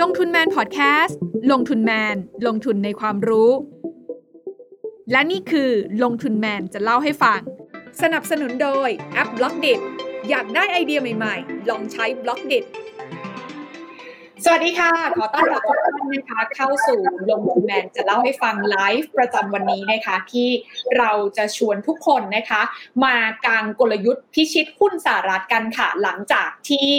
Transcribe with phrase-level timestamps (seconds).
[0.00, 1.18] ลงทุนแมนพอดแคสต์
[1.52, 3.50] ลงทุนแมน ลงทุนในความรู้
[5.12, 5.70] และนี่คือ
[6.02, 7.40] ลงทุนแมนจะเล่าให้ฟัง
[8.02, 9.66] สนับสนุนโดยแอป Blockdit
[10.28, 12.54] อยากได้ไอเดียใหม่ๆ ลองใช้ Blockdit
[14.44, 17.00] สวัสดีค่ะ ขอต้อนรับทุกท่านนะคะ เข้าสู่
[17.30, 20.48] ลงทุนแมนจะเล่าให้ฟังไลฟ์ประจำวันนี้นะคะ ที่
[20.98, 22.62] เราจะชวนทุกคนนะคะ
[23.04, 23.16] มา
[23.46, 26.90] กางกลยุทธ์พิชิตหุ้นสหรัฐกันค่ะ หลังจากที่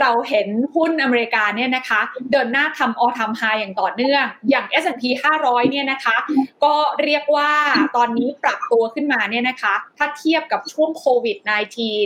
[0.00, 2.00] เราเห็นหุ้นอเมริกาเนี่ยนะคะ
[2.30, 5.02] เดินหน้าทำออทำไฮอย่างต่อเนื่อง อย่าง S&P
[5.38, 6.16] 500 เนี่ยนะคะ
[6.64, 7.50] ก็เรียกว่า
[7.96, 11.36] ตอนนี้ปรับตัวขึ้นมาเนี่ยนะคะ ถ้าเทียบกับช่วงโควิด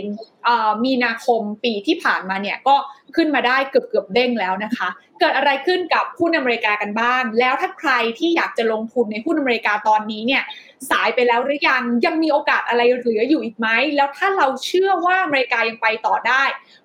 [0.07, 2.75] -19 มีนาคมปีที่ผ่านมาเนี่ยก็
[3.15, 4.87] ขึ้นมาได้เกือบเกือบเด้งแล้วนะคะ
[5.19, 10.43] เกิดอะไรขึ้นกับหุ้นอเมริกากันบ้าง แล้วถ้าใครที่อยากจะลงทุนในหุ้นอเมริกาตอนนี้เนี่ย
[10.89, 16.43] สายไปแล้วหรือยังยังมีโอกาสอะไรเหลืออยู่อีกไหมแล้วถ้าเราเชื่อว่าอเมริกายังไปต่อได้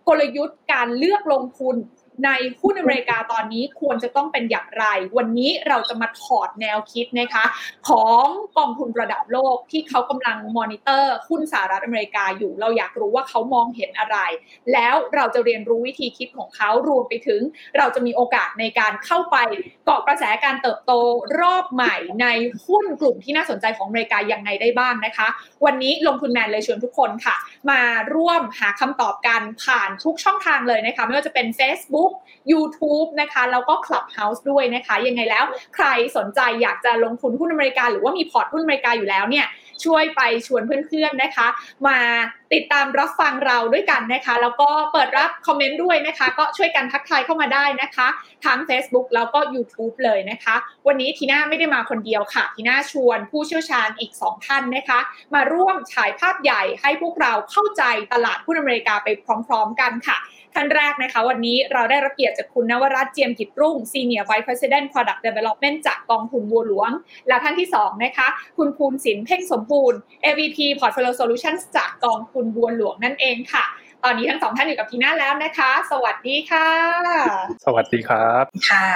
[0.09, 1.77] กลยุทธ์การเลือกลงทุน
[2.25, 2.31] ใน
[2.61, 4.85] หุ้นอเมริกาตอนนี้ควรจะต้องเป็นอย่างไร
[5.17, 7.45] วันนี้เราจะมาถอดแนวคิดนะคะ
[7.89, 8.25] ของ
[8.59, 14.19] กองทุนระดับโลกที่เขากำลังมอนิเตอร์หุ้นสหรัฐอเมริกาอยู่ เราอยากรู้ว่าเขามองเห็นอะไร
[14.73, 17.41] แล้วเราจะเรียนรู้วิธีคิดของเขารวมไปถึง
[17.77, 19.37] เราจะมีโอกาสในการเข้าไป
[19.85, 20.93] เกาะกระแสการเติบโต
[21.41, 22.27] รอบใหม่ใน
[22.67, 25.29] หุ้นกลุ่มที่น่าสนใจของอเมริกายังไงได้บ้างนะคะ
[25.65, 27.37] วันนี้ลงทุนแมนเลยชวนทุกคนค่ะ
[27.71, 27.81] มา
[28.15, 32.12] ร่วมหาคำตอบกันผ่านทุกช่องทางเลยนะคะไม่ว่าจะเป็น Facebook
[32.53, 39.47] YouTube นะคะ แล้วก็ Clubhouse ด้วยนะคะ ยังไงแล้วใครสนใจอยากจะลงทุนหุ้นอเมริกา หรือว่ามีพอร์ตหุ้นอเมริกาอยู่แล้วเนี่ย
[39.85, 41.49] ช่วยไปชวนเพื่อนๆนะคะ
[41.87, 41.99] มา
[42.53, 48.09] ติดตามรับฟังเราด้วยกันนะคะ แล้วก็เปิดรับคอมเมนต์ด้วยนะคะ ก็ช่วยกันทักทายเข้ามาได้นะคะ
[48.45, 50.55] ทั้ง Facebook แล้วก็ YouTube เลยนะคะ
[50.87, 55.01] วันนี้ทีน่าไม่ได้มาคนเดียวค่ะ ทีน่าชวนผู้เชี่ยวชาญอีก 2 ท่านนะคะ
[55.35, 59.09] มาร่วมฉายภาพใหญ่ให้พวกเราเข้าใจตลาดหุ้นอเมริกาไป
[59.47, 60.19] พร้อม ๆ กันค่ะ
[60.55, 66.91] ท่านแรกนะคะ วันนี้เราได้รับเกียรติจากคุณนวรัตน์เจียมกิจรุ่ง Senior Vice President Product Development จากกองทุนบัวหลวง
[67.29, 73.67] และท่านที่2นะคะ คุณภูนศิลป์เพ่งสมบูรณ์ AVP Portfolio Solutions จากกองทุนบัวหลวงนั่นเองค่ะ
[74.07, 76.69] ตอนนี้ทั้งสองท่านอยู่กับทีน่าแล้วนะคะ สวัสดีค่ะ
[77.65, 78.89] สวัสดีครับค่ะ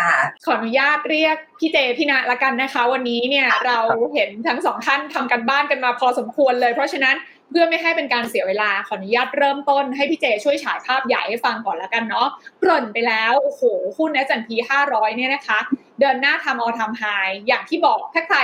[0.44, 3.78] ขออนุญาตเรียกพี่เจพี่นาละกันนะคะ วันนี้เนี่ยเรา
[4.14, 7.16] เห็นทั้งสองท่านทำกันบ้านกันมาพอสมควรเลย เพราะฉะนั้น
[7.50, 12.28] เพื่อไม่ให้เป็นการเสียเวลาขออนุญาตเริ่มต้นให้พี่เจช่วยฉายภาพใหญ่ให้ฟังก่อนแล้วกันเนาะ
[12.60, 13.62] เกริ่นไปแล้วโอ้โห
[13.98, 14.48] หุ้นน S&P
[14.84, 15.58] 500 เนี่ยนะคะ
[16.00, 17.04] เดินหน้าทำออทำไฮ
[17.46, 18.38] อย่างที่บอกถ้าใคร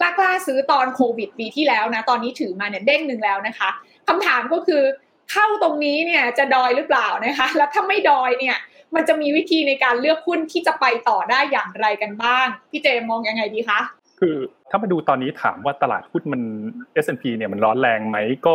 [0.00, 3.68] กล้ากล้าซื้อตอนโควิดปีที่แล้วนะ ตอนนี้ถือมาเนี่ยเด้งหนึ่งแล้วนะคะ
[4.08, 4.82] คำถามก็คือ
[5.32, 8.56] เข้าตรงนี้เนี่ยจะดอยหรือเปล่านะคะ แล้วถ้าไม่ดอยเนี่ย
[8.94, 13.80] มันจะมีวิธีในการเลือกหุ้นที่จะไปต่อได้อย่างไรกันบ้าง พี่เจมองยังไงดีคะ
[14.22, 14.36] คือ
[14.70, 16.42] ถ้ามาดูตอนนี้ถามว่าตลาดหุ้นมัน
[17.04, 18.54] S&P เนี่ยมันร้อนแรงไหมก็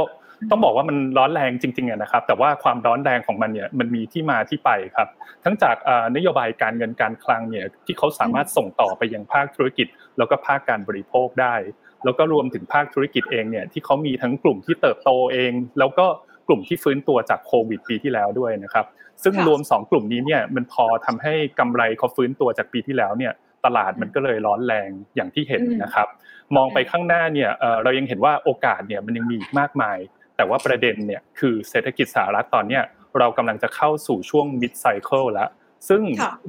[0.52, 5.08] ต้องบอกว่ามันร้อนแรงจริงๆนะครับ แต่ว่าความร้อนแรงของมันเนี่ยมันมีที่มาที่ไปครับ
[5.44, 5.76] ทั้งจาก
[6.16, 11.56] นโยบายการเงินการคลังเนี่ยที่เขาสามารถส่งต่อไปยังภาคธุรกิจ แล้วก็ภาคการบริโภคได้
[12.04, 16.06] แล้วก็รวมถึงภาคธุรกิจเองเนี่ยที่เขามีทั้งกลุ่มที่เติบโตเอง แล้วก็
[16.48, 18.86] กลุ่มที่ฟื้นตัวจากโควิดปีที่แล้วด้วยนะครับ
[19.24, 23.34] ซึ่งรวม 2 กลุ่มนี้เนี่ยมันพอทำให้กำไรเขาฟื้นตัวจากปีที่แล้วเนี่ย
[23.66, 26.08] ตลาดมันก็เลยร้อนแรงอย่างที่เห็นนะครับ
[26.56, 27.50] มองไปข้างหน้าเนี่ย
[27.84, 29.98] เรายังเห็นว่าโอกาสเนี่ยมันยังมีอีกมากมาย
[30.36, 32.84] แต่ว่าประเด็นเนี่ยคือเศรษฐกิจสหรัฐตอนเนี้ย
[33.20, 35.50] เรากำลังจะเข้าสู่ช่วง mid cycle แล้ว
[35.90, 36.02] ซึ่ง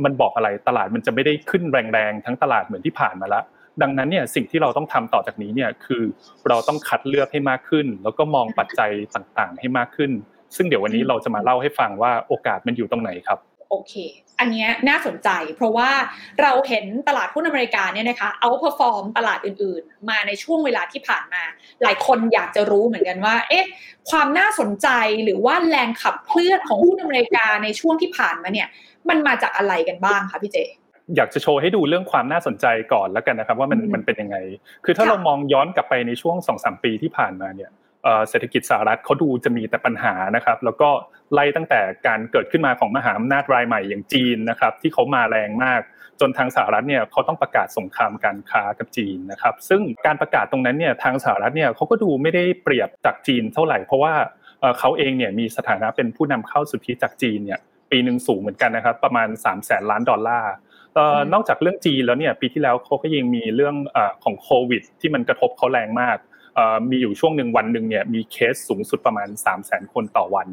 [0.05, 3.45] มันบอกอะไรตลาดมันจะไม่ได้ขึ้นแรงๆทั้งตลาดเหมือนที่ผ่านมาแล้ว
[3.83, 6.03] ดังนั้นเนี่ยสิ่งที่เราต้องทำต่อจากนี้เนี่ยคือ
[6.49, 10.11] เราต้องคัดเลือกให้มากขึ้น แล้วก็มองปัจจัยต่างๆ ให้มากขึ้น
[10.57, 13.39] ซึ่งเดี๋ยววันนี้เราจะมาเล่าให้ฟังว่าโอกาสมันอยู่ตรงไหนครับ
[13.71, 13.95] โอเค
[14.41, 15.91] อันนี้น่าสนใจ เพราะว่า
[16.43, 21.43] เราเห็นตลาดหุ้นอเมริกาเนี่ยนะคะเอาพอฟอร์มตลาดอื่นๆ มาในช่วงเวลาที่ผ่านมา
[21.83, 23.67] หลายคนอยากจะรู้เหมือนกันว่า เอ๊ะ
[24.11, 24.89] ความน่าสนใจ
[25.25, 28.69] หรือว่าแรงขับเคลื่อนของหุ้นอเมริกาในช่วงที่ผ่านมาเนี่ย
[29.09, 30.59] มันมาจากอะไรกันบ้างคะพี่เจ
[31.17, 34.37] อยากจะโชว์ให้ดูเรื่องความน่าสนใจก่อนแล้วกันนะครับ ว่ามันมันเป็นยังไง
[34.85, 37.71] คือถ้าเรามองย้อนกลับไปในช่วงสองสามปีที่ผ่านมาเนี่ย
[38.29, 40.91] เศรษฐกิจสหรัฐเขาดูจะมีแต่ปัญหานะครับ แล้วก็
[41.33, 45.81] ไล่ตั้งแต่การเกิดขึ้นมาของมหาอำนาจรายใหม่อย่างจีนนะครับ ที่เขามาแรงมาก
[46.21, 54.15] จนทางสหรัฐเนี่ยเขาต้องประกาศสงครามการค้ากับจีนนะครับ ซึ่งการประกาศตรงนั้นเนี่ยทางสหรัฐเนี่ยเขาก็ดูไม่ได้เปรียบจากจีนเท่าไหร่เพราะว่า
[54.79, 60.53] เขาเองเนี่ยมีสถานะเป็นผู้นำเข้าสุทธิจากจีนเนี่ยปีหนึ่งสูงเหมือนกันนะครับ ประมาณสามแสนล้านดอลลาร์
[61.33, 63.75] นอกจากเรื่องจีนแล้วเนี่ยปีที่แล้วเขาก็ยังมีเรื่อง
[64.25, 66.17] ของโควิด ที่มันกระทบเขาแรงมาก
[66.91, 70.49] มีอยู่ช่วงหนึ่งวันหนึ่งเนี่ยมีเคสสูงสุดประมาณ 3 0 0 0 0 0 คนต่อวัน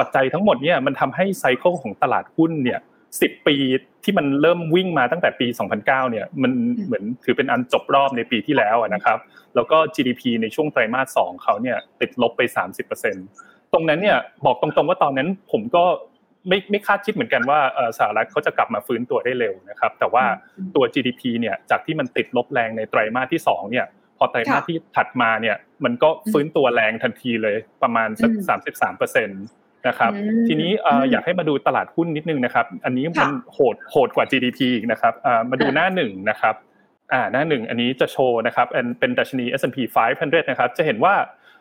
[0.00, 2.80] ปัจจัยทั้งหมดเนี่ยมันทำให้ cycle ของตลาดหุ้นเนี่ย
[3.20, 3.56] สิบปี
[4.04, 6.52] ที่มันเริ่มวิ่งมาตั้งแต่ปี 2009 เนี่ยมัน
[6.84, 9.18] เหมือนถือเป็นอันจบรอบในปีที่แล้วนะครับ
[9.54, 12.40] แล้วก็ GDP ในช่วงไตรมาส 2 เขาเนี่ยติดลบไป
[13.08, 15.84] 30%ตรงนั้นเนี่ยบอกตรงๆว่าตอนนั้นผมก็
[16.48, 17.60] ไม่ไม่คาดคิดเหมือนกันว่า
[17.98, 20.24] สหรัฐเขาจะกลับมาฟื้นตัวได้เร็วนะครับ แต่ว่า
[20.74, 28.30] ตัว GDP เนี่ยจากที่มันติดลบแรงในไตรมาสที่2เนี่ยพ อไตรมาสที่ถัดมาเนี่ย มันก็ฟื้นตัวแรงทันทีเลยประมาณสัก
[28.62, 29.42] 33เปอร์เซ็นต์
[29.88, 30.12] นะครับ
[30.46, 30.70] ทีนี้
[31.10, 35.14] อยากให้มาดูตลาดหุ้นนิดนึงนะครับ อันนี้มันโหดโหดกว่า GDP อีกนะครับ
[35.50, 36.54] มาดูหน้าหนึ่งนะครับ
[37.12, 38.66] อ่าหน้าหนึ่งอันนี้จะโชว์นะครับ
[39.00, 39.78] เป็นดัชนี S&P
[40.18, 41.14] 500 นะครับ จะเห็นว่า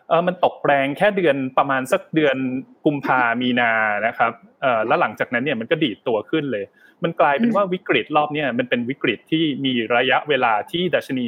[0.09, 2.37] เออมันตกแรงแค่เดือนประมาณสักเดือน
[2.85, 3.71] กุมภามีนา
[4.07, 4.31] นะครับ
[4.61, 6.65] เออแล้วหลังจากนั้นเนี่ยมันก็ดีดตัวขึ้นเลย
[7.03, 11.27] มันกลายเป็นว่าวิกฤตรอบนี้มันเป็นวิกฤตที่มีระยะเวลาที่ดัชนี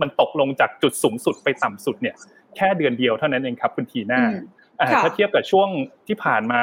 [0.00, 2.14] มันตกลงจากจุดสูงสุดไปต่ำสุดเนี่ย
[2.56, 4.22] แค่เดือนเดียวเท่านั้นเองครับคุณทีน่า
[5.02, 5.68] ถ้าเทียบกับช่วง
[6.08, 6.60] ที่ผ่านมา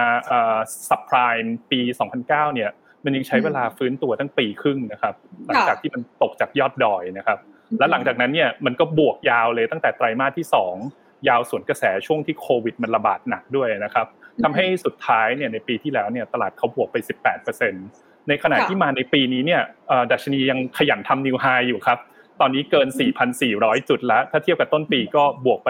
[0.90, 1.80] สับไพรม์ปี
[2.18, 2.70] 2009 เนี่ย
[3.04, 5.14] มันยังใช้เวลาฟื้นตัวตั้งปีครึ่งนะครับ
[5.46, 7.40] หลังจากที่มันตกจากยอดดอยนะครับ
[7.80, 10.46] แล้วหลังจากนั้นเนี่ยมันก็บวกยาวเลยตั้งแต่ไตรมาสที่
[10.88, 14.08] 2 ยาวส่วนกระแสช่วงที่โควิดมันระบาดหนักด้วยนะครับ
[14.44, 16.98] ทำให้สุดท้ายเนี่ยในปีที่แล้วเนี่ยตลาดเขาบวกไป
[17.64, 19.62] 18%ในขณะที่มาในปีนี้เนี่ย
[20.12, 22.00] ดัชนียังขยันทำนิวไฮอยู่ครับ
[22.42, 22.88] ตอนนี้เกิน
[23.38, 25.70] 4,400 จุดแล้ว ถ้าเทียบกับต้นปีก็บวกไป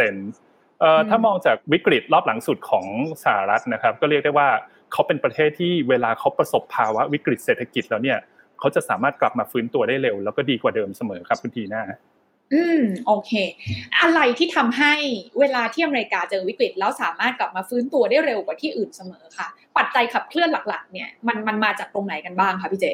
[0.00, 2.86] 20%เอ่อถ้ามองจากวิกฤตรอบหลังสุดของ
[3.24, 4.48] สหรัฐนะครับ ก็เรียกได้ว่า
[4.92, 8.18] เขาเป็นประเทศที่เวลาเขาประสบภาวะวิกฤตเศรษฐกิจแล้วเนี่ย
[8.58, 11.82] เขาจะสามารถกลับมาฟื้นตัวได้เร็ว แล้วก็ดีกว่าเดิมเสมอครับคุณทีน่า
[12.54, 13.32] อืมโอเค
[14.00, 14.94] อะไรที่ทำให้
[15.40, 22.86] เวลาที่อเมริกาเจอวิกฤต แล้วสามารถกลับมาฟื้นตัวได้เร็วกว่าที่อื่นเสมอค่ะ ปัจจัยขับเคลื่อนหลักๆ เนี่ยมันมันมาจากตรงไหนกันบ้างคะพี่เจ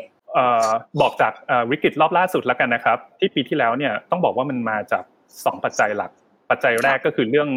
[1.01, 1.33] บอกจาก
[1.71, 6.11] วิกฤตรอบล่าสุดแล้วกันนะครับ ที่ปีที่แล้วเนี่ยต้องบอกว่ามันมาจาก 2 ปัจจัยหลัก
[6.51, 7.49] ปัจจัยแรกก็คือเรื่อง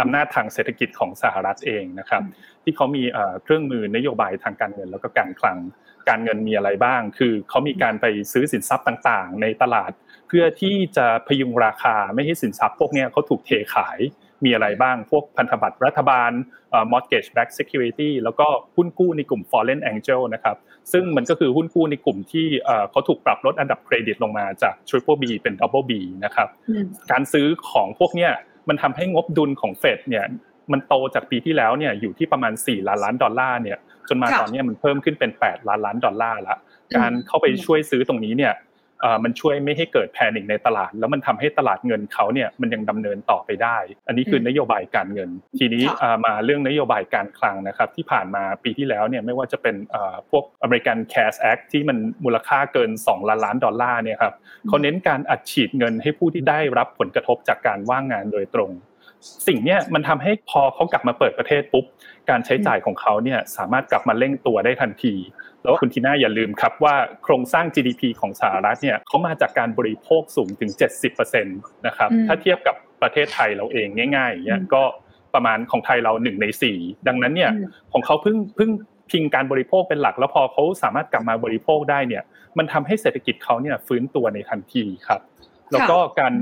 [0.00, 2.22] อำนาจทางเศรษฐกิจของสหรัฐเองนะครับ
[2.62, 3.02] ที่เขามี
[3.42, 5.58] เครื่องมือนโยบายทางการเงินแล้วก็การคลัง
[6.08, 9.92] การเงินมีอะไรบ้าง คือเขามีการไปซื้อสินทรัพย์ต่างๆ ในตลาด
[10.28, 13.98] เพื่อที่จะพยุงราคาไม่ให้สินทรัพย์พวกนี้เขาถูกเทขาย
[14.44, 16.30] มีอะไรบ้าง พวกพันธบัตรรัฐบาล
[16.92, 18.46] mortgage backed security แล้วก็
[18.76, 20.56] หุ้นกู้ในกลุ่ม foreign angel นะครับ
[20.92, 22.46] ซึ่งมันก็คือหุ้นกู้ในกลุ่มที่
[22.90, 25.92] เขาถูกปรับลดอันดับเครดิตลงมาจาก triple B เป็น double B
[26.24, 26.48] นะครับ
[27.10, 28.32] การซื้อของพวกเนี้ย
[28.68, 30.24] มันทำให้งบดุลของเฟดเนี่ย
[30.72, 33.78] มันโตจากปีที่แล้วเนี่ยอยู่ที่ประมาณ 4 ล้านล้านดอลลาร์เนี่ย
[34.08, 36.56] จนมาตอนนี้มันเพิ่มขึ้นเป็น 8 ล้านล้านดอลลาร์ละ
[36.96, 38.52] การเข้าไปช่วยซื้อตรงนี้เนี่ย
[39.24, 43.76] มันช่วยไม่ให้เกิดแพนิคในตลาด แล้วมันทำให้ตลาดเงินเขาเนี่ยมันยังดำเนินต่อไปได้
[44.08, 45.84] อันนี้คือนโยบายการเงิน ทีนี้
[46.24, 49.76] มาเรื่องนโยบายการคลังนะครับที่ผ่านมาปีที่แล้วเนี่ยไม่ว่าจะเป็น
[50.30, 54.34] พวก American Cares Act ที่มันมูลค่าเกิน 2 ล้านล้านดอลลาร์เนี่ยครับ
[54.68, 58.72] เขาเน้นการอัดฉีดเงินให้ผู้ที่ได้รับผลกระทบจากการว่างงานโดยตรง
[59.48, 61.84] สิ่งนี้มันทำให้พอเขากลับมาเปิดประเทศปุ๊บ
[62.30, 65.14] การใช้จ่ายของเขาเนี่ยสามารถกลับมาเร่งตัวได้ทันที
[65.62, 66.94] แล้วคุณทีน่าอย่าลืมครับว่า
[67.24, 70.70] โครงสร้าง GDP ของสหรัฐเนี่ยเขามาจากการบริโภคสูงถึง
[71.08, 74.82] 70%นะครับถ้าเทียบกับประเทศไทยเราเองง่ายๆเนี่ยก็
[75.34, 76.78] ประมาณของไทยเราหนึ่งในสี่
[77.08, 77.52] ดังนั้นเนี่ย
[77.92, 78.70] ของเขาเพิ่งเพิ่ง
[79.10, 82.22] พิงการบริโภคเป็นหลัก แล้วพอเขาสามารถกลับมาบริโภคได้เนี่ย
[82.58, 85.20] มันทำให้เศรษฐกิจเขาเนี่ยฟื้นตัวในทันทีครับ
[85.72, 86.34] แล้วก็การ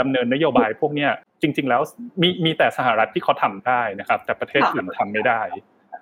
[0.00, 1.10] ดำเนินนโยบายพวกเนี้ย
[1.42, 1.82] จริง ๆ แล้ว
[2.22, 5.42] มีมีแต่สหรัฐที่เขาทำได้นะครับ แต่ประเทศอื่นทำไม่ได้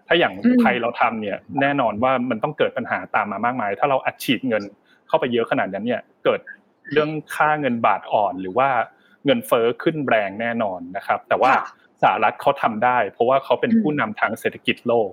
[0.07, 4.63] ถ้าอย่างไทยเราทำเนี่ยแน่นอนว่ามันต้องเกิดปัญหาตามมามากมาย ถ้าเราอัดฉีดเงิน
[5.09, 6.41] เข้าไปเยอะขนาดนั้นเนี่ยเกิด
[6.93, 8.69] เรื่องค่าเงินบาทอ่อนหรือว่า
[9.25, 11.53] เงินเฟ้อขึ้นแรงแน่นอนนะครับ แต่ว่า
[12.03, 15.11] สหรัฐเขาทำได้ เพราะว่าเขาเป็นผู้นำทางเศรษฐกิจโลก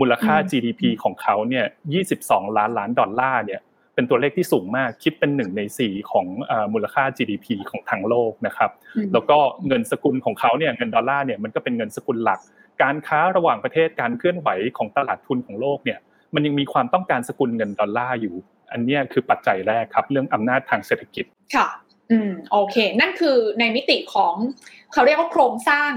[0.00, 1.66] มูลค่า GDP ของเขาเนี่ย
[2.10, 3.60] 22 ล้านล้านดอลลาร์เนี่ย
[3.94, 6.26] เป็นตัวเลขที่สูงมากคิดเป็นหนึ่งในสี่ของ
[6.72, 8.70] มูลค่า GDP ของทั้งโลกนะครับ
[9.12, 12.40] แล้วก็เงินสกุลของเขาเนี่ยเงินดอลลาร์เนี่ยมันก็เป็นเงินสกุลหลัก
[12.82, 15.98] การค้าระหว่างประเทศการเคลื่อนไหวของตลาดทุนของโลกเนี่ย
[16.34, 18.34] มันยังมีความต้องการสกุลเงินดอลลาร์อยู่
[18.72, 21.24] อันนี้คือปัจจัยแรกครับเรื่องอำนาจทางเศรษฐกิจ
[21.56, 21.68] ค่ะ
[22.10, 24.34] อืมโอเค นั่นคือในมิติของ
[24.92, 25.92] เขาเรียกว่าโครงสร้าง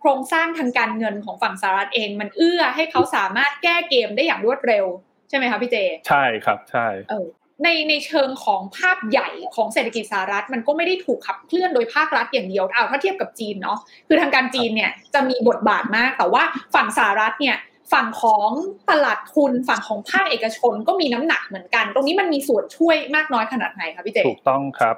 [0.00, 4.84] โครงสร้างทางการเงินของฝั่งสหรัฐเอง มันเอื้อให้เขาสามารถแก้เกมได้อย่างรวดเร็ว
[5.28, 5.76] ใช่ไหมคะพี่เจ
[6.08, 7.26] ใช่ครับใช่เออ
[7.64, 16.42] ในในเชิงของภาพใหญ่ของเศรษฐกิจสหรัฐ มันก็ไม่ได้ถูกขับเคลื่อนโดยภาครัฐอย่างเดียวเอาถ้าเทียบกับจีนเนาะคือทางการจีนเนี่ยจะมีบทบาทมาก แต่ว่า
[16.74, 17.56] ฝั่งสหรัฐเนี่ย
[17.92, 18.50] ฝั่งของ
[18.90, 24.96] ตลาดทุนฝั่งของภาคเอกชนก็มีน้ำหนักเหมือนกัน ตรงนี้มันมีส่วนช่วยมากน้อยขนาดไหนคะพี่เจถูกต้องครับ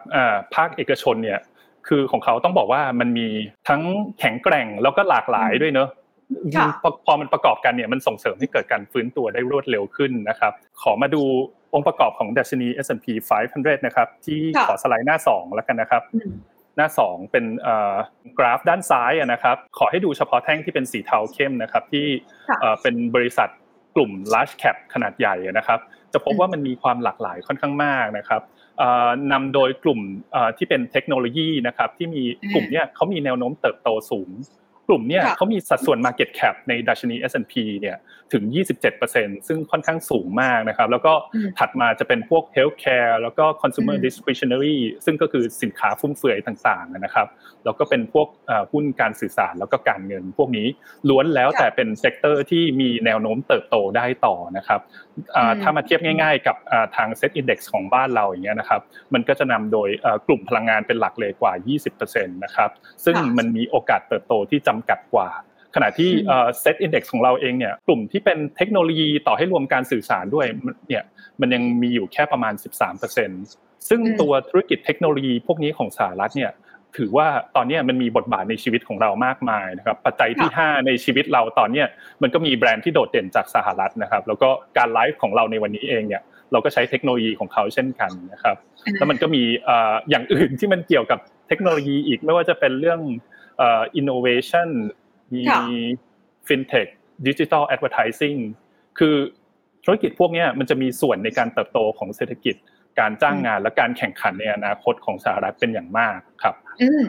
[0.57, 1.41] ภาคเอกชนเนี่ย
[1.89, 3.29] คือของเขาต้องบอกว่ามันมี
[3.69, 3.83] ทั้ง
[4.19, 5.89] แข็งแกร่งแล้วก็หลากหลายด้วยเนอะ
[7.07, 10.53] พอมันประกอบกันเนี่ยมันส่งเสริมให้เกิดการฟื้นตัวได้รวดเร็วขึ้นนะครับ
[10.83, 11.23] ขอมาดู
[11.75, 13.07] องค์ประกอบของดัชนี S&P
[13.49, 16.03] 500 นะครับ ที่ขอสไลด์หน้า 2 แล้วกันนะครับ
[16.77, 17.45] หน้า 2 เป็น
[18.39, 22.07] กราฟด้านซ้ายนะครับ ขอให้ดูเฉพาะแท่งที่เป็นสีเทาเข้มนะครับ ที่
[22.83, 23.49] เป็นบริษัท
[23.95, 25.81] กลุ่ม large cap ขนาดใหญ่นะครับ
[26.13, 28.43] จะพบว่ามันมีความหลากหลายค่อนข้างมากนะครับ
[29.33, 30.01] นำโดยกลุ่ม
[30.59, 32.23] ที่เป็นเทคโนโลยีนะครับ ที่มี
[32.55, 34.31] กลุ่มเนี้ยเขามีแนวโน้มเติบโตสูง
[34.89, 37.97] กลุ่มเนี่ยเขามีสัดส่วน Market Cap ในดัชนี S&P เนี่ย
[38.33, 38.45] ถึง
[38.97, 41.13] 27%ซึ่งค่อนข้างสูงมากนะครับ แล้วก็
[41.59, 47.27] ถัดมาจะเป็นพวก Healthcare แล้วก็ Consumer Discretionary ซึ่งก็คือสินค้าฟุ่มเฟือยต่างๆนะครับ
[47.65, 48.29] แล้วก็เป็นพวก
[48.73, 50.67] หุ้นการสื่อสารแล้วก็การเงิน พวกนี้
[51.09, 54.81] ล้วนแล้วแต่เป็น sector ที่มีแนวโน้มเติบโตได้ต่อนะครับ
[55.63, 56.57] ถ้ามาเทียบง่าย ๆ กับ
[56.97, 58.81] ทาง SET Index ของบ้านเราอย่างเงี้ยนะครับ
[59.15, 59.89] มันก็จะนำโดย
[60.27, 61.53] กลุ่มพลังงานเป็นหลักเลยกว่า
[61.93, 62.71] 20%นะครับ
[63.05, 65.29] ซึ่งมันมีโอกาสเติบโตที่จำกัดกว่า
[65.75, 66.11] ขณะที่
[66.61, 70.47] SET Index ของเราเองเนี่ยกลุ่มที่เป็นเทคโนโลยีต่อให้รวมการสื่อสารด้วย
[70.89, 71.05] เนี่ย
[71.41, 72.55] มันยังมีอยู่แค่ประมาณ
[73.21, 76.53] 13%ซึ่งตัวธุรกิจเทคโนโลยีพวกนี้ของสหรัฐเนี่ย
[76.97, 81.85] ถือว่าตอนนี้มันมีบทบาทในชีวิตของเรามากมายนะครับปัจจัยที่ 5 ในชีวิตเราตอนนี้
[82.23, 84.49] มันก็มีแบรนด์ที่โดดเด่นจากสหรัฐนะครับ แล้วก็
[84.79, 88.57] การไลฟ์ของเราในวันนี้เองเนี่ยเราก็ใช้เทคโนโลยีของเขาเช่นกันนะครับ
[88.99, 89.43] แล้วมันก็มี
[90.11, 93.01] อย่างอื่นที่มันเกี่ยวกับเทคโนโลยีอีกไม่ว่าจะเป็นเรื่อง
[93.97, 94.69] อินโนเวชัน
[95.35, 95.43] มี
[96.47, 96.87] fintech
[97.29, 98.37] digital advertising
[98.99, 99.17] คือ
[99.85, 102.55] ธุรกิจพวกนี้มันจะมีส่วนในการเติบโตของเศรษฐกิจ
[103.01, 107.03] การจ้างงานและการแข่งขันในอนาคตของสหรัฐเป็นอย่างมากครับอืม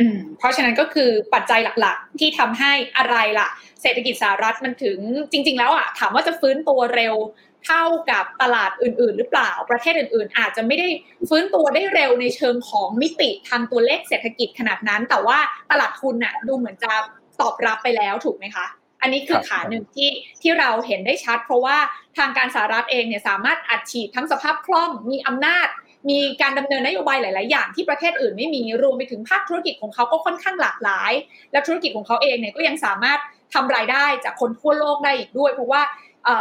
[0.00, 3.48] อืมเพราะฉะนั้นก็คือปัจจัยหลักๆ ที่ทำให้อะไรล่ะ
[3.82, 4.98] เศรษฐกิจสหรัฐมันถึง
[5.32, 7.14] จริง ๆ แล้วอะถามว่าจะฟื้นตัวเร็ว
[7.64, 10.88] เท่ากับตลาดอื่น ๆ หรือเปล่าประเทศอื่น ๆ อาจจะไม่ได้
[11.28, 15.38] ฟื้นตัวได้เร็วในเชิงของมิติทางตัวเลขเศรษฐกิจขนาดนั้น แต่ว่า
[15.70, 16.92] ตลาดทุนน่ะดูเหมือนจะ
[17.40, 18.66] ตอบรับไปแล้วถูกไหมคะ
[19.00, 20.10] อันนี้คือขาหนึ่งที่
[20.42, 21.76] ที่เราเห็นได้ชัด เพราะว่า
[22.18, 25.68] ทางการสหรัฐเองเนี่ยสามารถอัดฉีดทั้งสภาพคล่องมีอำนาจ
[26.10, 31.12] มีการดำเนินนโยบายหลาย ๆ อย่างที่ประเทศอื่นไม่มีรวมไปถึงภาคธุรกิจของเขาก็ค่อนข้างหลากหลาย
[31.52, 33.18] และธุรกิจของเขาเองเนี่ยก็ยังสามารถ
[33.54, 35.82] ทำรายได้จากคนทั่วโลกได้อีกด้วย เพราะว่า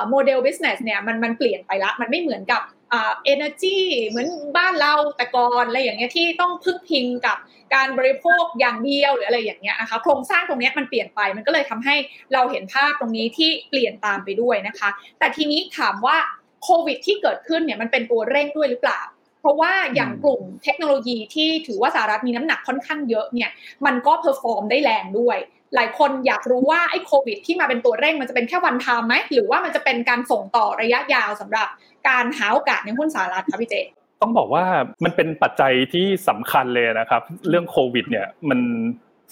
[0.10, 2.62] model business เนี่ยมันมันเปลี่ยนไปละ มันไม่เหมือนกับ
[2.92, 7.38] energy เหมือนบ้านเราแต่ก่อนอะไรอย่างเงี้ยที่ต้องพึ่งพิงกับ
[7.76, 11.96] การบริโภคอย่างเดียวหรืออะไรอย่างเงี้ยนะคะโครงสร้างตรงนี้มันเปลี่ยนไปมันก็เลยทำให้
[12.34, 16.18] เราเห็นภาพตรงนี้ที่เปลี่ยนตามไปด้วยนะคะ แต่ทีนี้ถามว่า
[16.64, 19.02] โควิดที่เกิดขึ้นเนี่ยมันเป็นตัวเร่งด้วยหรือเปล่า
[19.42, 23.50] เพราะว่าอย่างกลุ่มเทคโนโลยีที่ถือว่าสหรัฐมีน้ำหนักค่อนข้างเยอะเนี่ย
[23.86, 25.38] มันก็ perform ได้แรงด้วย
[25.76, 31.68] หลายคนอยากรู้ว่าไอ้โควิด ที่มาเป็นตัวเร่งมันจะเป็นแค่ one time ไหมหรือว่ามันจะเป็นการส่งต่อระยะยาวสำหรับ
[32.10, 33.76] การหาโอกาสในหุ้นสหรัฐครับพี่เจ
[34.22, 34.66] ต้องบอกว่า
[35.04, 38.60] มันเป็นปัจจัยที่สำคัญเลยนะครับ เรื่องโควิด เนี่ยมัน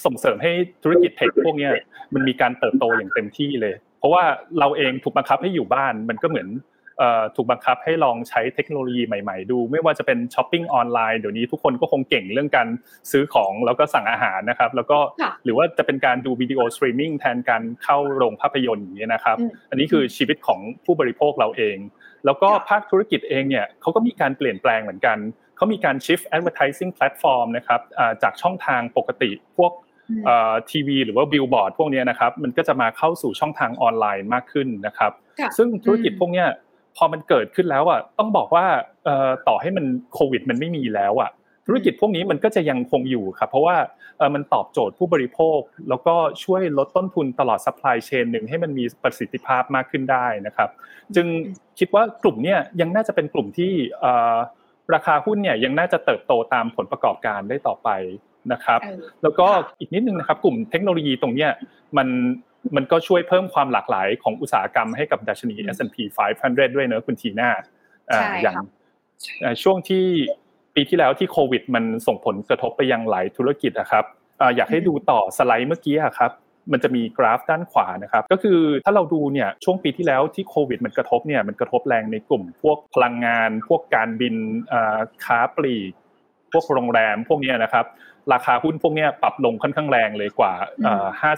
[0.05, 0.51] ส่งเสริมให้
[0.83, 1.69] ธุรกิจ tech พวกนี้
[2.13, 4.23] มันมีการเติบโตอย่างเต็มที่เลย เพราะว่า
[4.59, 6.47] เราเองถูกบังคับให้อยู่บ้านมันก็เหมือน
[7.35, 12.67] ถูกบังคับให้ลองใช้เทคโนโลยีใหม่ ๆ ดู ไม่ว่าจะเป็น shopping online เดี๋ยวนี้ทุกคนก็คงเก่งเรื่องการ
[13.11, 14.99] ซื้อของแล้วก็สั่งอาหารนะครับ แล้วก็
[15.45, 19.37] หรือว่าจะเป็นการดู video streaming แทนการเข้าโรงภาพยนตร์อย่างนี้นะครับ
[19.69, 21.77] อันนี้คือชีวิตของผู้บริโภคเราเอง
[22.25, 25.17] แล้วก็ภาคธุรกิจเองเนี่ยเขาก็มีการเปลี่ยนแปลงเหมือนกัน
[25.55, 27.81] เขามีการ shift advertising platform นะครับ
[28.23, 29.71] จากช่องทางปกติพวก
[30.71, 35.11] ทีวีหรือว่าบิลบอร์ดพวกนี้นะครับมันก็จะมาเข้าสู่ช่องทางออนไลน์มากขึ้นนะครับ
[35.57, 36.45] ซึ่งธุรกิจพวกนี้
[36.99, 38.65] พอมันเกิดขึ้นแล้วอะต้องบอกว่า
[39.47, 41.31] ต่อให้มันโควิดมันไม่มีแล้วอะ
[41.65, 43.77] ธุรกิจพวกนี้มันก็จะยังคงอยู่ครับเพราะว่า
[44.35, 50.69] มันตอบโจทย์ผู้บริโภค แล้วก็ช่วยลดต้นทุนตลอด supply chain หนึ่งให้มันมีประสิทธิภาพมากขึ้นได้นะครับ
[51.15, 51.27] จึง
[51.79, 53.71] คิดว่ากลุ่มนี้ยังน่าจะเป็นกลุ่มที่
[54.93, 57.89] ราคาหุ้นเนี่ยยังน่าจะเติบโตตามผลประกอบการได้ต่อไป
[58.51, 58.79] นะครับ
[59.23, 59.47] แล้วก็
[59.79, 61.51] อีกนิดนึงนะครับ กลุ่มเทคโนโลยีตรงเนี้ย
[61.97, 62.07] มัน
[62.75, 65.97] มันก็ช่วยเพิ่มความหลากหลายของอุตสาหกรรมให้กับดัชนี S&P
[66.35, 67.49] 500 ด้วยเนอะคุณทีน่า
[68.41, 68.55] อย่าง
[69.63, 70.05] ช่วงที่
[70.75, 74.05] ปีที่แล้วที่โควิด มันส่งผลกระทบไปยังหลายธุรกิจนะครับ
[74.55, 76.31] อยากให้ดูต่อสไลด์เมื่อกี้ครับ
[76.71, 84.35] มันจะมีกราฟด้านขวานะครับ ก็คือถ้าเราดูเนี่ยช่วงปีที่แล้วที่โควิด มันกระทบเนี่ยมันกระทบแรงในกลุ่ม พวกพลังงาน พวกการบิน
[85.25, 85.91] ค้าปลีก
[86.51, 87.85] พวกโรงแรมพวกนี้นะครับ
[88.33, 90.53] ราคาหุ้นพวกนี้ปรับลงค่อนข้างแรงเลยกว่า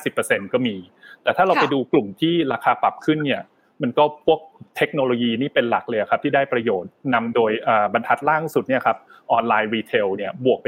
[0.03, 0.75] 50%ก็มี
[1.23, 3.41] แต่ถ้าเราไปดูกลุ่มที่ราคาปรับขึ้นเนี่ย
[3.81, 4.39] มันก็พวก
[4.77, 7.51] เทคโนโลยีนี่เป็นหลักเลยครับที่ได้ประโยชน์นำโดย
[7.93, 8.97] บรรทัดล่างสุดเนี่ยครับ
[9.31, 10.67] online retail เนี่ยบวกไป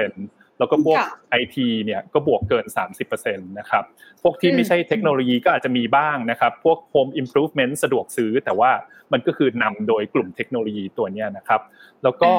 [0.00, 0.98] 70%แล้วก็พวก
[1.30, 2.64] ไอทีเนี่ยก็บวกเกิน
[3.06, 3.84] 30%นะครับ
[4.22, 8.70] พวกที่ไม่ใช่เทคโนโลยีก็อาจจะมีบ้างนะครับพวก Home Improvement สะดวกซื้อ แต่ว่า
[9.12, 11.60] มันก็คือนำโดยกลุ่มเทคโนโลยีตัวนี้นะครับ
[12.02, 12.30] แล้วก็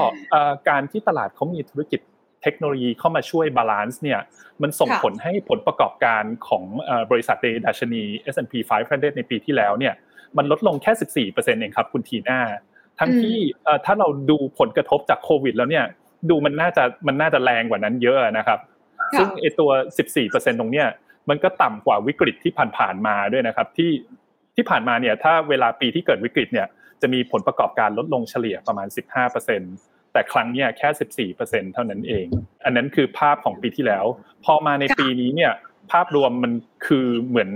[0.70, 2.02] การที่ตลาดเขามีธุรกิจ
[2.46, 4.20] เทคโนโลยีเข้ามาช่วย balance เนี่ย
[4.62, 6.64] มันส่งผลให้ผลประกอบการของ
[7.12, 8.54] บริษัทในดัชนี S&P
[8.88, 9.94] 500 ในปีที่แล้วเนี่ย
[10.38, 10.92] มันลดลงแค่
[11.32, 12.40] 14%เองครับคุณทีน่า
[13.00, 13.38] ทั้งที่
[13.86, 15.86] ถ้าเราดูผลกระทบจากโควิด แล้วเนี่ย
[16.30, 18.60] ดูมันน่าจะมันน่าจะแรงกว่านั้นเยอะนะครับ
[19.18, 19.70] ซึ่งไอตัว
[20.14, 20.88] 14%ตรงเนี้ย
[21.30, 23.92] มันก็ต่ำกว่าวิกฤตที่ผ่านๆมาด้วยนะครับ ที่
[24.56, 26.68] ที่ผ่านมาเนี่ยถ้าเวลาปีที่เกิดวิกฤตเนี่ย
[27.02, 32.26] จะมีผลประกอบการลดลงเฉลี่ยประมาณ 15% แต่ครั้งเนี้ยแค่14%เท่านั้นเอง
[32.66, 34.06] อันนั้นคือภาพของปีที่แล้ว
[34.46, 35.54] พอมาในปีนี้เนี่ย
[35.92, 36.54] ภาพรวมมัน
[36.88, 37.52] คือเหมือน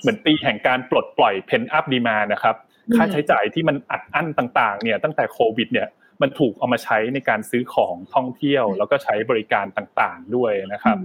[0.00, 2.56] เหมือนปีแห่งการปลดปล่อยเพนอัพดีมานะครับ
[2.96, 5.88] ค่าใช้จ่ายที่มันอัดอั้นต่างๆ เนี่ยตั้งแต่โควิด เนี่ย
[6.22, 10.96] มันถูกเอามาใช้ในการซื้อของท่องเที่ยว แล้วก็ใช้บริการต่างๆด้วยนะครับ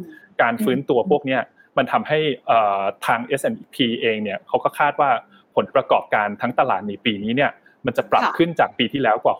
[0.41, 1.41] การฟื้นตัวพวกเนี้ย
[1.77, 2.19] มันทำให้
[3.05, 5.11] ทาง S&P เองเนี่ยเขาก็คาดว่า
[5.55, 7.51] ผลประกอบการทั้งตลาดในปีนี้เนี่ย
[7.85, 9.35] มันจะปรับขึ้นจากปีที่แล้วกว่า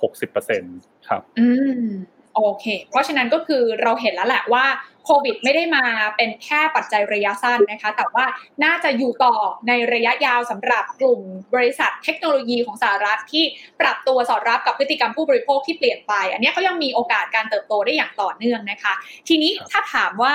[0.51, 1.47] 60%ครับ อื
[1.85, 1.87] ม
[2.35, 4.65] โอเค เพราะฉะนั้นก็คือเราเห็นแล้วแหละว่า
[5.05, 5.83] โควิดไม่ได้มา
[6.17, 8.25] เป็นแค่ปัจจัยระยะสั้นนะคะ แต่ว่า
[8.63, 9.35] น่าจะอยู่ต่อ
[9.67, 11.21] ในระยะยาวสำหรับกลุ่ม
[11.55, 13.43] บริษัทเทคโนโลยีของสหรัฐที่
[13.81, 18.93] ปรับตัวสอดรับกับพฤติกรรมผู้บริโภคที่เปลี่ยนไป อันนี้เขายังมีโอกาสการเติบโตได้อย่างต่อเนื่องนะคะ
[19.27, 20.33] ทีนี้ถ้าถามว่า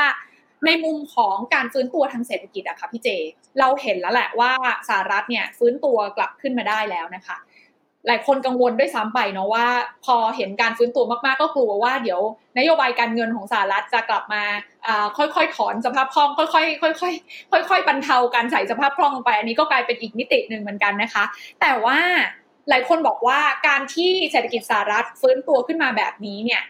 [0.67, 3.09] ในมุมของการฟื้นตัวทางเศรษฐกิจอะค่ะพี่เจ
[3.59, 4.53] เราเห็นแล้วแหละว่า
[4.89, 7.37] สหรัฐเนี่ยฟื้นตัวกลับขึ้นมาได้แล้วนะคะ
[8.07, 9.67] หลายคนกังวลด้วยซ้ำไปเนาะว่า
[10.05, 12.21] พอเห็นการฟื้นตัวมากๆ ก็กลัวว่าเดี๋ยว
[12.59, 14.43] นโยบายการเงินของสหรัฐจะกลับมา
[15.17, 17.11] ค่อยๆถอนสภาพคล่องค่อยๆค่อ
[17.61, 21.25] ยๆค่อยๆบรรเทาการใส่สภาพคล่องลงไป อันนี้ก็กลายเป็นอีกมิติหนึ่งเหมือนกันนะคะ
[21.61, 21.99] แต่ว่า
[22.69, 26.63] หลายคนบอกว่าการที่เศรษฐกิจสหรัฐฟื้นตัวขึ้นมาแบบนี้เนี่ย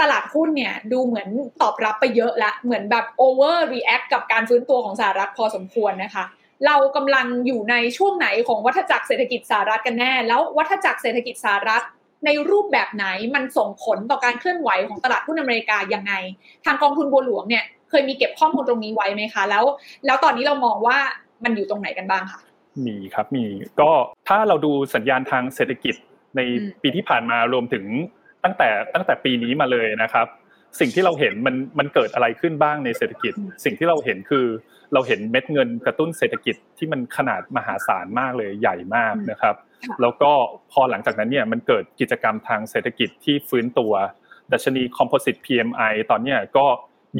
[0.00, 1.28] ตลาดหุ้นเนี่ยดูเหมือน
[1.62, 6.24] ตอบรับไปเยอะละเหมือนแบบ over react กับการฟื้นตัวของสหรัฐพอสมควรนะคะ
[6.66, 11.84] เรากำลังอยู่ในช่วงไหนของวัฏจักรเศรษฐกิจสหรัฐกันแน่ แล้ววัฏจักรเศรษฐกิจสหรัฐ
[12.26, 16.12] ในรูปแบบไหนมันส่งผลต่อการเคลื่อนไหวของตลาดหุ้นอเมริกายังไง
[16.64, 19.64] ทางกองทุนบัวหลวงเนี่ยเคยมีเก็บข้อมูลตรงนี้ไว้ไหมคะ แล้ว
[20.06, 20.98] แล้วตอนนี้เรามองว่า
[21.44, 22.40] มันอยู่ตรงไหนกันบ้างคะ
[22.86, 23.44] มีครับมี
[23.80, 23.90] ก็
[24.28, 25.94] ถ้าเราดูสัญญาณทางเศรษฐกิจ
[26.36, 26.40] ใน
[26.82, 27.84] ปีที่ผ่านมารวมถึง
[28.44, 30.26] ตั้งแต่ตั้งแต่ปีนี้มาเลยนะครับ
[30.80, 33.32] สิ่งที่เราเห็นมันมันเกิดอะไรขึ้นบ้างในเศรษฐกิจ
[33.64, 34.46] สิ่งที่เราเห็นคือ
[34.94, 39.54] เราเห็นเม็ดเงินกระตุ้นเศรษฐกิจที่มันขนาดมหาศาลมากเลยใหญ่มากนะครับ
[40.00, 40.30] แล้วก็
[40.72, 43.92] พอหลังจากนั้นเนี่ยมันเกิดกิจกรรมทางเศรษฐกิจที่ฟื้นตัว
[44.52, 46.66] ดัชนีคอมโพสิต PMI ตอนนี้ก็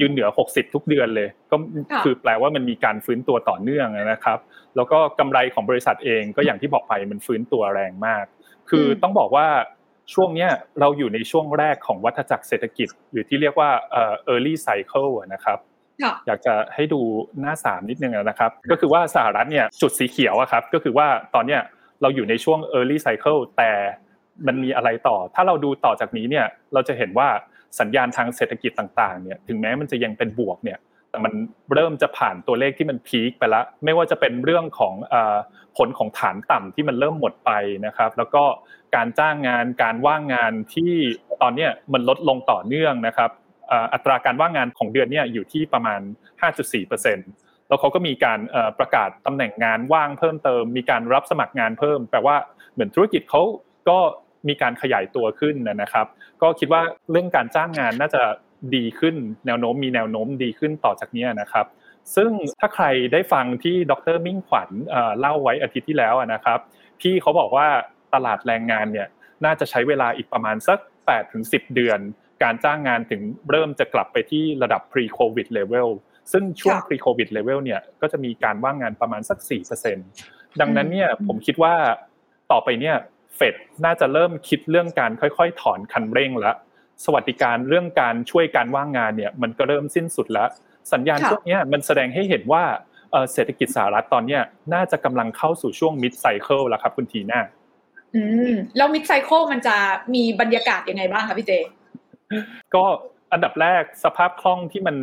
[0.01, 1.57] ยืนเหนือ 60 ทุกเดือนเลย ก็
[2.05, 4.39] คือแปลว่ามันมีการฟื้นตัวต่อเนื่องนะครับ
[4.77, 8.25] แล้วก็กำไรของบริษัทเองก็อย่างที่บอกไปมันฟื้นตัวแรงมาก
[8.71, 9.47] คือต้องบอกว่า
[10.15, 10.49] ช่วงนี้
[10.81, 13.71] เราอยู่ในช่วงแรกของวัฏจักรเศรษฐกิจ หรือที่เรียกว่า
[14.33, 15.59] early cycle นะครับ
[16.27, 17.01] อยากจะให้ดู
[17.41, 21.61] หน้าสามนิดนึงนะครับ ก็คือว่าสหรัฐเนี่ยจุดสีเขียวอะครับ ก็คือว่าตอนเนี้ย
[22.03, 23.73] เราอยู่ในช่วง early cycle แต่
[24.47, 27.29] มันมีอะไรต่อ ถ้าเราดูต่อจากนี้เนี่ยเราจะเห็นว่า
[27.81, 30.79] สัญญาณทางเศรษฐกิจต่างๆเนี่ยถึงแม้มันจะยังเป็นบวกเนี่ย
[31.17, 31.37] แต่มัน
[31.75, 34.95] เริ่มจะผ่านตัวเลขที่มันพีคไปแล้วไม่ว่าจะเป็นเรื่องของ
[35.77, 37.51] ผลของฐานต่ำที่มันเริ่มหมดไป
[37.87, 38.45] นะครับ แล้วก็
[38.97, 40.93] การจ้างงานการว่างงานที่
[41.43, 43.31] ตอนนี้มันลดลงต่อเนื่องนะครับ
[43.93, 46.01] อัตราการว่างงานของเดือนนี้อยู่ที่ประมาณ
[46.85, 48.41] 5.4%แล้วเขาก็มีการ
[48.79, 52.37] ประกาศตำแหน่งงานว่างเพิ่มเติม มีการรับสมัครงานเพิ่มแปลว่า
[52.73, 53.43] เหมือนธุรกิจเขา
[53.89, 53.99] ก็
[54.49, 56.07] มีการขยายตัวขึ้นนะครับ
[56.43, 58.23] ก็คิดว่าเรื่องการจ้างงานน่าจะ
[58.77, 61.67] ดีขึ้นแนวโน้มมีแนวโน้มดีขึ้นต่อจากนี้นะครับ
[62.17, 64.71] ซึ่งถ้าใครได้ฟังที่ดรมิ่งขวัญ
[65.21, 66.59] เล่าไว้อาทิตย์ที่แล้วนะครับ
[67.01, 67.69] พี่เขาบอกว่า
[68.15, 69.09] ตลาดแรงงานเนี่ย
[69.45, 70.79] น่าจะใช้เวลาอีกประมาณสัก
[71.27, 72.01] 8-10 เดือน
[72.43, 75.89] การจ้างงานถึงเริ่มจะกลับไปที่ระดับ pre covid level
[76.33, 79.39] ซึ่งช่วง pre covid level เนี่ยก็จะมีการว่างงานประมาณสัก
[79.81, 81.75] 4%ดังนั้นเนี่ยผมคิดว่า
[82.53, 82.97] ต่อไปเนี่ย
[83.37, 86.57] เฟดน่าจะเริ่มคิดเรื่องการค่อยๆ ถอนคันเร่งแล้ว
[87.05, 90.49] สวัสดิการเรื่องการช่วยการว่างงานเนี่ยมันก็เริ่มสิ้นสุดแล้ว
[90.93, 92.63] สัญญาณพวกนี้มันแสดงให้เห็นว่า
[93.33, 94.39] เศรษฐกิจสหรัฐตอนนี้
[94.75, 97.41] น่าจะกำลังเข้าสู่ช่วง mid cycle แล้วครับคุณทีน่า
[98.15, 99.77] อืมแล้ว mid cycle มันจะ
[100.15, 101.53] มีบรรยากาศยังไงบ้างคะพี่เจ
[102.75, 102.85] ก็
[103.33, 104.97] อันดับแรกสภาพคล่องที่มัน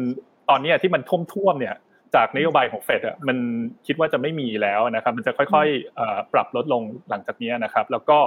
[0.49, 1.75] ตอนนี้ที่มันท่วมท่วมเนี่ย
[2.15, 3.37] จากนโยบายของเฟดอะมัน
[3.85, 8.17] คิดว่าจะไม่มีแล้วนะครับมันจะค่อยๆปรับลดลงหลังจากนี้นะครับ แล้วก็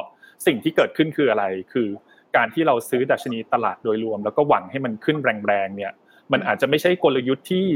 [0.47, 1.89] สิ่งที่เกิดขึ้นคืออะไรคือ
[2.37, 5.93] การที่เราซื้อดัชนีตลาดโดยรวม แล้วก็หวังให้มันขึ้นแรงๆเนี่ย
[6.33, 7.67] มันอาจจะไม่ใช่กลยุทธ์ที่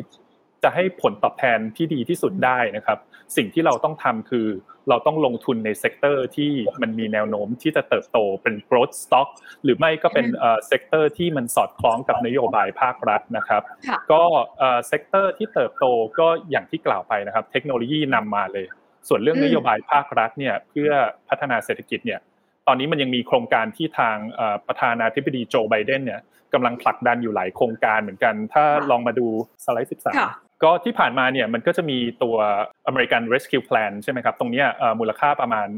[0.62, 2.98] จะให้ผลตอบแทนที่ดีที่สุดได้นะครับ
[3.36, 4.46] สิ่งที่เราต้องทำคือ
[4.88, 6.50] เราต้องลงทุนใน sector ที่
[6.82, 9.28] มันมีแนวโน้มที่จะเติบโตเป็น growth stock
[9.64, 10.26] หรือไม่ก็เป็น
[10.68, 13.62] sector ที่มันสอดคล้องกับนโยบายภาครัฐนะครับ
[14.12, 14.22] ก็
[14.88, 15.84] sector ที่เติบโต
[16.18, 18.66] ก็อย่างที่กล่าวไปนะครับ เทคโนโลยีนำมาเลย
[19.08, 20.90] ส่วนเรื่องนโยบายภาครัฐเนี่ยเพื่อ
[21.28, 22.20] พัฒนาเศรษฐกิจเนี่ย
[22.66, 24.16] ตอนนี้มันยังมีโครงการที่ทาง
[24.66, 26.20] ประธานาธิบดีโจไบเดนเนี่ย
[26.54, 29.26] กำลังผลักดันอยู่หลายโครงการเหมือนกัน ถ้าลองมาดู
[29.64, 32.36] สไลด์13 ก็ที่ผ่านมาเนี่ยมันก็จะมีตัว
[32.90, 34.64] American Rescue Plan ใช่ไหมครับ ตรงนี้
[35.00, 35.68] มูลค่าประมาณ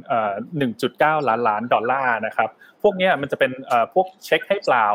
[0.58, 2.50] 1.9 ล้านล้านดอลลาร์นะครับ
[2.82, 3.50] พวกนี้มันจะเป็น
[3.94, 4.88] พวกเช็คให้เปล่า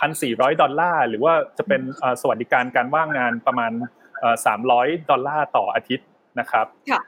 [0.00, 1.80] 1,400 ดอลลาร์ หรือว่าจะเป็น
[2.20, 3.72] สวัสดิการการว่างงานประมาณ
[4.40, 6.06] 300 ดอลลาร์ต่ออาทิตย์
[6.40, 6.66] นะครับ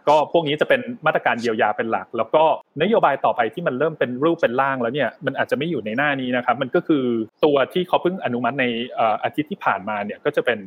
[0.09, 2.45] ก็พวกนี้จะเป็นมาตรการเยียวยาเป็นหลัก แล้วก็
[2.83, 7.05] นโยบายต่อไปที่มันเริ่มเป็นรูปเป็นร่างแล้วเนี่ยมันอาจจะไม่อยู่ในหน้านี้นะครับมันก็คือ
[7.45, 8.65] ตัวที่เขาเพิ่งอนุมัติใน
[9.25, 10.59] อาทิตย์ที่ผ่านมาเนี่ยก็จะเป็น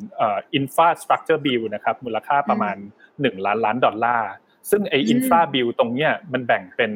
[0.59, 2.77] infrastructure bill นะครับมูลค่าประมาณ
[3.11, 4.31] 1 ล้านล้านดอลลาร์
[4.69, 6.91] ซึ่งไอ้ infra bill ตรงเนี้ยมันแบ่งเป็น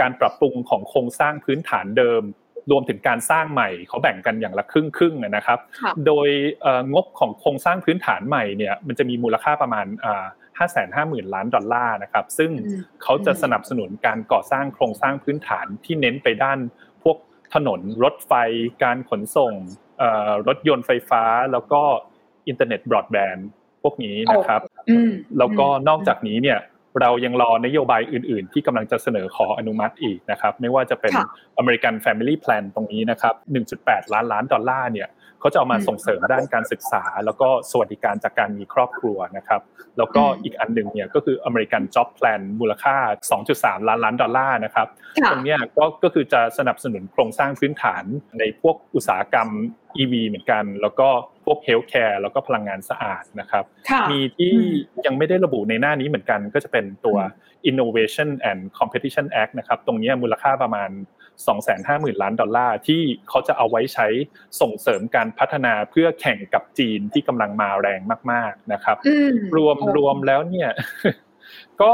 [0.00, 2.22] การปรับปรุงของโครงสร้างพื้นฐานเดิม
[2.70, 5.58] รวมถึงการสร้างใหม่เขาแบ่งกันอย่างละครึ่งครึ่งนะครับ
[6.06, 6.28] โดย
[6.94, 9.86] งบของโครงสร้างพื้นฐานใหม่เนี่ยมันจะมีมูลค่าประมาณ
[10.58, 12.50] ห้าแสนห้าหมื่นล้านดอลลาร์นะครับซึ่ง
[13.02, 16.58] เขาจะสนับสนุนการก่อสร้างโครงสร้างพื้นฐานที่เน้นไปด้าน
[17.02, 17.16] พวก
[17.54, 18.32] ถนนรถไฟ
[18.82, 19.52] การขนส่ง
[20.48, 21.22] รถยนต์ไฟฟ้า
[21.52, 21.82] แล้วก็
[22.48, 23.48] อินเทอร์เน็ตบรอดแบนด์
[23.82, 24.62] พวกนี้นะครับ
[25.38, 26.58] แล้วก็นอกจากนี้เนี่ย
[27.00, 31.12] เรายังรอนโยบายอื่น ๆ ที่กำลังจะเสนอขออนุมัติอีกนะครับ ไม่ว่าจะเป็น
[31.60, 33.34] American Family Plan ตรงนี้นะครับ
[33.74, 35.08] 1.8 ล้านล้านดอลลาร์เนี่ย
[35.40, 39.60] เขาจะเอามาส่งเสริมด้านการศึกษา แล้วก็สวัสดิการจากการมีครอบครัวนะครับ
[39.98, 42.96] แล้วก็อีกอันหนึ่งเนี่ยก็คือ American Job Plan มูลค่า
[43.42, 44.88] 2.3 ล้านล้านดอลลาร์นะครับ
[45.30, 48.04] ตรงนี้ก็ก็คือจะสนับสนุนโครงสร้างพื้นฐาน
[48.38, 49.48] ในพวกอุตสาหกรรม
[50.00, 51.08] EV เหมือนกัน แล้วก็
[51.44, 53.64] พวก healthcare แล้วก็พลังงานสะอาดนะครับ
[54.10, 54.54] มีที่
[55.06, 57.18] ยังไม่ได้ระบุในหน้านี้เหมือนกันก็จะเป็นตัว
[57.70, 60.90] Innovation and Competition Act นะครับตรงนี้มูลค่าประมาณ
[61.56, 64.06] 250,000 ล้านดอลลาร์ที่เขาจะเอาไว้ใช้
[64.60, 68.00] ส่งเสริมการพัฒนาเพื่อแข่งกับจีนที่กำลังมาแรง
[68.32, 68.96] มาก ๆนะครับ
[69.56, 70.70] รวมรวมแล้วเนี่ย
[71.82, 71.92] ก็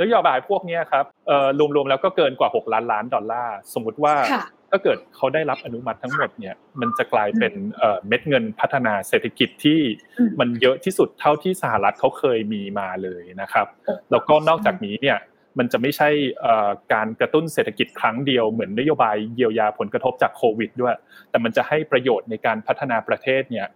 [0.00, 1.04] นโยบายพวกนี้ครับ
[1.76, 4.14] รวมๆแล้วก็เกินกว่า 6 ล้านล้านดอลลาร์ สมมุติว่า
[4.70, 7.52] ถ้าเกิดเขาได้รับอนุมัติทั้งหมดเนี่ยมันจะกลายเป็น
[8.08, 9.80] เม็ดเงินพัฒนาเศรษฐกิจที่
[10.40, 13.66] มันเยอะที่สุดเท่าที่สหรัฐเขาเคยมีมาเลยนะครับ
[14.10, 15.18] แล้วก็นอกจากนี้เนี่ย
[15.58, 16.08] มันจะไม่ใช่
[16.94, 20.96] การกระตุ้นเศรษฐกิจครั้งเดียวเหมือนนโยบายเยียวยาผลกระทบจากโควิด ด้วย
[21.30, 23.66] แต่มันจะให้ประโยชน์ในการพัฒนาประเทศเนี่ย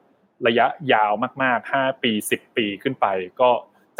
[0.46, 3.06] ระยะยาวมากๆ 5 ปี 10 ปีขึ้นไป
[3.40, 3.50] ก็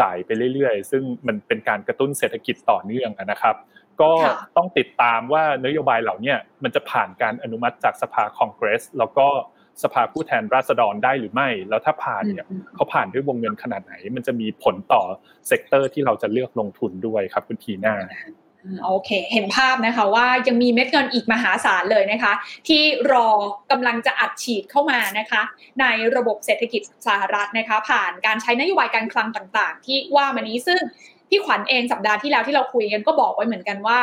[0.00, 3.56] จ่ายไปเรื่อยๆ ซึ่งมันเป็นการกระตุ้นเศรษฐกิจต่อเนื่องนะครับ
[4.00, 4.12] ก็
[4.56, 9.26] ต้องติดตามว่านโยบายเหล่านี้มันจะผ่านการอนุมัติจากสภาคองเกรส แล้วก็
[9.82, 15.02] สภาผู้แทนราษฎรได้หรือไม่ แล้วถ้าผ่านเนี่ยเขาผ่านด้วยวงเงินขนาดไหน มันจะมีผลต่อ
[15.46, 17.96] sector ที่เราจะเลือกลงทุนด้วยครับคุณทีน่า
[18.84, 22.32] โอเค เห็นภาพนะคะว่ายังมีเม็ดเงินอีกมหาศาลเลยนะคะ
[22.68, 23.28] ที่รอ
[23.70, 25.42] กำลังจะอัดฉีดเข้ามานะคะ
[25.80, 25.84] ใน
[26.16, 30.80] ระบบเศรษฐกิจสหรัฐนะคะ ผ่านการใช้นโยบายการคลังต่างๆ ที่ว่ามานี้ซึ่ง
[31.32, 33.98] พี่ขวัญเองสัปดาห์ที่แล้วที่เราคุยกันก็บอกไว้เหมือนกันว่า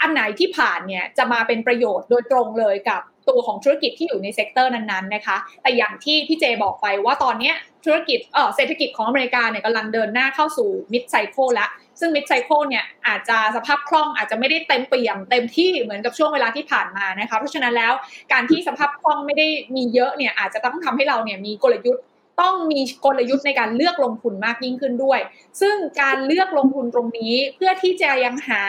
[0.00, 7.52] อันไหนที่ผ่านเนี่ยจะมาเป็นประโยชน์โดยตรงเลยกับตัวของธุรกิจที่อยู่ใน sector นั้นๆนะคะ แต่อย่างที่พี่เจบอกไปว่าตอนนี้
[7.84, 11.68] ธุรกิจเออเศรษฐกิจของอเมริกาเนี่ยกำลังเดินหน้าเข้าสู่ mid-cycle แล้ว
[12.00, 17.92] ซึ่ง mid-cycle เนี่ยอาจจะสภาพคล่องอาจจะไม่ได้เต็มเปี่ยมเต็มที่เหมือนกับช่วงเวลาที่ผ่านมานะคะ เพราะฉะนั้นแล้ว
[18.32, 22.04] การที่สภาพคล่องไม่ได้มีเยอะเนี่ยอาจจะต้องทำให้เราเนี่ยมีกลยุทธ์
[22.40, 25.20] ต้องมีกลยุทธ์ในการเลือกลงทุนมากยิ่งขึ้นด้วย
[25.60, 28.62] ซึ่งการเลือกลงทุนตรงนี้เพื่อที่จะยังหา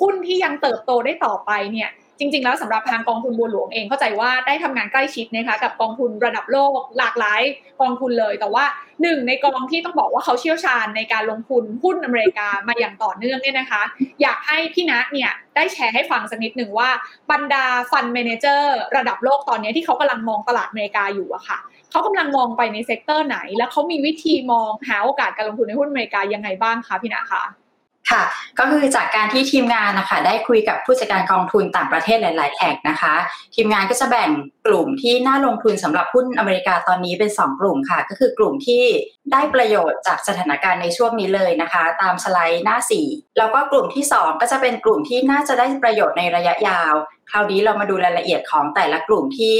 [0.00, 7.42] หุ้นที่ยังเติบโตได้ต่อไปเนี่ยจริง ๆ แล้วสำหรับทางกองทุนบัวหลวงเองเข้าใจว่าได้ทำงานใกล้ชิดนะคะกับกองทุนระดับโลกหลากหลาย
[7.80, 8.64] กองทุนเลย แต่ว่า
[9.02, 13.82] หนึ่งในกองที่ต้องบอกว่าเขาเชี่ยวชาญในการลงทุนหุ้นอเมริกามาอย่างต่อเนื่องเนี่ยนะคะ
[14.22, 16.90] อยากให้พี่นัทเนี่ยได้แชร์ให้ฟังสักนิดหนึ่งว่า
[17.30, 21.58] บรรดา fund manager ระดับโลกตอนนี้ที่เขากำลังมองตลาดอเมริกาอยู่อะค่ะ
[21.94, 27.42] เขากำลังมองไปใน sector ไหน แล้วเขามีวิธีมองหาโอกาสการลงทุนในหุ้นอเมริกายังไงบ้างคะพี่นัทคะ
[28.10, 28.22] ค่ะ
[28.58, 33.14] ก็คือจากการที่ทีมงานนะคะได้คุยกับผู้จัดการกองทุนต่างประเทศหลาย ๆแห่งนะคะ
[33.54, 34.30] ทีมงานก็จะแบ่ง
[34.66, 38.84] กลุ่มที่น่าลงทุนสำหรับหุ้นอเมริกาตอนนี้เป็น 2 กลุ่มค่ะ ก็คือกลุ่มที่
[39.32, 42.78] ได้ประโยชน์จากสถานการณ์ในช่วงนี้เลยนะคะ ตามสไลด์หน้า
[43.08, 46.94] 4 แล้วก็กลุ่มที่ 2 ก็จะเป็นกลุ่มที่น่าจะได้ประโยชน์ในระยะยาว
[47.30, 49.58] คราวนี้เรามาดูรายละเอียดของแต่ละกลุ่มที่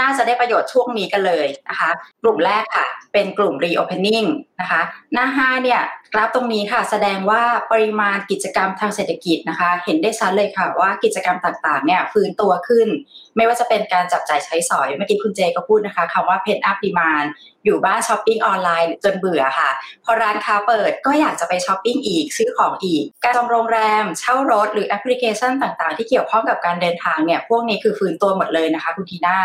[0.00, 1.90] น่าจะได้ประโยชน์ช่วงนี้กันเลยนะคะ
[2.22, 4.28] กลุ่มแรกค่ะ เป็นกลุ่ม reopening
[4.60, 5.80] นะคะ หน้า 5 เนี่ย
[6.12, 12.88] กราฟตรงนี้ค่ะ แสดงว่าปริมาณกิจกรรมทางเศรษฐกิจนะคะ เห็นได้ชัดเลยค่ะว่ากิจกรรมต่างๆเนี่ยฟื้นตัวขึ้น
[13.36, 17.26] ไม่ว่าจะเป็นการจับจ่ายใช้สอยเมื่อกี้คุณเจก็พูดนะคะคำว่า pen up demand
[17.64, 19.70] อยู่บ้านช้อปปิ้งออนไลน์จนเบื่อค่ะ
[20.04, 29.38] พอร้านค้าเปิดก็อยากจะไปช้อปปิ้งอีกซื้อของอีก การจองโรงแรม เช่ารถหรือแอปพลิเคชันต่างๆ ที่เกี่ยวข้องกับการเดินทางเนี่ยพวกนี้คือฟื้นตัวหมดเลยนะคะ คุณทีน่า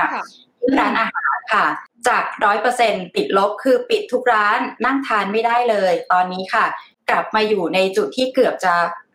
[0.79, 1.65] ร้านอาหารค่ะ
[2.07, 6.65] จากร้อยเปอร์เซ็นติดลบคือปิดทุกร้านนั่งทานไม่ได้เลย ตอนนี้ค่ะ
[7.09, 8.73] กลับมาอยู่ในจุดที่เกือบจะ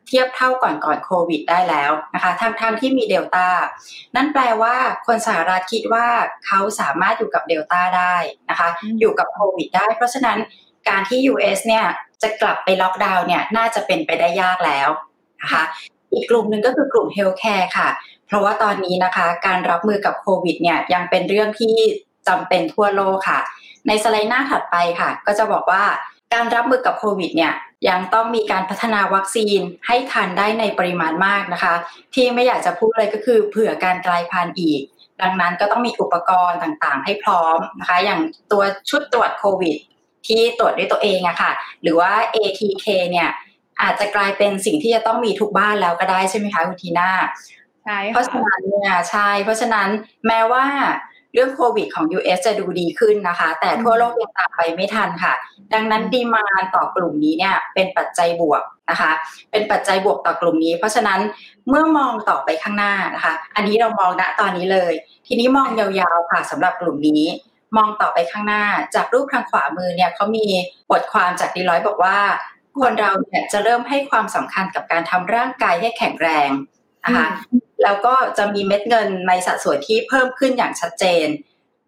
[0.08, 3.48] เทียบเท่าก่อนก่อนโควิดได้แล้วนะคะทั้งทั้งที่มีเดลต้า
[4.16, 6.06] นั่นแปลว่าคนสหรัฐคิดว่า
[6.46, 8.16] เขาสามารถอยู่กับเดลต้าได้
[8.50, 8.68] นะคะ
[9.00, 10.38] อยู่กับโควิดได้ เพราะฉะนั้น
[10.88, 11.84] การที่ US เนี่ย
[12.22, 14.88] จะกลับไปล็อกดาวน์เนี่ยน่าจะเป็นไปได้ยากแล้ว
[15.42, 15.62] นะคะ
[16.12, 17.88] อีกกลุ่มหนึ่งก็คือกลุ่ม healthcare ค่ะ
[18.26, 21.76] เพราะว่าตอนนี้นะคะการรับมือกับโควิดเนี่ยยังเป็นเรื่องที่
[22.28, 23.40] จำเป็นทั่วโลกค่ะ
[23.86, 25.84] ในสไลด์หน้าถัดไปค่ะ ก็จะบอกว่า
[26.34, 27.52] การรับมือกับโควิดเนี่ย
[27.88, 31.74] ยังต้องมีการพัฒนาวัคซีนให้ทันได้ในปริมาณมากนะคะ
[32.14, 34.80] ที่ไม่อยากจะพูดเลยก็คือเผื่อการกลายพันธุ์อีก
[35.22, 38.20] ดังนั้นก็ต้องมีอุปกรณ์ต่างๆ ให้พร้อมนะคะ อย่าง
[38.52, 39.76] ตัวชุดตรวจโควิด
[40.26, 43.28] ที่ตรวจด้วยตัวเองอะค่ะ หรือว่า ATK เนี่ย
[43.82, 47.10] อาจจะกลายเป็นสิ่งที่จะต้องมีทุกบ้านแล้วก็ได้ใช่ไหมคะคุณทีน่า
[47.84, 49.88] ใช่เพราะฉะนั้นเนี่ยใช่เพราะฉะนั้น
[50.26, 50.64] แม้ว่า
[51.36, 55.34] เรื่องโควิดของ US จะดูดีขึ้นนะคะ แต่ทั่วโลกยังตามไปไม่ทันค่ะ
[55.74, 59.12] ดังนั้นดีมานต่อกลุ่มนี้เนี่ยเป็นปัจจัยบวกนะคะ
[59.50, 61.20] เป็นปัจจัยบวกต่อกลุ่มนี้ เพราะฉะนั้น
[61.68, 64.92] เมื่อมองต่อไปข้างหน้านะคะ อันนี้เรามองณตอนนี้เลย
[65.26, 67.24] ทีนี้มองยาวๆค่ะสำหรับกลุ่มนี้
[67.76, 70.46] มองต่อไปข้างหน้า จากรูปทางขวามือเนี่ยเขามี
[70.90, 72.18] บทความจากดีร้อยบอกว่า
[72.80, 76.50] คนเราเนี่ยจะเริ่มให้ความสำคัญกับการทำร่างกายให้แข็งแรง
[77.06, 77.26] นะคะ
[77.82, 81.26] แล้วก็จะมีเม็ดเงินในสัดส่วนที่เพิ่มขึ้นอย่างชัดเจน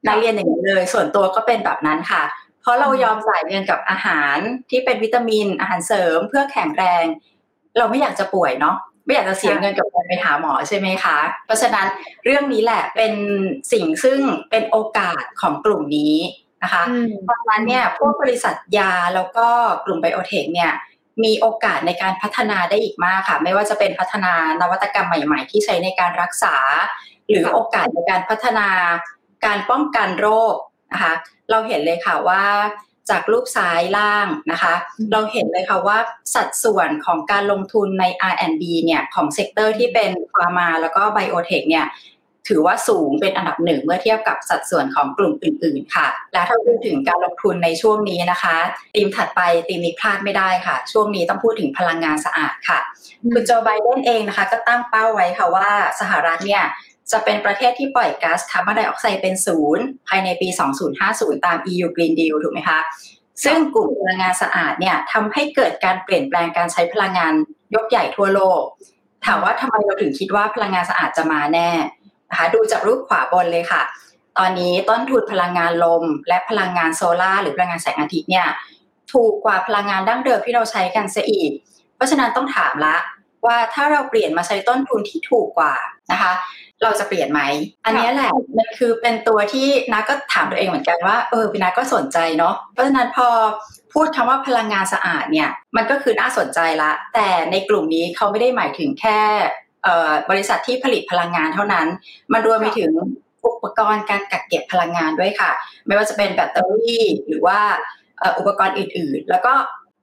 [0.06, 2.22] นักเรียนอย่างนี้เลย ส่วนตัวก็เป็นแบบนั้นค่ะ
[2.62, 4.36] เพราะเรายอมจ่ายเงินกับอาหาร
[4.70, 7.04] ที่เป็นวิตามินอาหารเสริมเพื่อแข็งแรง
[7.78, 11.86] เราไม่อยากจะป่วยเนาะไม่อยากจะเสียเงินกับการไปหาหมอใช่ไหมคะ เพราะฉะนั้น
[12.24, 13.12] เรื่องนี้แหละเป็น
[13.72, 16.16] สิ่งซึ่งเป็นโอกาสของกลุ่มนี้
[16.62, 16.82] นะคะ
[17.24, 19.46] เพราะฉะนั้นเนี่ยพวกบริษัทยาแล้วก็
[19.84, 20.72] กลุ่มไบโอเทคเนี่ย
[21.24, 26.56] มีโอกาสในการพัฒนาได้อีกมากค่ะ ไม่ว่าจะเป็นพัฒนานวัตกรรมใหม่ ๆ ที่ใช้ในการรักษา
[27.28, 28.68] หรือโอกาสในการพัฒนา
[29.46, 30.54] การป้องกันโรค
[30.92, 31.14] นะคะ
[31.50, 32.42] เราเห็นเลยค่ะว่า
[33.10, 34.74] จากรูปซ้ายล่างนะคะ
[35.12, 35.98] เราเห็นเลยค่ะว่า
[36.34, 41.86] สัดส่วนของการลงทุนใน R&D เนี่ยของ sector ที่เป็น pharma แล้วก็ biotech เนี่ย
[42.48, 48.56] ถือว่าสูงเป็นอันดับหนึ่งเมื่อเทียบกับสัดส่วนของกลุ่มอื่น ๆ ค่ะ และถ้าพูดถึงการลงทุนในช่วงนี้นะคะ
[48.94, 52.78] ธีมถัดไปธีมนี้พลาดไม่ได้ค่ะ ช่วงนี้ต้องพูดถึงพลังงานสะอาดค่ะ
[53.32, 55.68] คุณโจไบเดนเองนะคะ ก็ตั้งเป้าไว้ค่ะว่า
[56.00, 56.64] สหรัฐเนี่ย
[57.12, 60.48] จะเป็นประเทศที่ปล่อยก๊าซคาร์บอนไดออกไซด์เป็นศูนย์ภายในปี
[60.96, 62.80] 2050 ตาม EU Green Deal ถูกไหมคะ
[63.44, 67.32] ซึ่งกลุ่มพลังงานสะอาดเนี่ยทำให้เกิดการเปลี่ยนแปลงการใช้พลังงาน
[67.74, 68.62] ยกใหญ่ทั่วโลก
[69.26, 71.70] ถามว่าทำไมเราถึงคิดว่าพลังงานสะอาดจะมาแน่
[72.30, 73.82] นะคะดูจากรูปขวาบนเลยค่ะ
[74.38, 78.46] ตอนนี้ต้นทุนพลังงานลม และพลังงานโซลา่าหรือพลังงานแสงอาทิตย์เนี่ย
[79.12, 81.50] ถูกกว่าพลังงานดั้งเดิมที่เราใช้กันเสียอีก
[81.96, 82.96] เพราะฉะนั้นต้องถามละ
[83.46, 85.74] ว่าถ้าเราเปลี่ยนมาใช้ต้นทุนที่ถูกกว่า
[86.12, 86.32] นะคะ
[86.82, 87.40] เราจะเปลี่ยนไหม
[87.84, 93.28] อันนี้แหละมันคือเป็นตัวที่นักก็ถามตัวเองเหมือนกันว่าเออพี่นักก็สนใจเนาะเพราะฉะนั้นพอ
[93.92, 99.20] พูดคำว่าพลังงานสะอาดเนี่ยมันก็คือน่าสนใจละ แต่ในกลุ่มนี้เขาไม่ได้หมายถึงแค่
[100.30, 101.86] บริษัทที่ผลิตพลังงานเท่านั้น
[102.32, 102.92] มันรวมไปถึง
[103.46, 105.50] อุปกรณ์การกักเก็บพลังงานด้วยค่ะ
[105.86, 107.58] ไม่ว่าจะเป็นแบตเตอรี่หรือว่า
[108.38, 109.54] อุปกรณ์อื่น ๆ แล้วก็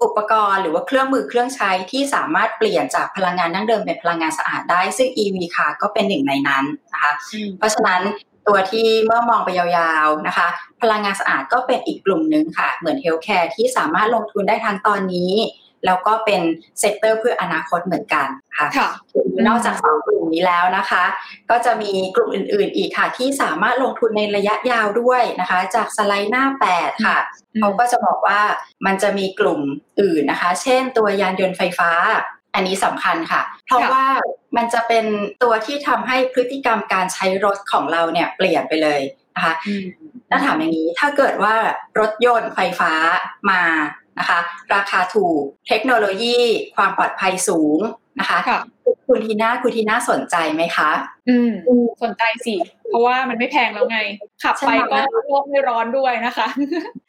[0.03, 7.11] อุปกรณ์หรือว่าเครื่องมือเครื่องใช้ที่สามารถเปลี่ยนจากพลังงานดั้งเดิมเป็นพลังงานสะอาดได้ ซึ่ง EV ค่ะก็เป็นหนึ่งในนั้นนะคะ
[7.57, 8.01] เพราะฉะนั้น
[8.47, 10.47] ตัวที่เมื่อมองไปยาวๆนะคะ
[10.81, 15.33] พลังงานสะอาดก็เป็นอีกกลุ่มหนึ่งค่ะ เหมือน healthcare ที่สามารถลงทุนได้ทั้งตอนนี้
[15.85, 16.41] แล้วก็เป็น
[16.79, 18.67] sector เพื่ออนาคตเหมือนกันค่ะ
[19.47, 21.03] นอกจากสองกลุ่มนี้แล้วนะคะ
[21.49, 26.45] ก็จะมีกลุ่มอื่น ๆ อีกค่ะ ที่สามารถลงทุนในระยะยาวด้วยนะคะ จากสไลด์หน้า
[26.75, 27.17] 8 ค่ะ
[27.59, 28.41] เขาก็จะบอกว่า
[28.85, 29.59] มันจะมีกลุ่ม
[30.01, 31.91] อื่นนะคะ เช่น ตัวยานยนต์ไฟฟ้า
[32.53, 34.05] อันนี้สำคัญค่ะ เพราะว่า
[34.57, 35.05] มันจะเป็น
[35.43, 39.01] ตัวที่ทำให้พฤติกรรมการใช้รถของเราเนี่ยเปลี่ยนไปเลย
[39.35, 39.53] นะคะ
[40.29, 41.55] ถ้าถามอย่างนี้ถ้าเกิดว่า
[41.99, 42.91] รถยนต์ไฟฟ้า
[43.49, 43.61] มา
[44.19, 44.39] นะคะ
[44.73, 46.37] ราคาถูก เทคโนโลยี
[46.75, 47.79] ความปลอดภัยสูง
[48.19, 48.39] นะคะ
[49.07, 50.89] คุณทีน่าคุณทีน่าสนใจไหมคะ
[51.29, 51.51] อืม
[52.03, 52.55] สนใจสิ
[52.89, 53.99] เพราะว่ามันไม่แพงแล้วไง
[54.43, 56.47] ขับไปก็โลกไม่ร้อนด้วยนะคะ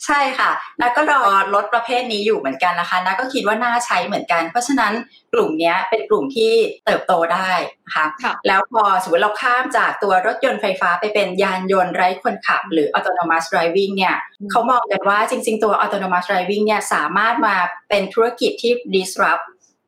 [0.07, 1.21] ใช่ค่ะนักก็รอ
[1.55, 4.93] รถประเภทนี้อยู่เหมือนกันนะคะนักก็คิดว่าน่าใช้เหมือนกัน เพราะฉะนั้น
[5.33, 6.53] กลุ่มนี้เป็นกลุ่มที่
[6.87, 7.51] เติบโตได้
[7.85, 8.07] นะคะ
[8.47, 14.17] แล้วพอสมมติเราข้ามจากตัวรถยนต์ไฟฟ้าไปเป็นยานยนต์ไร้คนขับ หรือ autonomous driving เนี่ย
[14.51, 17.57] เขามองกันว่าจริง ๆ ตัว autonomous driving เนี่ยสามารถมา
[17.89, 19.45] เป็นธุรกิจที่ disrupt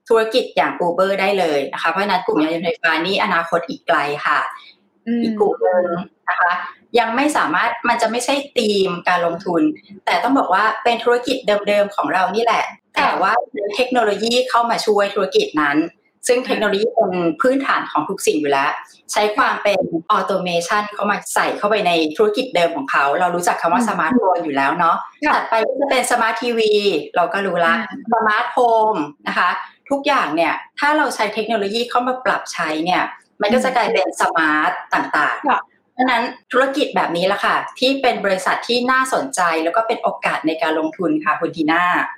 [0.08, 4.38] ธุรกิจอย่าง Uber ได้เลยนะคะเพราะนั้นกลุ่มยานยนต์ไฟฟ้านี่อนาคตอีกไกลค่ะ
[5.22, 5.84] อีกกลุ่มหนึ่ง
[6.28, 6.52] นะคะ
[6.98, 9.62] ยังไม่สามารถมันจะไม่ใช่ธีมการลงทุน
[10.06, 11.36] แต่ต้องบอกว่าเป็นธุรกิจ
[11.68, 13.32] เดิมๆของเรานี่แหละ แต่ว่า
[13.76, 15.78] เทคโนโลยีเข้ามาช่วยธุรกิจนั้น
[16.26, 18.70] ซึ่งเทคโนโลยีเป็นพื้นฐานของทุกสิ่งอยู่แล้ว
[19.12, 19.80] ใช้ความเป็น
[20.11, 24.96] automation เข้ามาใส่เข้าไปในธุรกิจเดิมของเขา เรารู้จักคำว่าสมาร์ทโฟนอยู่แล้วเนาะ
[25.34, 26.72] ถัดไปก็จะเป็นสมาร์ททีวี
[27.16, 27.74] เราก็รู้ละ
[28.14, 28.94] smart home
[29.28, 29.50] นะคะ
[29.90, 33.03] ทุกอย่างเนี่ยถ้าเราใช้เทคโนโลยีเข้ามาปรับใช้เนี่ย
[33.40, 35.42] มันก็จะกลายเป็น smart ต่างๆ
[35.94, 36.22] เพราะนั้น
[36.53, 41.85] ธุรกิจแบบนี้ละค่ะ ที่เป็นบริษัทที่น่าสนใจแล้วก็เป็นโอกาสในการลงทุนค่ะคุณทีน่า
[42.16, 42.17] อ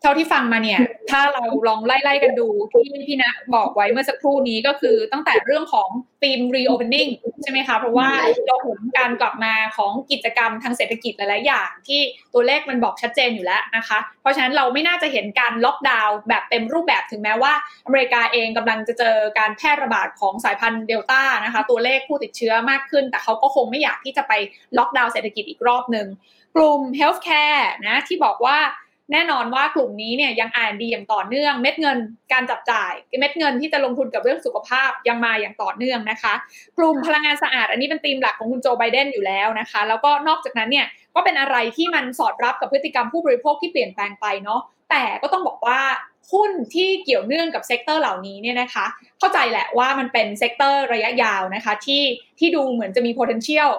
[0.00, 5.88] เท่าที่ฟังมาเนี่ย ถ้าเราลองไล่ๆกันดูที่พี่ณบอกไว้เมื่อสักครู่นี้ก็คือตั้งแต่เรื่องของ
[6.22, 7.10] ธีม reopening
[7.42, 8.08] ใช่ไหมคะ เพราะว่า
[8.46, 12.00] เราเห็นการกลับมาของกิจกรรมทางเศรษฐกิจหลายๆอย่างที่
[12.34, 17.52] ตัวเลขมันบอกชัดเจนอยู่แล้วนะคะ เพราะฉะนั้นเราไม่น่าจะเห็นการล็อกดาวน์แบบเต็มรูปแบบถึงแม้ว่า
[17.86, 24.32] อเมริกาเองกำลังจะเจอการแพร่ระบาดของสายพันธุ์เดลต้านะคะ ตัวเลขผู้ติดเชื้อมากขึ้น แต่เขาก็คงไม่อยากที่จะไป
[24.78, 26.06] ล็อกดาวน์เศรษฐกิจอีกรอบหนึ่ง
[26.56, 28.58] กลุ่ม healthcare นะที่บอกว่า
[29.12, 31.98] แน่นอนว่ากลุ่มนี้เนี่ยยังอ่านดีอย่างต่อเนื่อง เม็ดเงิน
[32.32, 36.34] การจับจ่าย เม็ดเงินที่จะลงทุนกับเรื่องสุขภาพยังมาอย่างต่อเนื่องนะคะ
[36.78, 45.80] กลุ่มพลังงานสะอาด อันนี้เป็นธีมหลักของคุณโจไบเดนอยู่แล้วนะคะ แล้วก็นอกจากนั้นเนี่ยก็เป็นอะไรที่มันสอดรับกับพฤติกรรมผู้บริโภคที่เปลี่ยนแปลงไปเนาะแต่ก็ต้องบอกว่า
[46.32, 48.86] หุ้นที่เกี่ยวเนื่องกับ sector เหล่านี้เนี่ยนะคะ
[49.18, 52.02] เข้าใจแหละว่ามันเป็น sector ระยะยาวนะคะที่
[52.38, 53.70] ที่ดูเหมือนจะมี potential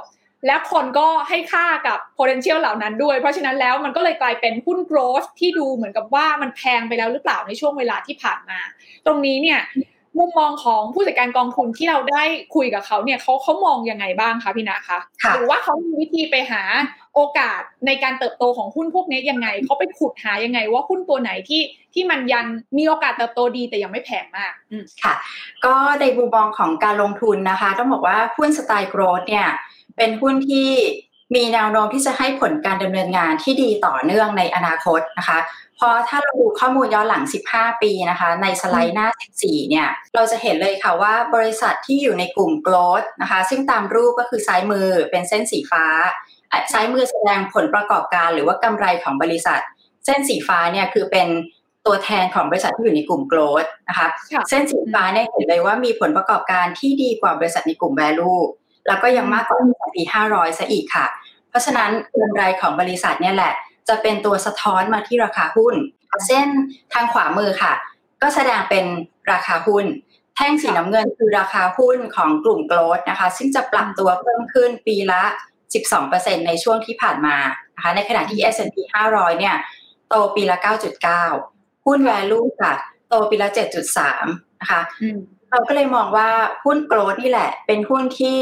[0.46, 8.60] และคนก็ให้ค่ากับ potential เหล่านั้นด้วย เพราะฉะนั้นแล้วมันก็เลยกลายเป็นหุ้น growth ที่ดูเหมือนกับว่ามันแพงไปแล้วหรือเปล่าในช่วงเวลาที่ผ่านมา
[9.06, 9.62] ตรงนี้เนี่ย
[10.20, 12.24] มุมมองของผู้จัดการกองทุนที่เราได้
[12.56, 15.00] คุยกับเขาเนี่ยเขาเขามองยังไงบ้างคะพี่นาคะ
[15.34, 16.62] หรือว่าเขามีวิธีไปหา
[17.16, 21.62] โอกาสในการเติบโตของหุ้นพวกนี้ยังไงเขาไปขุดหายังไง ว่าหุ้นตัวไหนที่
[21.94, 22.46] ที่มันยัง
[22.78, 24.54] มีโอกาสเติบโตดีแต่ยังไม่แพงมาก
[25.04, 25.16] ค่ะ
[25.66, 29.48] ก็ในมุมมองของการลงทุนนะคะ ต้องบอกว่าหุ้นสไตล์ growth เนี่ย
[29.98, 30.70] เป็นหุ้นที่
[31.36, 35.40] มีแนวโน้มที่จะให้ผลการดำเนินงานที่ดีต่อเนื่องในอนาคตนะคะ
[35.80, 37.24] พอถ้าเราดูข้อมูลย้อนหลัง
[37.54, 39.08] 15 ปีนะคะ ในสไลด์หน้า
[39.40, 45.86] 14 เนี่ย เราจะเห็นเลยค่ะว่าบริษัทที่อยู่ในกลุ่ม growth นะคะ ซึ่งตามรูปก็คือซ้ายมือเป็นเส้นสีฟ้า
[46.74, 49.60] ซ้ายมือแสดงผลประกอบการหรือว่ากำไรของบริษัท
[50.06, 51.28] เส้นสีฟ้าเนี่ยคือเป็น
[51.86, 54.08] ตัวแทนของบริษัทที่อยู่ในกลุ่ม growth นะคะ
[54.50, 58.42] เส้นสีฟ้าเนี่ยเห็นเลยว่ามีผลประกอบการที่ดีกว่าบริษัทในกลุ่ม value
[58.88, 59.58] แล้วก็ยังมากกว่า
[59.96, 61.06] ปี 500 ซะอีกค่ะ
[61.50, 63.54] เพราะฉะนั้นกำไรของบริษัทเนี่ยแหละ
[63.90, 65.76] จะเป็นตัวสะท้อนมาที่ราคาหุ้น
[66.28, 66.48] เส้น
[66.94, 67.74] ทางขวามือค่ะ
[68.22, 68.86] ก็แสดงเป็น
[69.32, 69.86] ราคาหุ้น
[70.36, 75.22] แท่งสีน้ำเงินคือราคาหุ้นของกลุ่มโกลด์นะคะ ซึ่งจะปรับตัวเพิ่มขึ้นปีละ
[75.86, 77.38] 12%ในช่วงที่ผ่านมา
[77.76, 78.78] นะคะ ในขณะที่ S&P
[79.10, 79.56] 500 เนี่ย
[80.08, 80.58] โตปีละ
[81.22, 82.74] 9.9 หุ้น value ค่ะ
[83.08, 83.50] โตปีละ
[84.06, 84.82] 7.3 นะคะ
[85.52, 86.30] เราก็เลยมองว่า
[86.64, 88.40] หุ้นโกลด์นี่แหละ เป็นหุ้นที่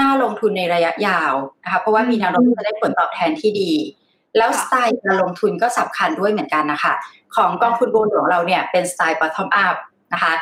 [0.00, 1.32] น่าลงทุนในระยะยาว
[1.64, 3.72] นะคะเพราะว่ามีแนวโน้มจะได้ผลตอบแทนที่ดี
[4.36, 6.92] แล้วสไตล์การลงทุนก็สำคัญด้วยเหมือนกันนะคะ
[7.36, 9.76] ของกองทุนบัวหลวงเราเนี่ยเป็นสไตล์ bottom up
[10.12, 10.32] นะคะ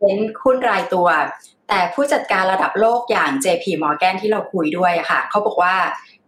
[0.00, 1.08] เป็นหุ้นรายตัว
[1.68, 5.74] แต่ผู้จัดการระดับโลกอย่าง JP Morgan ที่เราคุยด้วยะคะ่ะเขาบอกว่า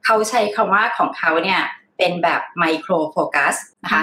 [0.05, 1.61] เขาใช้คำว่าของเขาเนี่ย
[1.99, 4.03] เป็นแบบไมโครโฟกัสนะคะ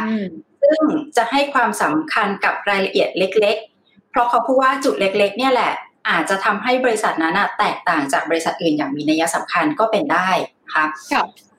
[0.61, 0.81] ซึ่ง
[1.17, 3.76] จะให้ความสำคัญกับรายละเอียดเล็กๆเพ
[4.17, 5.73] เพราะเขาพูดว่าจุดเล็กๆ เนี่ยแหละ
[6.09, 10.29] อาจจะทำให้บริษัทนั้นแตกต่างจากบริษัทอื่นอย่างมีนัยสำคัญก็เป็นได้
[10.73, 10.85] ค่ะ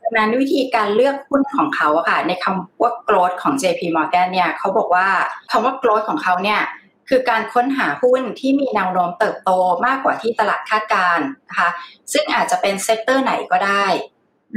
[0.03, 5.07] ดังนั้นวิธีการเลือกหุ้นของเขาอะค่ะ ในคำว่า growth ของ JP Morgan เนี่ยเขาบอกว่า
[5.51, 6.61] คำว่า growth ของเขาเนี่ย
[7.09, 9.51] คือการค้นหาหุ้นที่มีแนวโน้มเติบโต
[9.87, 11.69] มากกว่าที่ตลาดคาดการณ์นะคะ
[12.13, 13.87] ซึ่งอาจจะเป็น sector ไหนก็ได้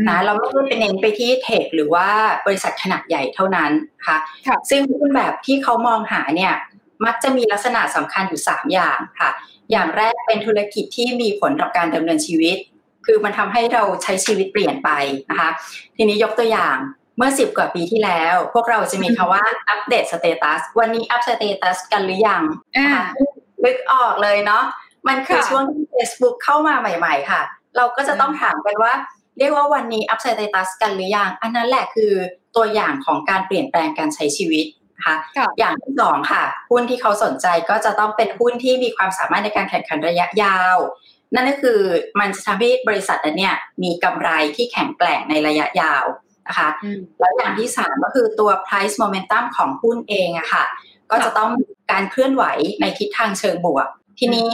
[0.08, 2.08] นะเราไม่ได้ไปเน้นไปที่ tech หรือว่า
[2.46, 3.72] บริษัทขนาดใหญ่เท่านั้น
[4.08, 4.18] ค่ะ
[4.70, 6.54] ซึ่งหุ้นแบบที่เขามองหาเนี่ย
[7.06, 9.30] มักจะมีลักษณะสำคัญอยู่ 3 อย่างค่ะ
[9.72, 12.58] อย่างแรกเป็นธุรกิจที่มีผลต่อการดำเนินชีวิต
[13.06, 14.90] คือมันทำให้เราใช้ชีวิตเปลี่ยนไป
[15.30, 15.50] นะคะ
[15.98, 16.78] ทีนี้ยกตัวอย่าง
[17.18, 22.44] เมื่อสิบกว่าปีที่แล้ว พวกเราจะมีคำว่าอัปเดต status วันนี้อัป status กันหรือยัง
[23.64, 24.64] นึกออกเลยเนาะ
[25.08, 27.42] มันคือช่วงที่ Facebook เข้ามาใหม่ ๆ ค่ะ
[27.78, 28.94] เราก็จะต้องถามกันว่า
[29.38, 32.12] เรียกว่าวันนี้อัปสเตตัสกันหรือยัง อันนั้นแหละคือ
[32.56, 34.66] ตัวอย่างของการเปลี่ยนแปลงการใช้ชีวิต
[35.06, 35.16] คะ
[35.60, 40.78] อย่างที่สองค่ะ หุ้นที่เขาสนใจก็จะต้องเป็นหุ้นที่มีความสามารถในการแข่งขันระยะยาว
[41.36, 41.80] นั่นก็คือ
[42.20, 46.06] มันจะทำให้บริษัทนั้นเนี่ยมีกำไรที่แข็งแกร่งในระยะยาว
[46.48, 46.70] นะคะ
[47.20, 50.64] แล้วอย่างที่สามก็คือตัว price momentum ของหุ้นเองอะค่ะ
[51.12, 51.52] ก็จะต้อง
[51.92, 52.44] การเคลื่อนไหว
[52.82, 53.88] ในทิศทางเชิงบวก
[54.20, 54.52] ทีนี้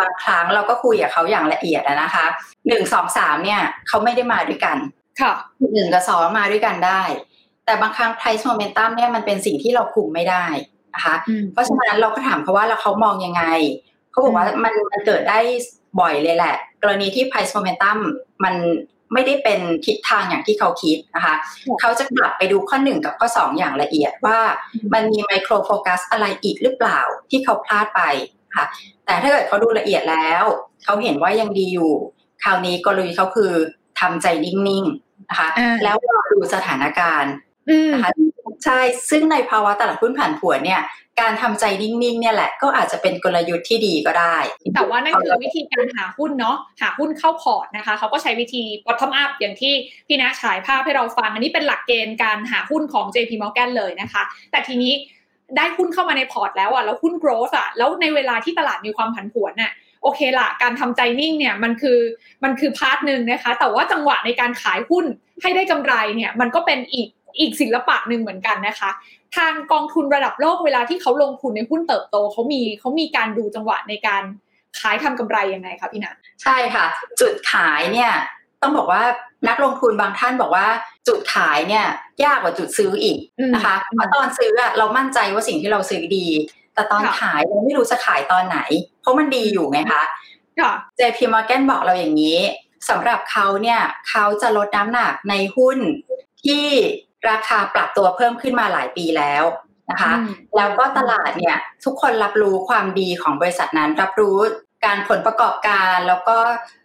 [0.00, 2.26] บางครั้งเราก็คุยกับเขาอย่างละเอียดนะคะ
[2.68, 4.76] หนึ่งสองสามเนี่ยเขาไม่ได้มาด้วยกัน
[5.20, 5.32] ค่ะ
[5.74, 7.02] หนึ่งกับสองมาด้วยกันได้
[7.68, 10.46] แต่บางครั้ง price momentum เนี่ยมันเป็นสิ่งที่เราคุมไม่ได้
[10.94, 11.14] นะคะ
[11.52, 13.42] เพราะฉะนั้นเราก็ถามเขาว่าแล้วเขามองยังไง
[14.10, 15.38] เขาบอกว่ามันมันเกิดได้
[16.00, 17.98] บ่อยเลยแหละ กรณีที่ price momentum
[18.44, 18.54] มัน
[19.12, 21.34] ไม่ได้เป็นทิศทางอย่างที่เขาคิดนะคะ
[21.80, 24.38] เขาจะกลับไปดูข้อหนึ่งกับข้อสองอย่างละเอียดว่า
[24.94, 27.00] มันมีไมโครโฟกัสอะไรอีกหรือเปล่า
[27.30, 28.02] ที่เขาพลาดไป
[28.56, 28.64] ค่ะ
[29.06, 30.44] แต่ถ้าเกิดเขาดูละเอียดแล้ว
[30.84, 31.92] เขาเห็นว่ายังดีอยู่
[32.42, 33.52] คราวนี้กลยุทธ์เขาคือ
[34.00, 35.48] ทำใจนิ่งๆนะคะ
[35.84, 37.32] แล้วรอดูสถานการณ์
[37.94, 38.12] นะคะ
[38.64, 40.82] ใช่ ซึ่งในภาวะตลาดหุ้นผันผวนเนี่ย
[41.20, 44.36] การทำใจนิ่งๆ เนี่ยแหละก็อาจจะเป็นกลยุทธ์ที่ดีก็ได้
[44.74, 49.72] แต่ว่านั่นคือวิธีการหาหุ้นเนาะ หาหุ้นเข้าพอร์ตนะคะ เขาก็ใช้วิธี bottom up อย่างที่
[50.06, 54.92] พี่นะฉายภาพให้เราฟัง อันนี้เป็นหลักเกณฑ์การหาหุ้นของ JP Morgan เลยนะคะ แต่ทีนี้
[55.56, 61.98] ได้หุ้นเข้ามาในพอร์ตแล้วอะ แล้วหุ้น growth อะ แล้วในเวลาที่ตลาดมีความผันผวนน่ะโอเคละการทำใจนิ่งเนี่ยมันคือ
[62.44, 65.04] มันคือ part หนึ่งนะคะ แต่ว่าจังหวะในการขายหุ้น
[65.42, 67.08] ให้ได้กำไรเนี่ยมันก็เป็นอีก
[67.40, 68.90] อีกศิลปะหนึ่งเหมือนกันนะคะ
[69.36, 74.22] ทางกองทุนระดับโลกเวลาที่เขาลงทุนในหุ้นเติบโตเขามีเขามีการดูจังหวะในการ
[74.80, 76.10] ขายทำกำไรยังไงคะพี่นัท
[76.42, 76.86] ใช่ค่ะ
[77.20, 78.12] จุดขายเนี่ย
[78.62, 79.02] ต้องบอกว่า
[79.48, 80.66] นักลงทุนบางท่านบอกว่า
[81.08, 81.86] จุดขายเนี่ย
[82.24, 83.18] ยากกว่าจุดซื้ออีก
[83.54, 86.26] นะคะเพราะตอนซื้ออะเรามั่นใจว่าสิ่งที่เราซื้อดี
[86.74, 88.58] แต่ตอนขายเราไม่รู้จะขายตอนไหน
[89.00, 90.02] เพราะมันดีอยู่ไงคะ
[90.98, 92.38] JP Morgan บอกเราอย่างนี้
[92.88, 95.78] สำหรับเขาเนี่ยเขาจะลดน้ำหนักในหุ้น
[96.44, 96.66] ที่
[97.30, 99.44] ราคาปรับตัวเพิ่มขึ้นมาหลายปีแล้ว
[99.90, 100.12] นะคะ
[100.56, 104.38] แล้วก็ตลาดเนี่ยทุกคนรับรู้ความดีของบริษัทนั้น รับรู้
[104.84, 106.36] การผลประกอบการแล้วก็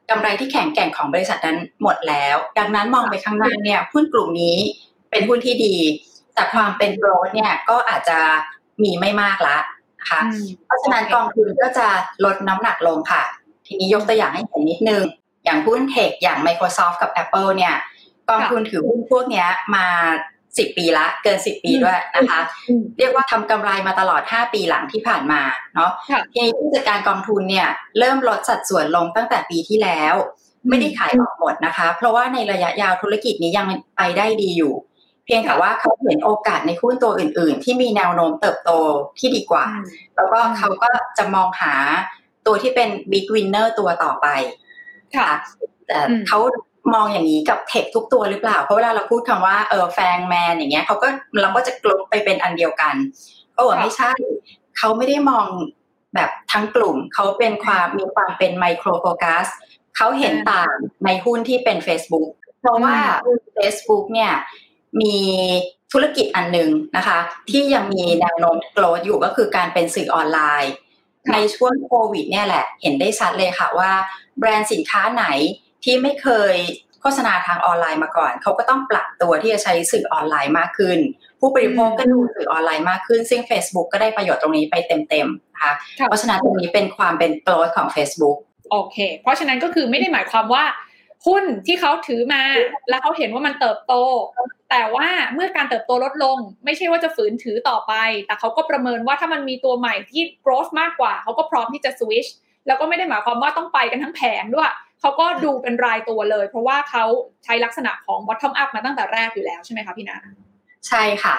[0.10, 4.58] กำไรที่แข็งแกร่งของบริษัทนั้นหมดแล้ว ดังนั้นมองไปข้างหน้าเนี่ยหุ้นกลุ่มนี้
[5.12, 5.76] เป็นหุ้นที่ดี
[6.34, 8.20] แต่ความเป็นโกรดเนี่ยก็อาจจะ
[8.84, 9.58] มีไม่มากละ
[10.00, 10.22] นะคะ
[10.66, 11.88] เพราะฉะนั้นกองทุนก็จะ
[12.26, 13.24] ลดน้ำหนักลงค่ะ
[13.66, 15.04] ทีนี้ยกตัวอย่างให้เห็นนิดนึง
[15.46, 17.74] อย่างหุ้นเทคอย่าง Microsoft กับ Apple เนี่ย
[18.30, 19.46] กองทุนถือหุ้นพวกนี้
[19.76, 19.86] มา
[20.58, 22.40] สิบปีละเกินสิบปีด้วยนะคะ
[22.98, 25.42] เรียกว่าทำกำไรมาตลอดห้าปีหลังที่ผ่านมา
[25.76, 25.92] เนาะ
[26.34, 27.68] ทีนี้ผู้จัดการกองทุนเนี่ย
[28.00, 30.16] เริ่มลดสัดส่วนลงตั้งแต่ปีที่แล้ว
[30.70, 33.68] ไม่ได้ขายออกหมดนะคะ เพราะว่าในระยะยาวธุรกิจนี้ยัง
[33.98, 34.74] ไปได้ดีอยู่
[35.26, 38.72] เพียงแต่ว่าเขาเห็นโอกาสในหุ้นตัวอื่น ๆ ที่มีแนวโน้มเติบโต
[39.20, 39.66] ที่ดีกว่า
[40.16, 41.74] แล้วก็เขาก็จะมองหา
[42.46, 44.28] ตัวที่เป็น big winner ตัวต่อไป
[45.18, 45.30] ค่ะ
[45.88, 46.40] แต่เขา
[46.94, 51.08] มองอย่างนี้กับ tech ทุกตัวหรือเปล่า เพราะเวลาเราพูดคำว่าเออ FAANGMAN อย่างเงี้ยเขาก็
[51.42, 52.96] เราก็จะกลุไปเป็นอันเดียวกัน
[53.56, 54.12] ก็ว่าไม่ใช่
[54.78, 55.46] เขาไม่ได้มอง
[56.16, 59.46] แบบทั้งกลุ่มเขาเป็นความมีความเป็นไมโครโฟกัส
[59.98, 60.76] เขาเห็นต่าง
[61.06, 62.30] ในหุ้นที่เป็น Facebook
[62.60, 62.96] เพราะว่า
[63.58, 64.32] Facebook เนี่ย
[65.02, 65.18] มี
[65.92, 67.20] ธุรกิจอันหนึ่งนะคะ
[67.52, 70.74] ที่ยังมีแนวโน้มโกรธอยู่ก็คือการเป็นสื่อออนไลน์
[71.34, 73.92] ในช่วงโควิดเนี่ยแหละ เห็นได้ชัดเลยค่ะว่า
[74.40, 75.26] แบรนด์สินค้าไหน
[75.84, 76.56] ที่ไม่เคย
[77.02, 81.00] โฆษณาทางออนไลน์มาก่อน เขาก็ต้องปรับตัวที่จะใช้สื่อออนไลน์มากขึ้น
[81.40, 85.74] ผู้บริโภคก็ดูสื่อออนไลน์มากขึ้น ซึ่ง Facebook ก็ได้ประโยชน์ตรงนี้ไปเต็มๆนะคะ
[86.08, 88.38] เพราะฉะนั้นตรงนี้เป็นความเป็นโกลดของ Facebook
[88.72, 90.64] โอเค เพราะฉะนั้นก็คือไม่ได้หมายความว่า
[91.28, 92.42] หุ้นที่เขาถือมา
[92.90, 93.94] แล้วเขาเห็นว่ามันเติบโต
[94.72, 97.94] แต่ว่าเมื่อการเติบโตลดลง ไม่ใช่ว่าจะฝืนถือต่อไป
[98.26, 102.30] แต่เขาก็ประเมินว่าถ้ามันมีตัวใหม่ที่ growth มากกว่า เขาก็พร้อมที่จะ switch
[102.68, 104.72] แล้วก็ไม่ได้หมายความว่าต้องไปกันทั้งแผงด้วย
[105.04, 107.06] เขาก็ดูเป็นรายตัวเลย เพราะว่าเขา
[107.45, 110.18] ใช้ลักษณะของ bottom up มาตั้งแต่แรกอยู่แล้วใช่ไหมคะพี่นา
[110.88, 111.36] ใช่ค่ะ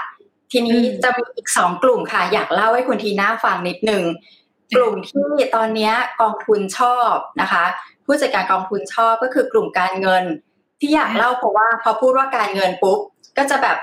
[0.52, 4.02] ทีนี้จะมีอีกสองกลุ่มค่ะ อยากเล่าให้คุณทีน่าฟังนิดนึง
[4.76, 7.64] กลุ่มที่ตอนนี้กองทุนชอบนะคะ
[8.06, 10.24] ผู้จัดการกองทุนชอบก็คือกลุ่มการเงิน
[10.80, 12.98] ที่อยากเล่าเพราะว่าพอพูดว่าการเงินปุ๊บ
[13.38, 13.78] ก็จะแบบ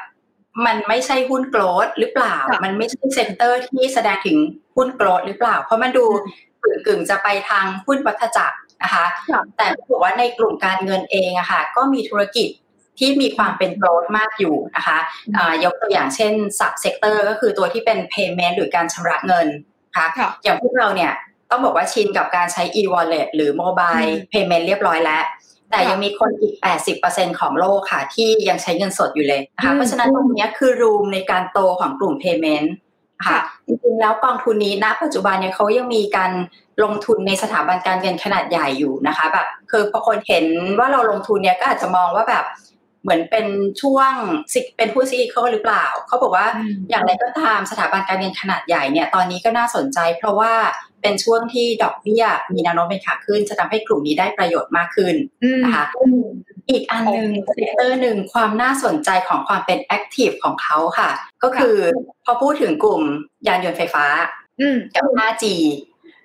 [0.65, 4.37] มันไม่ใช่หุ้นโกลดหรือเปล่า มันไม่ใช่ sector ที่แสดงถึง
[4.75, 6.05] หุ้น growth หรือเปล่า เพราะมันดู
[6.85, 9.05] กึ่งๆจะไปทางหุ้นวัฏจักร นะคะ
[9.57, 12.49] แต่บอกว่าในกลุ่มการเงินเองอะค่ะ ก็มีธุรกิจ
[12.99, 14.97] ที่มีความเป็น growth มากอยู่นะคะ
[15.63, 19.47] ยกตัวอย่างเช่น sub-sector ก็คือตัวที่เป็น payment หรือการชำระเงิน
[19.97, 20.07] ค่ะ
[20.43, 21.11] อย่างพวกเราเนี่ย
[21.49, 25.23] ต้องบอกว่าชินกับการใช้ e-wallet หรือ mobile payment เรียบร้อยแล้ว
[25.69, 26.53] แต่ยังมีคนอีก
[26.97, 32.67] 80%ของโลกค่ะ ที่ยังใช้เงินสดอยู่เลยนะคะ เพราะฉะนั้นตรงนี้คือ room ในการโตของกลุ่ม payment
[33.27, 36.31] ค่ะ จริงๆแล้วกองทุนนี้ณปัจจุบันเนี่ยเขายังมีการ
[36.83, 40.45] ลงทุนในสถาบันการเงินขนาดใหญ่อยู่นะคะแบบคือพอคนเห็น
[40.79, 42.45] ว่าเราลงทุนเนี่ยก็อาจจะมองว่าแบบ
[43.03, 43.47] เหมือนเป็น
[43.81, 44.11] ช่วง
[44.77, 46.47] เป็นผู้ซีเขาหรือเปล่า เขาบอกว่า
[46.89, 50.53] อย่างไรก็ตามสถาบันการเงินขนาดใหญ่เนี่ยตอนนี้ก็น่าสนใจ เพราะว่า
[51.01, 52.23] เป็นช่วงที่ดอกเบี้ย
[52.53, 55.15] มีแนวโน้มเป็นขาขึ้น จะทำให้กลุ่มนี้ได้ประโยชน์มากขึ้น
[55.63, 55.85] นะคะ
[56.69, 61.09] อีกอันหนึ่ง sector หนึ่งความน่าสนใจของความเป็น active ของเขาค่ะ
[61.43, 61.77] ก็คือ
[62.25, 63.01] พอพูดถึงกลุ่ม
[63.47, 64.05] ยานยนต์ไฟฟ้า
[64.95, 65.45] กับ 5G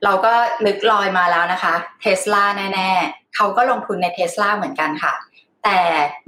[0.09, 0.35] เราก็
[0.67, 5.15] นึกลอยมาแล้วนะคะเทสลาแน่ๆเขาก็ลงทุนในเทสลาเหมือนกันค่ะ
[5.65, 5.79] แต่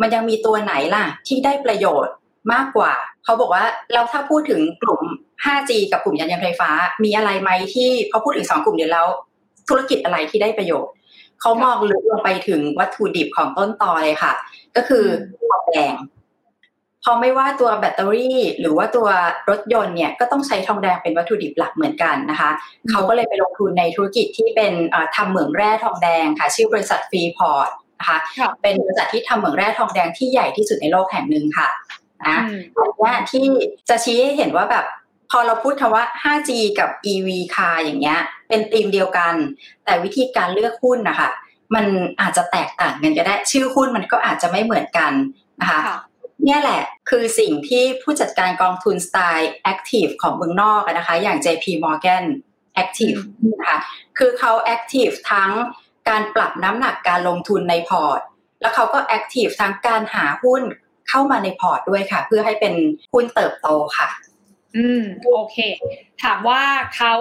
[0.00, 2.14] มันยังมีตัวไหนล่ะที่ได้ประโยชน์
[2.52, 2.92] มากกว่า
[3.24, 5.02] เขาบอกว่าเราถ้าพูดถึงกลุ่ม
[5.44, 6.70] 5G กับกลุ่มยานยนต์ไฟฟ้า
[7.04, 9.06] มีอะไรไหมที่พอพูดถึงสองกลุ่มเดียวแล้ว
[9.68, 10.92] ธุรกิจอะไรที่ได้ประโยชน์
[11.40, 14.32] เขามองลึกลงไปถึงวัตถุดิบของต้นตอเลยค่ะ
[14.76, 15.04] ก็คือ
[15.50, 15.94] ทองแดง
[17.10, 19.08] พอไม่ว่าตัวแบตเตอรี่ หรือว่าตัว
[19.50, 22.50] รถยนต์เนี่ยก็ต้องใช้ทองแดงเป็นวัตถุดิบหลักเหมือนกันนะคะ
[22.90, 24.72] เขาก็เลยไปลงทุนในธุรกิจที่เป็น
[25.16, 28.18] ทำเหมืองแร่ทองแดงค่ะ ชื่อบริษัทฟรีพอร์ตนะคะ
[28.62, 31.68] เป็นบริษัทที่ทำเหมืองแร่ทองแดงที่ใหญ่ที่สุดในโลกแห่งหนึ่งค่ะ
[32.26, 32.38] นะ
[32.76, 33.46] อันนี้ที่
[33.88, 34.84] จะชี้ให้เห็นว่าแบบ
[35.30, 39.34] พอเราพูดคำว่า 5G กับ EV car อย่างเงี้ย เป็นธีมเดียวกัน
[39.84, 41.30] แต่วิธีการเลือกหุ้นนะคะ
[41.74, 41.86] มัน
[42.20, 45.12] อาจจะแตกต่างกันก็ได้ ชื่อหุ้นมันก็อาจจะไม่เหมือนกัน
[45.60, 45.80] นะคะ
[46.48, 52.24] เนี่ยแหละคือสิ่งที่ผู้จัดการกองทุนสไตล์ Active ของเมืองนอกนะคะ อย่าง JP Morgan
[52.82, 53.20] Active
[53.52, 53.78] นะคะ
[54.18, 55.50] คือเขา Active ทั้ง
[56.08, 58.20] การปรับน้ำหนักการลงทุนในพอร์ต
[58.60, 60.62] แล้วเขาก็ Active ทั้งการหาหุ้น
[61.08, 62.74] เข้ามาในพอร์ตด้วยค่ะ เพื่อให้เป็น
[63.12, 64.08] หุ้นเติบโตค่ะ
[64.76, 65.02] อืม
[65.34, 65.56] โอเค
[66.22, 66.62] ถามว่า
[66.96, 67.14] เขา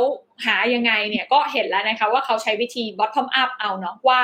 [0.46, 4.20] หายังไงเนี่ยก็เห็นแล้วนะคะว่าเขาใช้วิธี bottom up เอาเนาะว่า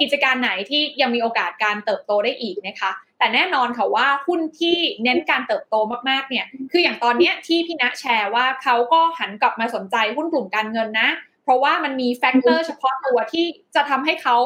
[0.00, 5.74] กิจการไหนที่ยังมีโอกาสการเติบโตได้อีกนะคะ แต่แน่นอนค่ะว่าหุ้นที่เน้นการเติบโต
[6.08, 11.10] มากๆเนี่ยคืออย่างตอนเนี้ยที่พี่ณแชร์ว่าเขาก็หันกลับมาสนใจหุ้นกลุ่มการเงินนะ
[11.44, 14.36] เพราะว่ามันมีแฟกเตอร์เฉพาะตัวที่จะทำให้เขา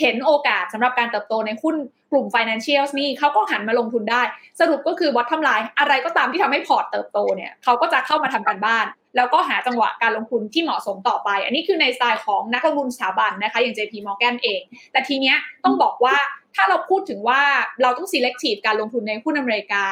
[0.00, 1.76] เห็นโอกาสสำหรับการเติบโตในหุ้น
[2.10, 4.22] กลุ่ม financials นี่เขาก็หันมาลงทุนได้
[4.60, 14.60] สรุปก็คือ bottom line อะไรก็ตามที่ทำให้ port เติบโตเนี่ยเขาก็จะเข้ามาทำการบ้าน แล้วก็หาจังหวะการลงทุนที่เหมาะสมต่อไป อันนี้คือในสไตล์ของนักลงทุนสถาบันนะคะอย่าง JP Morgan เอง
[14.92, 16.16] แต่ทีเนี้ยต้องบอกว่า
[16.54, 17.42] ถ้าเราพูดถึงว่า
[17.82, 19.84] เราต้อง selective การลงทุนในหุ้นอเมริกา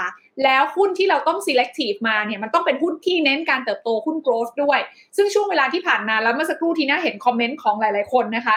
[0.44, 4.80] แล้วหุ้นที่เราต้อง selective มาเนี่ยมันต้องเป็นหุ้นที่เน้นการเติบโตหุ้น growth ด้วย
[5.16, 8.56] ซึ่งช่วงเวลาที่ผ่านมาแล้วเมื่อสักครู่ทีน่าเห็น comment ของหลาย ๆ คนนะคะ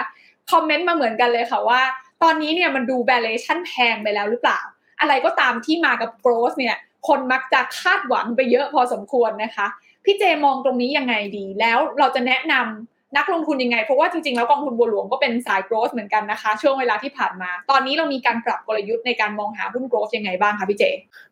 [0.52, 1.82] comment มาเหมือนกันเลยค่ะว่า
[2.24, 4.60] ตอนนี้เนี่ยมันดู valuation แพงไปแล้วหรือเปล่า
[5.00, 6.76] อะไรก็ตามที่มากับ growth เนี่ย
[7.08, 9.68] คนมักจะคาดหวังไปเยอะพอสมควรนะคะ
[10.06, 20.84] พี่เจมองตรงนี้ยังไงดี แล้วเราจะแนะนำ นักลงทุนยังไง เพราะว่าจริงๆ แล้วกองทุนบัวหลวงก็เป็นสาย growth เหมือนกันนะคะ ช่วงเวลาที่ผ่านมา ตอนนี้เรามีการปรับกลยุทธ์ในการมองหาหุ้น growth ยังไงบ้างคะพี่เจ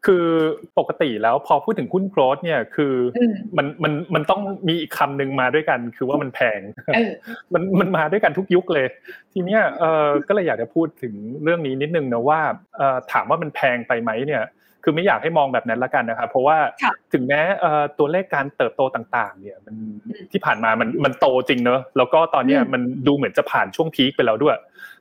[0.06, 0.26] คือ
[0.80, 6.62] ปกติแล้วพอพูดถึงหุ้น growth เนี่ยคืออมมันมันมันต้องมีอีกคำหนึ่งมาด้วยกัน คือว่ามันแพง
[6.96, 7.12] เออ
[7.54, 8.88] มันมันมาด้วยกันทุกยุคเลย
[9.34, 11.14] ทีเนี้ยเออก็เลยอยากจะพูดถึง
[11.44, 12.42] เรื่องนี้นิดนึงนะว่า
[12.78, 14.44] เออถามว่ามันแพงไปไหมเนี่ย
[14.90, 19.76] คือไม่อยากให้มองแบบนั้นละกันนะครับเพราะว่าค่ะถึงแม้เอ่อตัวเลขการเติบโตต่างๆ เนี่ยมัน
[20.32, 24.58] ที่ผ่านมามันมันโตจริงเนอะแล้วก็ตอนเนี้ยอืมมันดูเหมือนจะผ่านช่วงพีคไปแล้วด้วย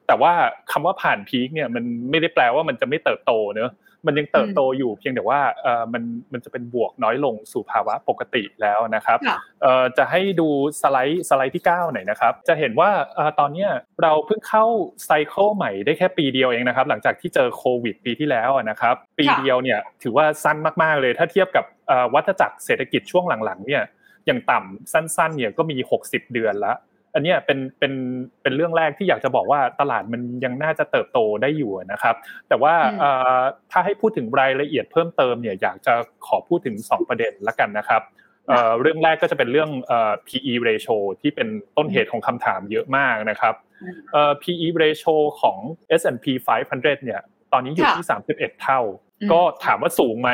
[0.08, 0.32] แต่ว่า
[0.72, 3.72] คำว่าผ่านพีคเนี่ยมันไม่ได้แปลว่ามันจะไม่เติบโตเนอะ
[4.06, 6.02] มันยังเติบโตอยู่เพียงแต่ว่าเออมัน
[6.32, 10.48] มันจะเป็นบวกน้อยลงสู่ภาวะปกติแล้วนะครับค่ะเอ่อจะให้ดู
[10.82, 13.70] สไลด์สไลด์ที่9หน่อยนะครับ จะเห็นว่าเอ่อตอนเนี้ย
[14.02, 14.64] เราเพิ่งเข้า
[15.04, 23.82] ไซเคิลใหม่ได้แค่ปีเดียวเองนะครับ หลังจากที่เจอโควิดปีที่แล้วอะนะครับ ปีค่ะเดียวเนี่ยถือว่าสั้นมากๆเลยถ้าเทียบกับเอ่อวัฏจักรเศรษฐกิจช่วงหลังๆเนี่ย
[24.26, 26.72] อย่างต่ำสั้นๆเนี่ยก็มี 60 เดือนละ
[27.14, 27.92] อันเนี้ยเป็นเป็น
[28.42, 32.14] เป็นเรื่องแรกที่อยากจะบอกว่าตลาดมันยังน่าจะเติบโตได้อยู่นะครับ
[32.48, 33.40] แต่ว่าอืมเอ่อ
[33.70, 35.94] ถ้าให้พูดถึงรายละเอียดเพิ่มเติมเนี่ยอยากจะ
[36.26, 38.02] ขอพูดถึง 2 ประเด็นละกันนะครับ
[38.48, 43.54] เอ่อเรื่องแรกก็จะเป็นเรื่องเอ่อ PE ratio ที่เป็นต้นเหตุของคำถามเยอะมากนะครับ
[44.12, 45.58] เอ่อ PE ratio ของ
[46.00, 46.26] S&P
[46.66, 47.20] 500 เนี่ย
[47.52, 50.30] ตอนนี้อยู่ที่ 31 เท่าอืม ก็ถามว่าสูงไหม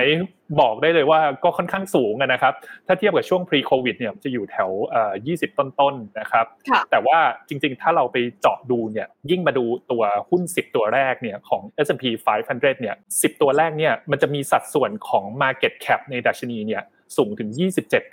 [0.61, 2.55] บอกได้เลยว่าก็ค่อนข้างสูงอะนะครับ
[2.87, 7.19] ถ้าเทียบกับช่วง pre covid เนี่ยจะอยู่แถวเอ่อ20 ต้นๆนะครับค่ะแต่ว่า
[7.49, 12.05] จริงๆ ถ้าเราไปเจาะดูเนี่ยยิ่งมาดูตัวหุ้น 10 ตัวแรกเนี่ยของ S&P
[12.43, 16.83] 500 เนี่ย 10 ตัวแรกเนี่ยมันจะมีสัดส่วนของ Market Cap ในดัชนีเนี่ย
[17.17, 17.49] สูงถึง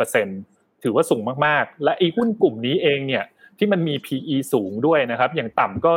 [0.09, 3.25] 27%ถือว่าสูงมากๆ และไอ้หุ้นกลุ่มนี้เองเนี่ย
[3.57, 5.93] ที่มันมี PE สูงด้วยนะครับ อย่างต่ำก็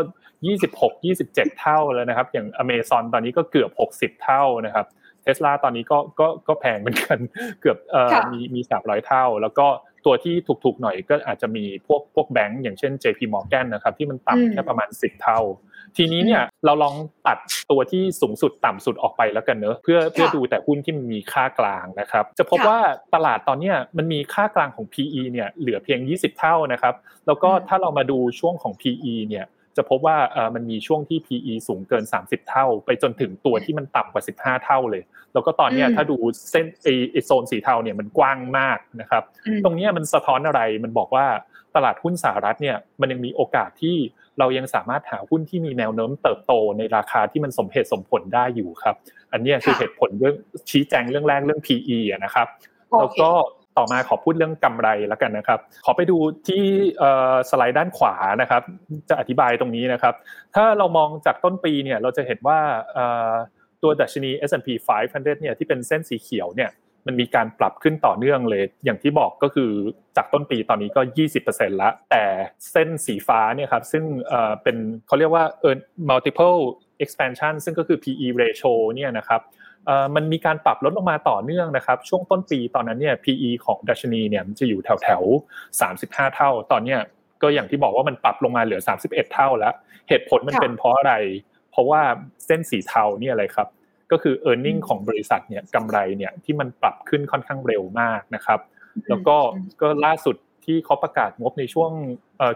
[0.52, 4.86] 26 27 เท่าแล้วนะครับ อย่าง Amazon ตอนนี้ก็เกือบ 60 เท่านะครับ
[5.22, 7.18] เทสลาตอนนี้ก็ก็ก็แพงเหมือนกัน
[7.60, 9.66] เกือบเอ่อค่ะมีมี300เท่า แล้วก็
[10.06, 10.34] ตัวที่
[10.64, 15.40] ถูกๆหน่อยก็อาจจะมีพวกพวกแบงก์อย่างเช่น JP Morgan นะครับที่มันอืมต่ำแค่ประมาณ 10 เท่า
[15.96, 16.94] ทีนี้เนี่ยเราลอง
[17.26, 17.38] ตัด
[17.70, 22.78] ตัวที่สูงสุดต่ำสุดออกไปแล้วกันเนอะเพื่อเพื่อดูแต่หุ้นที่มันมีค่ากลางนะครับ จะพบค่ะว่า
[23.14, 26.94] ตลาดตอนเนี้ยมันมีค่ากลางของ PE เนี่ยเหลือเพียง 20 เท่านะครับ
[27.26, 29.44] แล้วก็อืมถ้าเรามาดูช่วงของ PE เนี่ย
[29.76, 35.02] จะพบว่าเออมันมีช่วงที่ PE สูงเกิน 30 เท่า ไปจนถึงตัวที่มันต่ำกว่า 15 เท่าเลย
[35.32, 36.16] แล้วก็ตอนเนี้ยอืมถ้าดู
[36.50, 41.26] เส้นไอไอ้โซนสีเทาเนี่ยมันกว้างมากนะครับอืมตรงเนี้ยมันสะท้อนอะไรมันบอกว่า
[41.74, 43.96] ตลาดหุ้นสหรัฐเนี่ยมันยังมีโอกาสที่
[44.38, 48.96] เรายังสามารถหาหุ้นที่มีแนวโน้มเติบโตในราคาที่มันสมเหตุสมผลได้อยู่ครับ
[49.32, 50.36] อันเนี้ยคือค่ะเหตุผลเรื่อง
[50.70, 52.46] ชี้แจงเรื่องแรกเรื่อง PE อะนะครับ
[52.90, 53.30] โอเคแล้วก็
[53.78, 56.16] ต่อมาขอพูดเรื่องกำไรแล้วกันนะครับ ขอไปดู
[56.48, 56.64] ที่
[57.50, 58.62] สไลด์ด้านขวานะครับ
[59.08, 60.14] จะอธิบายตรงนี้นะครับ
[60.54, 62.58] ถ้าเรามองจากต้นปีเนี่ยเราจะเห็นว่า
[63.82, 66.70] ตัวดัชนี S&P 500 เนี่ยที่เป็นเส้นสีเขียวเนี่ย
[67.06, 69.70] มันมีการปรับขึ้นต่อเนื่องเลย อย่างที่บอกก็คือ
[70.16, 71.00] จากต้นปีตอนนี้ก็
[71.40, 72.24] 20%ละแต่
[72.72, 74.04] เส้นสีฟ้าเนี่ยครับซึ่ง
[74.62, 75.44] เป็นเขาเรียกว่า
[76.10, 76.58] multiple
[77.04, 79.40] expansion ซึ่งก็คือ PE ratio เนี่ยนะครับ
[80.14, 87.00] มันมีการปรับลดลงมาต่อเนื่องนะครับ ช่วงต้นปีตอนนั้นเนี่ย PE ของดัชนีเนี่ยมันจะอยู่แถวแถวๆ35 เท่า ตอนเนี้ย
[87.42, 89.74] ก็อย่างที่บอกว่ามันปรับลงมาเหลือ 31 เท่าแล้ว
[90.08, 91.14] เหตุผลมันค่ะเป็นเพราะอะไร
[91.70, 92.00] เพราะว่า
[92.46, 93.68] เส้นสีเทาเนี่ยอะไรครับ
[94.10, 98.60] ก็คือ e a r n i n g ของบริษัทเนี่ยกำไรเนี่ยที่มันปรับขึ้นค่อนข้างเร็วมากนะครับ
[99.08, 99.36] แล้วก็
[99.80, 101.90] ก็ล่าสุดที่เขาประกาศงบในช่วง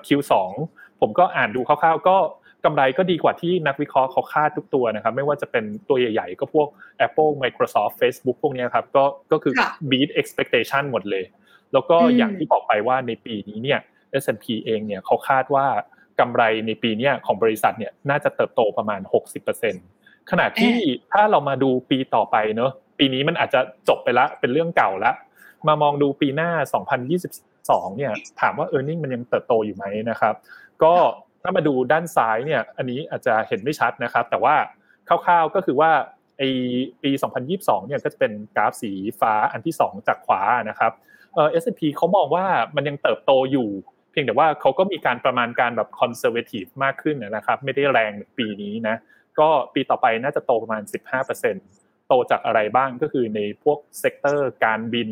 [0.06, 0.34] Q2
[1.00, 2.16] ผมก็อ่านดูคร่าวๆ ก็
[2.64, 6.68] กำไรก็ดีกว่าที่นักวิเคราะห์เขาคาดทุกตัวนะครับ ไม่ว่าจะเป็นตัวใหญ่ๆ ก็พวก
[7.06, 9.54] Apple Microsoft Facebook พวกนี้ครับก็ก็คือ
[9.90, 11.24] beat expectation หมดเลย
[11.72, 13.80] แล้วก็อย่างที่บอกไปว่าในปีนี้เนี่ย
[14.22, 15.66] S&P เองเนี่ยเขาคาดว่า
[16.20, 19.00] กำไรในปีนี้ของบริษัทเนี่ยน่าจะเติบโตประมาณ
[19.64, 20.74] 60%ขณะที่
[21.12, 25.12] ถ้าเรามาดูปีต่อไปเนอะปีนี้มันอาจจะจบไปละเป็นเรื่องเก่าละ
[25.68, 26.50] มามองดูปีหน้า
[27.24, 30.34] 2022 เนี่ยถามว่า e a r n i n g มันยังเติบโตอยู่ไหมนะครับ
[30.82, 30.94] ก็
[31.42, 34.54] ถ้ามาดูด้านซ้ายเนี่ย อันนี้อาจจะเห็นไม่ชัดนะครับ แต่ว่า
[35.08, 35.90] คร่าวๆก็คือว่า
[36.38, 36.42] ไอ
[37.02, 37.10] ปี
[37.50, 40.92] 2022 เนี่ยก็จะเป็นกราฟสีฟ้าอันที่ 2 จากขวานะครับ
[41.34, 43.68] เออ S&P เขามองว่ามันยังเติบโตอยู่
[44.10, 48.96] เพียงแต่ว่าเขาก็มีการประมาณการแบบ conservative มากขึ้นนะครับ ไม่ได้แรงเหมือนปีนี้นะ
[49.38, 50.82] ก็ปีต่อไปน่าจะโตประมาณ
[51.44, 55.10] 15%โตจากอะไรบ้างก็คือในพวก sector การบิน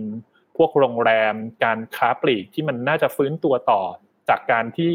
[0.56, 3.82] พวกโรงแรม การค้าปลีกที่มันน่าจะฟื้นตัวต่อ
[4.28, 4.94] จากการที่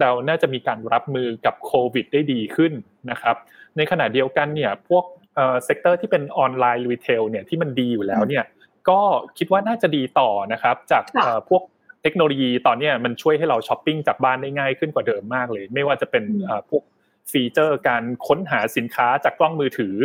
[0.00, 2.72] เราน่าจะมีการรับมือกับโควิดได้ดีขึ้น
[3.10, 3.36] นะครับ
[3.76, 5.04] ในขณะเดียวกันเนี่ยพวก
[5.36, 8.44] เซกเตอร์ที่เป็น online retail เนี่ยที่มันดีอยู่แล้วเนี่ย
[8.88, 9.00] ก็
[9.38, 11.02] คิดว่าน่าจะดีต่อนะครับจาก
[11.48, 11.62] พวก
[12.02, 16.24] เทคโนโลยีตอนนี้มันช่วยให้เราช้อปปิ้งจากบ้านได้ง่ายขึ้นกว่าเดิมมากเลย ไม่ว่าจะเป็น
[16.70, 16.82] พวก
[17.30, 19.96] ฟีเจอร์การค้นหาสินค้าจากกล้องมือถือ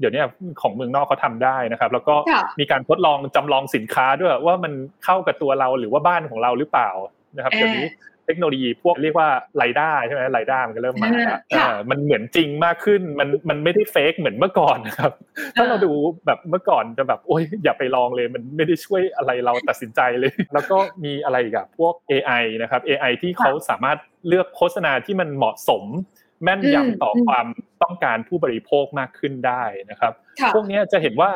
[0.00, 0.22] เดี๋ยวนี้
[0.60, 2.14] ของเมืองนอกเขาทำได้นะครับ แล้วก็
[2.60, 4.72] มีการทดลองจำลองสินค้าด้วยว่ามัน
[5.04, 6.90] เข้ากับตัวเราหรือว่าบ้านของเราหรือเปล่า
[7.36, 7.86] นะครับเดี๋ยวนี้
[8.28, 11.40] เทคโนโลยีพวกเรียกว่าไรด้าใช่ไหมไรด้ามันก็เริ่มมาแล้ว
[11.90, 15.12] มันเหมือนจริงมากขึ้นมันมันไม่ได้เฟกเหมือนเมื่อก่อนนะครับ
[15.56, 15.92] ถ้าเราดู
[16.26, 23.98] แบบเมื่อก่อนจะแบบโอ้ยอย่าไปลองเลย มันไม่ได้ช่วยอะไรเราตัดสินใจเลย แล้วก็มีอะไรกับพวก AI นะครับ AI ที่เขาสามารถ
[24.28, 25.84] เลือกโฆษณาที่มันเหมาะสม
[26.42, 27.46] แม่นยำต่อความ
[27.82, 30.12] ต้องการผู้บริโภคมากขึ้นได้นะครับ
[30.54, 31.32] พวกนี้จะเห็นว่า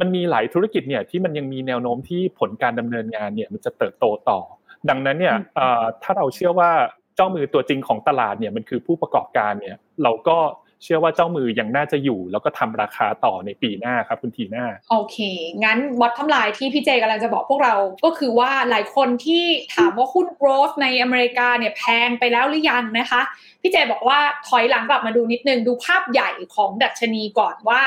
[0.00, 4.40] มันมีหลายธุรกิจเนี่ยที่มันยังมีแนวโน้มที่ผลการดำเนินงานเนี่ยมันจะเติบโตต่อ
[4.88, 5.36] ดังนั้นเนี่ย
[6.02, 6.70] ถ้าเราเชื่อว่า
[7.16, 10.38] เจ้ามือตัวจริงของตลาดเนี่ยมันคือผู้ประกอบการเนี่ย เราก็
[10.84, 15.16] เชื่อว่าเจ้ามือยังน่าจะอยู่ แล้วก็ทำราคาต่อในปีหน้าครับคุณทีหน้าโอเค
[15.64, 17.74] งั้นบอททำลายที่พี่เจกำลังจะบอกพวกเรา
[18.04, 23.22] ก็คือว่าหลายคนที่ถามว่าหุ้นโกลด์ในอเมริกาเนี่ยแพงไปแล้วหรือยังนะคะ
[23.62, 24.18] พี่เจบอกว่า
[24.48, 27.80] ถอยหลังกลับมาดูนิดนึงดูภาพใหญ่ของดัชนีก่อนว่า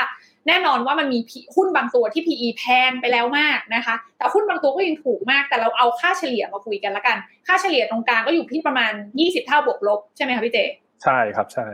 [0.48, 1.18] แน่นอนว่ามันมี
[1.56, 7.16] หุ้นบางตัวที่ PE แพงไปแล้วมากนะคะ แต่หุ้นบางตัวก็ยังถูกมาก แต่เราเอาค่าเฉลี่ยมาคุยกันละกัน
[7.46, 10.58] ค่าเฉลี่ยตรงกลางก็อยู่ที่ประมาณ 20 เท่าบวกลบใช่ไหมคะพี่เจ
[11.02, 11.68] ใช่ครับใช่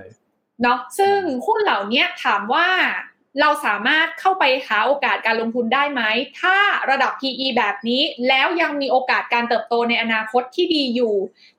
[0.63, 2.67] เนาะซึ่งหุ้นเหล่านี้ถามว่า
[3.41, 6.03] เราสามารถเข้าไปหาโอกาสการลงทุนได้ไหม
[6.41, 6.57] ถ้า
[6.91, 11.15] ระดับ PE แบบนี้ แล้วยังมีโอกาสการเติบโตในอนาคตที่ดีอยู่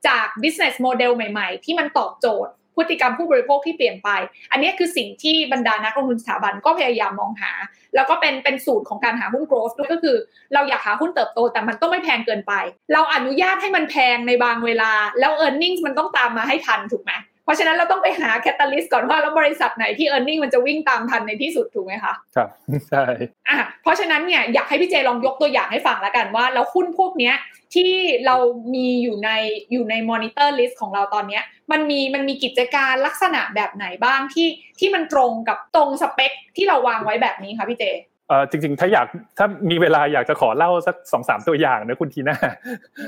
[0.06, 4.08] จาก business model ใหม่ ๆ ที่มันตอบโจทย์ พฤติกรรมผู้บริโภคที่เปลี่ยนไป
[4.50, 7.52] อันนี้คือสิ่งที่บรรดานักลงทุนสถาบันก็พยายามมองหา
[7.94, 10.16] แล้วก็เป็นเป็นสูตรของการหาหุ้นโกลด์ด้วยก็คือ
[10.54, 12.52] เราอยากหาหุ้นเติบโตแต่มันต้องไม่แพงเกินไป
[12.92, 17.12] เราอนุญาตให้มันแพงในบางเวลา แล้ว e a r n i n g มันต้องตามมาให้ทันถูกไหม
[17.48, 22.48] เพราะฉะนั้นเราต้องไปหา catalyst ก่อนว่าแล้วบริษัทไหนที่ e a r n i n g มันจะวิ่งตามทันในที่สุดถูกไหมคะครับ
[22.88, 23.04] ใช่
[23.48, 27.34] อะเพราะฉะนั้นเนี่ยอยากให้พี่เจลองยกตัวอย่างให้ฟังแล้วกันว่าแล้วหุ้นพวกเนี้ย
[27.74, 27.92] ที่
[28.26, 28.36] เรา
[28.74, 29.30] มีอยู่ใน
[29.72, 31.40] อยู่ใน monitor list ของเราตอนนี้
[31.70, 37.84] มันมีมันมีกิจการลักษณะแบบไหนบ้างที่ที่มันตรงกับตรงสเปคที่เราวางไว้แบบนี้คะพี่เจ
[38.28, 39.06] เออจริงๆ ถ้าอยาก
[39.38, 42.36] ถ้ามีเวลาอยากจะขอเล่าสักสองสามตัวอย่างนะคุณทีน่า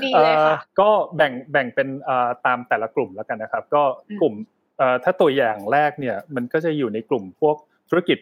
[0.03, 1.87] ดีเลยค่ะก็แบ่งแบ่งเป็น
[2.45, 3.83] ตามแต่ละกลุ่มแล้วกันนะครับ ก็
[4.21, 4.33] กลุ่ม
[5.03, 7.55] ถ้าตัวอย่างแรกเนี่ยมันก็จะอยู่ในกลุ่มพวก
[7.89, 8.17] ธุรกิจ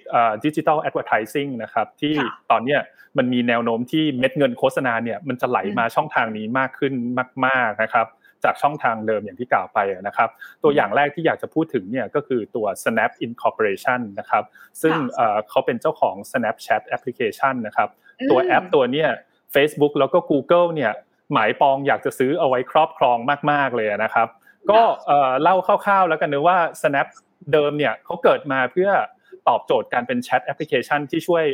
[0.45, 2.14] ดิจิทัลแอดเวอร์ทิซิ่งนะครับที่
[2.52, 2.78] ตอนนี้
[3.18, 6.93] มันมีแนวโน้มที่เม็ดเงินโฆษณาเนี่ยมันจะไหลมาช่องทางนี้มากขึ้น
[7.45, 8.08] มาก ๆนะครับ
[8.44, 10.30] จากช่องทางเดิมอย่างที่กล่าวไปนะครับ
[10.64, 14.44] ตัวอย่างแรกที่อยากจะพูดถึงเนี่ยก็คือตัว Snap Incorporation นะครับ
[14.82, 14.96] ซึ่ง
[15.50, 17.90] เขาเป็นเจ้าของ Snapchat Application นะครับ
[18.32, 19.10] ตัวแอปตัวเนี้ย
[19.56, 20.92] Facebook แล้วก็ Google เนี่ย
[21.34, 23.18] หมายปองอยากจะซื้อเอาไว้ครอบครอง
[23.52, 24.28] มาก ๆเลยนะครับ
[24.72, 24.82] ก็
[25.42, 27.08] เล่าคร่าวๆแล้วกันนะว่า Snap
[27.54, 28.90] เดิมเนี่ยเขาเกิดมาเพื่อ
[29.47, 31.45] ตอบโจทย์การเป็นแชทแอปพลิเคชันที่ช่วย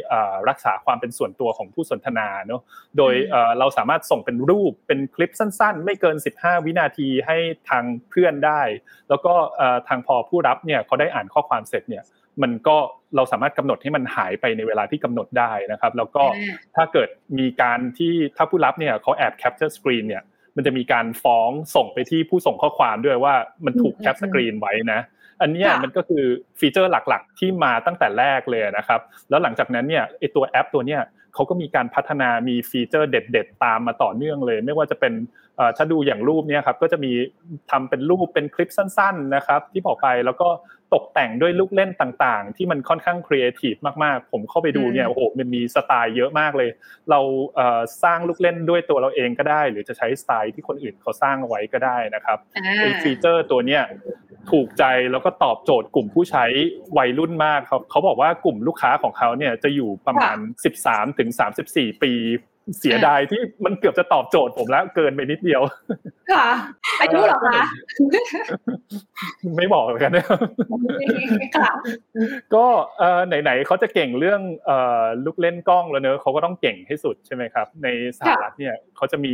[0.50, 2.62] รักษาความเป็นส่วนตัวของผู้สนทนาเนาะ
[2.98, 3.14] โดย
[3.60, 7.38] เราสามารถส่งเป็นรูปเป็นคลิปสั้น ๆ ไม่เกิน 15 วินาทีให้
[7.70, 8.62] ทางเพื่อนได้
[9.10, 9.34] แล้วก็
[9.88, 12.04] ทางพอผู้รับเนี่ยเขาได้อ่านข้อความเสร็จเนี่ย
[12.44, 12.78] มันก็
[13.16, 16.24] เราสามารถกำหนดให้มันหายไปในเวลาที่กำหนดได้นะครับ แล้วก็
[16.76, 17.10] ถ้าเกิด
[17.40, 20.24] มีการที่ถ้าผู้รับเนี่ยเขาแอบ capture screen เนี่ย
[20.56, 25.02] มันจะมีการฟ้องส่งไปที่ผู้ส่งข้อความด้วยว่ามันถูก cap screen ไว้นะ
[25.42, 26.24] อันนี้มันก็คือ
[26.60, 31.02] feature หลักๆ ที่มาตั้งแต่แรกเลยนะครับ แล้วหลังจากนั้นเนี่ยไอตัวแอปตัวเนี้ย
[31.34, 35.14] เขาก็มีการพัฒนามี feature เด็ด ๆ ตามมาต่อเนื่องเลย ไม่ว่าจะเป็น
[35.78, 37.12] ถ้าดูอย่างรูปเนี้ยครับก็จะมี
[37.72, 40.48] ทำเป็นรูปเป็นคลิปสั้น ๆนะครับ ที่บอกไปแล้วก็
[40.96, 46.70] ตกแต่งด้วยลูกเล่นต่างๆ ที่มันค่อนข้างครีเอทีฟมากๆ ผมเข้าไปดูเนี่ยโอ้โหมันมีสไตล์เยอะมากเลย
[47.12, 47.20] เรา
[48.04, 52.38] สร้างลูกเล่นด้วยตัวเราเองก็ได้ หรือจะใช้สไตล์ที่คนอื่นเขาสร้างเอาไว้ก็ได้นะครับ
[52.80, 53.84] ไอ feature ตัวเนี้ย
[54.52, 56.46] ถูกใจแล้วก็ตอบโจทย์กลุ่มผู้ใช้
[56.98, 60.38] วัยรุ่นมากเขาเขาบอกว่ากลุ่มลูกค้าของเขาเนี่ยจะอยู่ประมาณ
[60.78, 61.30] 13ถึง
[61.66, 62.14] 34 ปี
[62.80, 65.62] เสียดายที่มันเกือบจะตอบโจทย์ผมแล้วเกินไปนิดเดียว
[66.32, 66.48] ค่ะ
[67.00, 67.62] อายุหรอคะ
[69.58, 70.26] ไม่บอกกันนะ
[72.56, 72.66] ก็
[73.28, 74.42] ไหนๆเขาจะเก่งเรื่อง
[75.26, 77.88] ลูกเล่นกล้องแล้วเนอะเขาก็ต้องเก่งให้สุดใช่ไหมครับ ใน
[78.18, 79.34] สหรัฐเนี่ยเขาจะมี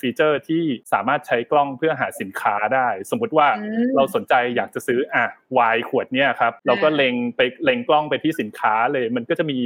[0.00, 0.62] ฟีเจอร์ที่
[0.92, 3.48] สามารถใช้กล้องเพื่อหาสินค้าได้ สมมุติว่า
[3.96, 5.24] เราสนใจอยากจะซื้ออะ
[5.58, 9.58] วายขวดเนี่ยครับเราก็เล็งไปเล็งกล้องไปที่สินค้าเลย มันก็จะมี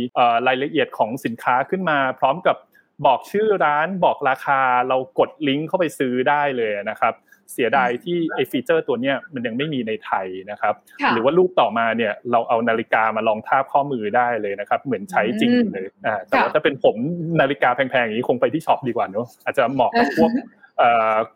[0.47, 2.59] รายละเอียดของสินค้าขึ้นมาพร้อมกับ
[3.07, 7.15] บอกชื่อร้านบอกราคาเรากดลิงก์เข้าไปซื้อได้เลยนะครับ
[7.53, 10.75] เสียดายที่ไอฟีเจอร์ตัวเนี้ยมันยังไม่มีในไทยนะครับ
[11.11, 16.97] หรือว่ารูปต่อมาเนี่ยเราเอานาฬิกามาลองทาบข้อมือได้เลยนะครับ เหมือนใช้จริงเลยอ่าแต่ว่าถ้าเป็นผม
[17.41, 20.31] นาฬิกาแพงๆอย่างนี้คงไปที่ช็อปดีกว่าเนอะอาจจะเหมาะกับพวก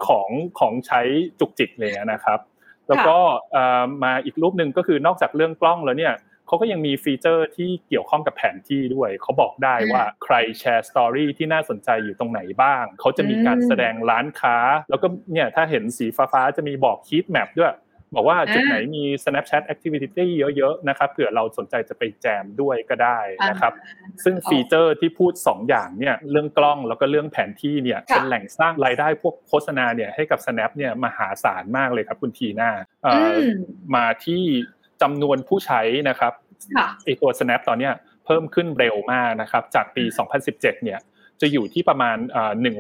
[0.07, 0.29] ของ
[0.59, 1.01] ของใช้
[1.41, 2.39] จุกจิกเลยนะครับ
[2.89, 3.17] แล้วก็
[4.05, 6.15] มาอีกรูปหนึ่งก็คือนอกจากเรื่องกล้องแล้วเนี่ย
[6.49, 14.57] เขาก็ยังมี feature ที่เกี่ยวข้องกับแผนที่ด้วยเขาบอกได้ว่าใครแชร์ story ที่น่าสนใจอยู่ตรงไหนบ้างเขาจะมีการแสดงร้านค้า
[14.91, 17.75] แล้วก็เนี่ยถ้าเห็นสีฟ้าๆจะมีบอก heat map ด้วย
[18.15, 20.27] บอกว่าจุดไหนมี Snapchat Activity
[20.57, 23.73] เยอะๆนะครับเผื่อเราสนใจจะไปแจมด้วยก็ได้นะครับ
[24.25, 32.71] ซึ่ง feature ที่พูด 2 อย่างเนี่ยเรื่องกล้องแล้วก็เรื่องแผนที่เนี่ยเป็นแหล่งสร้างรายได้พวกโฆษณาเนี่ยให้กับ Snap เนี่ยมหาศาลมากเลยครับคุณทีน่า
[33.95, 34.45] มาที่
[35.03, 36.33] จำนวนผู้ใช้นะครับ
[37.05, 37.91] ไอตัว Snap ตอนนี้
[38.27, 40.05] เพิ่มขึ้นเร็วมากนะครับ จากปี
[40.45, 41.01] 2017 เนี่ย
[41.41, 42.17] จะอยู่ที่ประมาณ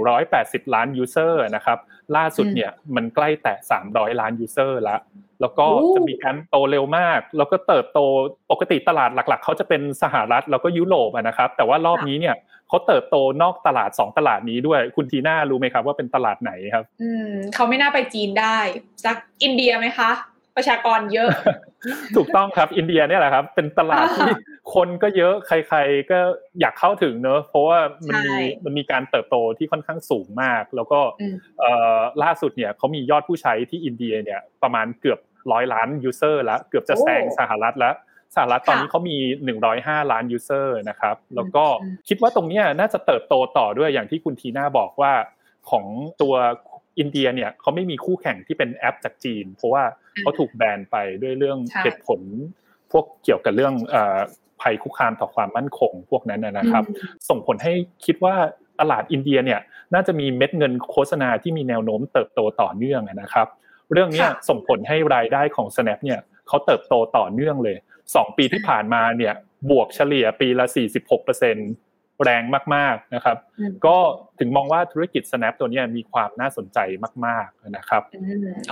[0.07, 1.79] 180 ล้าน user นะครับ
[2.17, 3.59] ล่าสุดเนี่ยมันใกล้แตะ
[3.89, 5.01] 300 ล้าน user แล้ว
[5.41, 8.01] แล้วก็จะมีการโตเร็วมาก แล้วก็เติบโต
[8.51, 12.37] ปกติตลาดหลักๆ เขาจะเป็นสหรัฐแล้วก็ยุโรปนะครับ แต่ว่ารอบนี้เนี่ย
[12.69, 18.59] เขาเติบโตนอกตลาด 2 ตลาดนี้ด้วย คุณทีน่ารู้ไหมครับว่าเป็นตลาดไหนครับ อืมเขาไม่น่าไปจีนได้
[19.05, 20.11] สักอินเดียไหมคะ
[20.59, 21.29] ประชากรเยอะ
[22.17, 24.31] ถูกต้องครับอินเดียเนี่ยแหละครับ เป็นตลาดที่
[24.75, 26.19] คนก็เยอะใคร ๆ ก็
[26.61, 27.79] อยากเข้าถึงเนอะเพราะว่า
[28.09, 28.35] มันมี
[28.65, 31.01] มันมีการเติบโตที่ค่อนข้างสูงมาก แล้วก็
[32.23, 35.19] ล่าสุดเนี่ยเขามียอดผู้ใช้ที่อินเดียเนี่ยประมาณเกือบ
[35.53, 37.95] ร้อยล้าน user แล้วเกือบจะแซงสหรัฐแล้ว
[38.35, 39.17] สหรัฐตอนนี้เขามี
[39.65, 41.65] 105 ล้าน user นะครับ แล้วก็
[42.09, 45.13] คิดว่าตรงนี้น่าจะเติบโตต่อด้วยอย่างที่คุณทีน่าบอกว่า
[45.71, 45.85] ของ
[46.23, 46.35] ตัว
[46.99, 49.85] อินเดียเนี่ยเขาไม่มีคู่แข่งที่เป็นแอปจากจีน เพราะว่า
[50.21, 52.21] เขาถูกแบนไปด้วยเรื่องเหตุผล
[52.93, 53.75] พวกเกี่ยวกับเรื่อง
[54.61, 56.85] ภัยคุกคามต่อความมั่นคงพวกนั้นนะครับ
[57.29, 57.73] ส่งผลให้
[58.07, 58.35] คิดว่า
[58.81, 59.61] ตลาดอินเดียเนี่ย
[59.95, 63.47] น่าจะมีเม็ดเงินโฆษณาที่มีแนวโน้มเติบโตต่อเนื่องนะครับ
[63.93, 67.77] เรื่องนี้ส่งผลให้รายได้ของ Snap เนี่ยเขาเติบโตต่อเนื่องเลย
[68.09, 69.35] 2 ปีที่ผ่านมาเนี่ย
[69.71, 70.67] บวกเฉลี่ยปีละ
[71.29, 71.88] 46%
[72.25, 72.43] แรง
[72.75, 73.37] มากๆนะครับ
[73.87, 73.97] ก็
[74.39, 76.79] ถึงมองว่าธุรกิจ Snap ตัวนี้มีความน่าสนใจ
[77.27, 78.03] มาก ๆนะครับ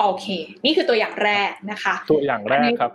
[0.01, 0.26] โอเค
[0.64, 2.92] นี่คือตัวอย่างแรกนะคะ ตัวอย่างแรกครับ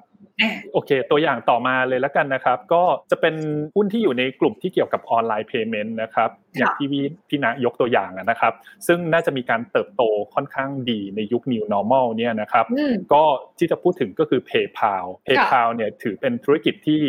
[0.74, 3.36] โอเค ตัวอย่างต่อมาเลยแล้วกันนะครับ ก็จะเป็น
[3.76, 6.88] หุ้นที่อยู่ในกลุ่มที่เกี่ยวกับออนไลน์เพย์เมนต์นะครับ อย่างที่
[7.30, 8.54] พี่นายกตัวอย่างนะครับ
[8.88, 10.04] ซึ่งน่าจะมีการเติบโต
[10.34, 12.66] ค่อนข้างดีในยุค New Normal เนี่ยนะครับ
[13.14, 13.24] ก็
[13.60, 17.00] ที่จะพูดถึงก็คือ PayPal PayPal เนี่ยถือเป็นธุรกิจที่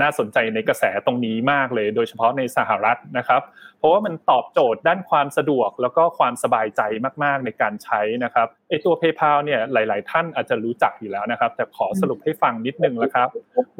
[0.00, 3.42] น่าสนใจในกระแสตรงนี้มากเลย โดยเฉพาะในสหรัฐนะครับ
[3.73, 6.80] เพ ราะว่ามันตอบโจทย์ด้านความสะดวกแล้วก็ความสบายใจ
[7.24, 13.28] มากๆในการใช้นะครับไอตัว PayPal เนี่ยหลาย ๆ ท่านอาจจะรู้จักอยู่แล้วนะครับ แต่ขอสรุปให้ฟังนิดนึงนะครับ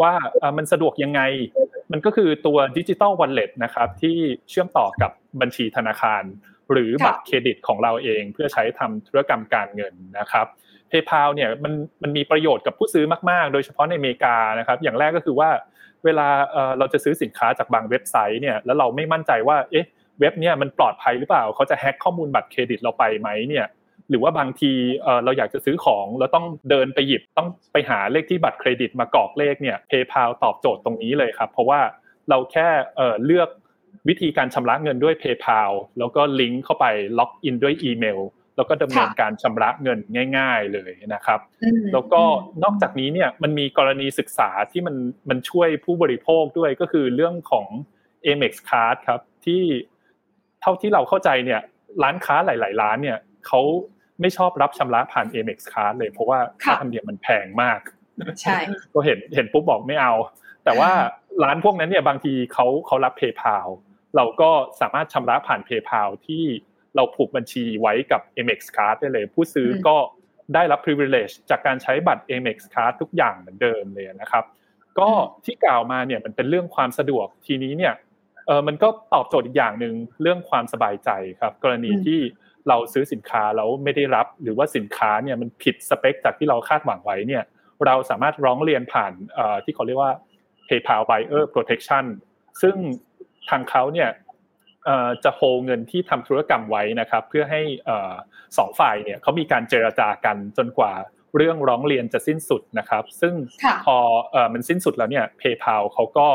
[0.02, 0.12] ว่า
[0.56, 1.20] มันสะดวกยังไง
[1.92, 4.16] มันก็คือตัว digital wallet นะครับที่
[4.50, 6.22] เชื่อมต่อกับบัญชีธนาคาร
[6.72, 10.46] หรือบัตรเครดิตของเราเอง เพื่อใช้ทำธุรกรรมการเงินนะครับ
[10.90, 15.50] PayPal เนี่ยมันมันมีประโยชน์กับผู้ซื้อมาก ๆ โดยเฉพาะในอเมริกานะครับ อย่างแรกก็คือว่า
[16.04, 16.28] เวลา
[16.78, 19.86] เราจะซื้อสินค้าจากบางเว็บไซต์เนี่ยแล้วเราไม่มั่นใจว่าเอ๊ะ
[20.20, 23.66] เว็บเนี่ยมันปลอดภัยหรือเปล่าเขาจะแฮ็กข้อมูลบัตรเครดิตเราไปไหมเนี่ย
[24.10, 24.72] หรือว่าบางที
[25.24, 31.80] เราอยากจะซื้อของแล้วต้องเดินไปหยิบต้องไปหาเลขที่บัตรเครดิตมากรอกเลขเนี่ย PayPal ตอบโจทย์ตรงนี้เลยครับ เพราะว่า
[32.30, 32.68] เราแค่
[33.24, 33.48] เลือก
[34.08, 36.86] วิธีการชำระเงินด้วย PayPal แล้วก็ลิงก์เข้าไป
[37.18, 38.20] ล็อกอินด้วยอีเมล
[38.56, 39.98] แล้วก็ดำเนินการชำระเงิน
[40.38, 41.40] ง่าย ๆเลยนะครับ
[41.92, 42.22] แล้วก็
[42.64, 44.96] นอกจากนี้เนี่ยมันมีกรณีศึกษาที่มัน
[45.28, 47.66] มันช่วยผู้บริโภคด้วยก็คือเรื่องของ
[48.26, 49.62] Amex Card ครับที่
[50.64, 51.60] เท่าที่เราเข้าใจเนี่ย
[52.02, 53.60] ร้านค้าหลาย ๆ ร้านเนี่ยเขา
[54.20, 57.80] ไม่ชอบรับชำระผ่าน Amex Card เลยเพราะว่าค่าธรรมเนียมมันแพงมาก
[58.42, 58.58] ใช่
[58.94, 60.12] ก็เห็นเห็นปุ๊บบอกไม่เอา
[60.64, 60.90] แต่ว่า
[61.44, 63.68] ร้านพวกนั้นเนี่ยบางทีเขาเขารับ PayPal
[64.16, 64.50] เราก็
[64.80, 66.44] สามารถชำระผ่าน PayPal ที่
[66.96, 69.96] เราผูกบัญชีไว้กับ Amex Card ได้เลย ผู้ซื้อก็
[70.54, 74.44] ได้รับ privilege จากการใช้บัตร Amex Card ทุกอย่างเหมือนเดิมเลยนะครับ
[74.98, 75.08] ก็
[75.44, 77.94] ที่กล่าวมาเนี่ยมันเป็นเรื่องความสะดวกทีนี้เนี่ย
[78.46, 82.20] เออมันก็ตอบโจทย์อีกอย่างหนึ่งเรื่องความสบายใจครับ กรณีที่
[82.68, 87.42] เราซื้อสินค้าแล้วไม่ได้รับ หรือว่าสินค้าเนี่ยมันผิดสเปคจากที่เราคาดหวังไว้เนี่ย
[87.86, 89.12] เราสามารถร้องเรียนผ่าน
[89.64, 90.12] ที่เขาเรียกว่า
[90.68, 92.04] PayPal Buyer Protection
[92.62, 92.76] ซึ่ง
[93.50, 94.10] ทางเขาเนี่ย
[95.24, 97.62] จะโฮเงินที่ทำธุรกรรมไว้นะครับ เพื่อให้
[98.58, 100.92] สองฝ่ายเนี่ยเขามีการเจรจากันจนกว่า
[101.36, 103.34] เรื่องร้องเรียนจะสิ้นสุดนะครับ ซึ่ง
[103.84, 103.96] พอ
[104.52, 106.28] มันสิ้นสุดแล้วเนี่ย PayPal เขาก็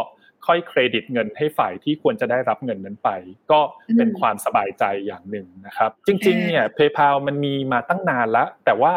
[0.48, 3.10] ค่อยเครดิตเงินให้ฝ่ายที่ควรจะได้รับเงินนั้นไป
[3.52, 3.60] ก็
[3.98, 8.94] เป็นความสบายใจอย่างหนึ่งนะครับ จริง ๆ เนี่ย PayPal มันมีมาตั้งนานแล้วแต่ว่า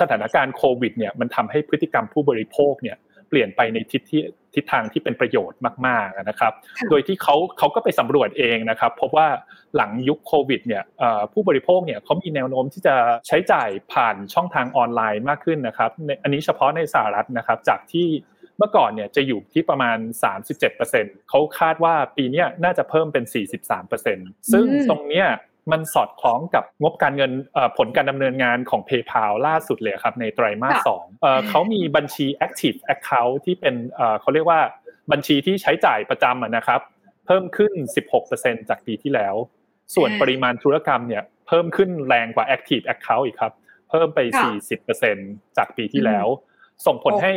[0.00, 2.96] สถานการณ์โควิดเนี่ยมันทำให้พฤติกรรมผู้บริโภคเนี่ย
[3.28, 4.22] เปลี่ยนไปในทิศที่
[4.54, 6.52] ทิศทางที่เป็นประโยชน์มากๆนะครับ
[6.90, 9.28] โดยที่เขาเขาก็ไปสำรวจเองนะครับพบว่า
[9.76, 10.82] หลังยุคโควิดเนี่ย
[11.32, 12.94] ผู้บริโภคเนี่ยเขามีแนวโน้มที่จะ
[13.26, 15.90] ใช้จ่ายผ่านช่องทางออนไลน์มากขึ้นนะครับ
[16.22, 18.06] อันนี้เฉพาะในสหรัฐนะครับจากที่
[18.58, 19.98] เมื่อก่อนเนี่ยจะอยู่ที่ประมาณ
[20.62, 23.24] 37%เขาคาดว่าปีนี้น่าจะเพิ่มเป็น
[23.88, 25.28] 43%ซึ่งตรงเนี้ย
[25.72, 27.32] มันสอดคล้องกับงบการเงิน
[27.76, 31.04] ผลการดำเนินงานของ PayPal ล่าสุดเลยครับในไตรมาสสอง
[31.48, 33.74] เขามีบัญชี Active Account ที่เป็น
[34.20, 34.60] เขาเรียกว่า
[35.12, 36.80] บัญชีที่ใช้จ่ายประจำนะครับ
[37.26, 37.72] เพิ่มขึ้น
[38.20, 39.34] 16%จากปีที่แล้ว
[39.94, 43.52] ส่วนปริมาณธุรกรรมเนี่ยเพิ่มขึ้นแรงกว่า Active Account อีกครับ
[43.90, 44.20] เพิ่มไป
[44.88, 46.26] 40%จากปีที่แล้ว
[46.86, 47.32] ส่งผลให้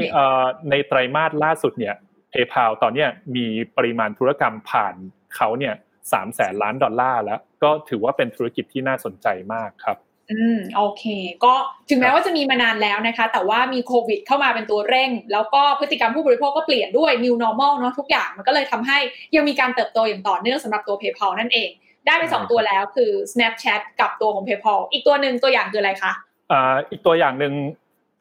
[0.69, 1.95] ในไตรมาสล่าสุดเนี่ย
[2.31, 3.45] PayPal ตอนนี้มี
[3.77, 4.95] ปริมาณธุรกรรมผ่าน
[5.35, 5.73] เขาเนี่ย
[6.11, 9.97] สามแสนล้านดอลลาร์แล้ว ก็ถือว่าเป็นธุรกิจที่น่าสนใจมากครับ
[10.31, 11.03] อืมโอเค
[11.43, 11.53] ก็
[11.89, 18.97] ถึงแม้ว่าจะมีมานานแล้วนะคะ แต่ว่ามีโควิดเข้ามาเป็นตัวเร่ง แล้วก็พฤติกรรมผู้บริโภคก็เปลี่ยนด้วย new normal เนาะทุกอย่างมันก็เลยทำให้
[19.35, 21.69] ยังมีการเติบโตอย่างต่อเนื่องสำหรับตัว PayPal นั่นเอง
[22.05, 26.11] ได้ไปสองตัวแล้วคือ Snapchat กับตัวของ PayPal อีกตัวหนึ่งตัวอย่างคืออะไรคะ
[26.51, 27.53] อ่าอีกตัวอย่างหนึ่ง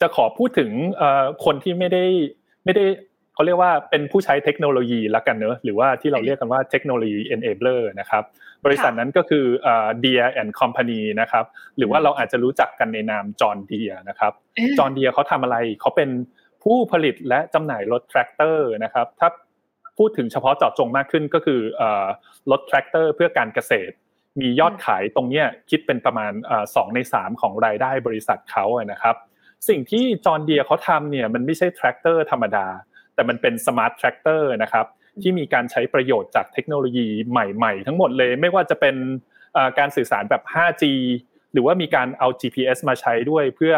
[0.00, 2.04] จะขอพูดถึงเอ่อคนที่ไม่ได้
[2.64, 2.84] ไม่ได้
[3.34, 8.24] เขาเรียกว่าเป็นผู้ใช้เทคโนโลยีละกันเนอะหรือว่าที่เราเรียกกันว่าเทคโนโลยี enabler นะครับ
[8.64, 9.44] บริษัทนั้นก็คือ
[10.00, 11.44] Deere and Company นะครับ
[11.76, 14.32] หรือว่าเราอาจจะรู้จักกันในนาม John Deere นะครับ
[14.78, 16.10] John Deere เขาทำอะไรเขาเป็น
[16.62, 19.28] ผู้ผลิตและจำหน่ายรถแทรกเตอร์นะครับถ้า
[19.98, 21.60] พูดถึงเฉพาะเจาะจงมากขึ้นก็คือ
[22.50, 23.94] รถแทรกเตอร์เพื่อการเกษตร
[24.40, 26.32] มียอดขายตรงนี้คิดเป็นประมาณ
[26.74, 29.16] สองในสามของรายได้บริษัทเขานะครับ
[29.68, 32.66] สิ่งที่ John Deere เขาทำเนี่ยมันไม่ใช่แทรกเตอร์ธรรมดา
[33.14, 34.86] แต่มันเป็น smart tractor นะครับ
[35.22, 38.96] ที่มีการใช้ประโยชน์จากเทคโนโลยีใหม่ๆ ทั้งหมดเลยไม่ว่าจะเป็น
[39.78, 40.84] การสื่อสารแบบ 5G
[41.52, 43.74] หรือว่ามีการเอา GPS มาใช้ด้วยเพื่อ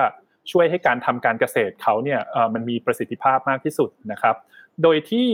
[0.53, 2.21] ช่วยให้การทำการเกษตรเขาเนี่ย
[2.55, 4.37] มันมีประสิทธิภาพมากที่สุดนะครับ
[4.83, 5.27] โดยที่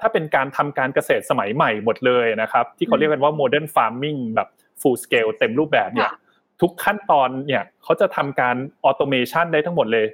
[0.00, 4.48] ถ้าเป็นการทำการเกษตรสมัยใหม่หมดเลยนะครับ ที่เขาเรียกกันว่า modern farming แบบ
[4.80, 6.10] full scale เต็มรูปแบบเนี่ย
[6.64, 10.06] ทุกขั้นตอนเนี่ยเขาจะทำการ automation ได้ทั้งหมดเลย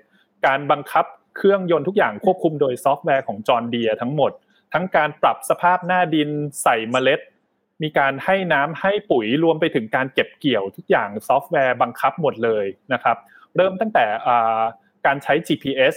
[0.46, 1.04] การบังคับ
[1.36, 4.32] เครื่องยนต์ทุกอย่างควบคุมโดยซอฟต์แวร์ของจอร์เดียทั้งหมด
[4.72, 6.28] ทั้งการปรับสภาพหน้าดิน
[6.62, 7.20] ใส่เมล็ด
[7.82, 13.16] มีการให้น้ำให้ปุ๋ยรวมไปถึงการเก็บเกี่ยวทุกอย่างซอฟต์แวร์บังคับหมดเลยนะครับ
[13.56, 14.04] เริ่มตั้งแต่
[15.06, 15.94] การใช้ GPS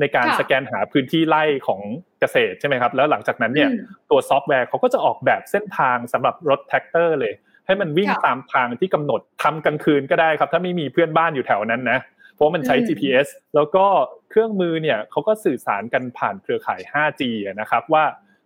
[0.00, 1.80] ในการสแกนหาพื้นที่ไร่ของ
[2.20, 3.70] เกษตรใช่ไหมครับแล้วหลังจากนั้นเนี่ย
[4.10, 7.34] ตัวซอฟต์แวร์เขาก็จะออกแบบเส้นทางสำหรับรถแทรกเตอร์เลย
[7.66, 11.98] ให้มันวิ่งตามทางที่กำหนดทำกลางคืนก็ได้ครับ ถ้าไม่มีเพื่อนบ้านอยู่แถวนั้นนะ
[12.34, 13.86] เพราะมันใช้ GPS แล้วก็
[14.30, 17.22] เครื่องมือเนี่ยเขาก็สื่อสารกันผ่านเครือข่าย 5G
[17.60, 18.04] นะครับ ว่า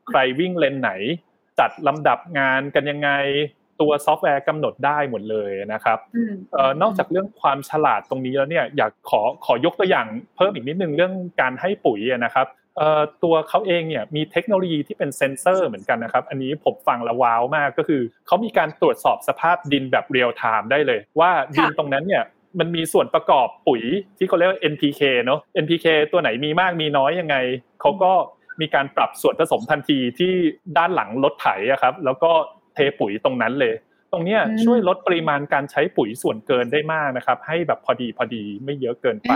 [0.09, 0.91] ใครวิ่งเลนไหน
[1.61, 3.11] จัดลำดับงานกันยังไง
[3.81, 5.99] ตัวซอฟต์แวร์กำหนดได้หมดเลยนะครับ
[6.83, 10.07] นอกจากเรื่องความฉลาดตรงนี้แล้วเนี่ยอยากขอขอยกตัวอย่าง
[10.37, 12.47] เพิ่มอีกนิดนึงเรื่องการให้ปุ๋ยนะครับ
[13.25, 22.25] ตัวเขาเองเนี่ยมีเทคโนโลยีที่เป็นเซนเซอร์เหมือนกันนะครับ อันนี้ผมฟังแล้วว้าวมากก็คือเขามีการตรวจสอบสภาพดินแบบ real time ได้เลย ว่าดินตรงนั้นเนี่ย
[22.59, 23.83] มันมีส่วนประกอบปุ๋ย
[24.19, 27.37] ที่เขาเรียกว่า NPK เนาะ NPK ตัวไหนมีมากมีน้อยยังไง
[27.81, 28.13] เขาก็
[28.61, 30.33] มีการปรับส่วนผสมทันทีที่
[30.77, 32.31] ด้านหลังรถไถอะครับ แล้วก็
[32.75, 33.75] เทปุ๋ยตรงนั้นเลย
[34.13, 39.33] ตรงนี้ช่วยลดปริมาณการใช้ปุ๋ยส่วนเกินได้มากนะครับ ให้แบบพอดีพอดีไม่เยอะเกินไป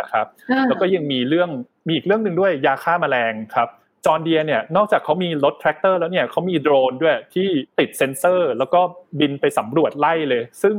[0.00, 0.26] นะครับ
[0.68, 1.50] แล้วก็ยังมีเรื่อง
[1.86, 3.68] มีอีกเรื่องหนึ่งด้วยยาฆ่าแมลงครับ
[4.06, 7.48] จอร์เดียเนี่ยนอกจากเขามีรถแทรกเตอร์แล้วเนี่ยเขามีโดรนด้วยที่
[7.78, 8.80] ติดเซ็นเซอร์ แล้วก็
[9.20, 10.76] บินไปสำรวจไร่เลย ซึ่ง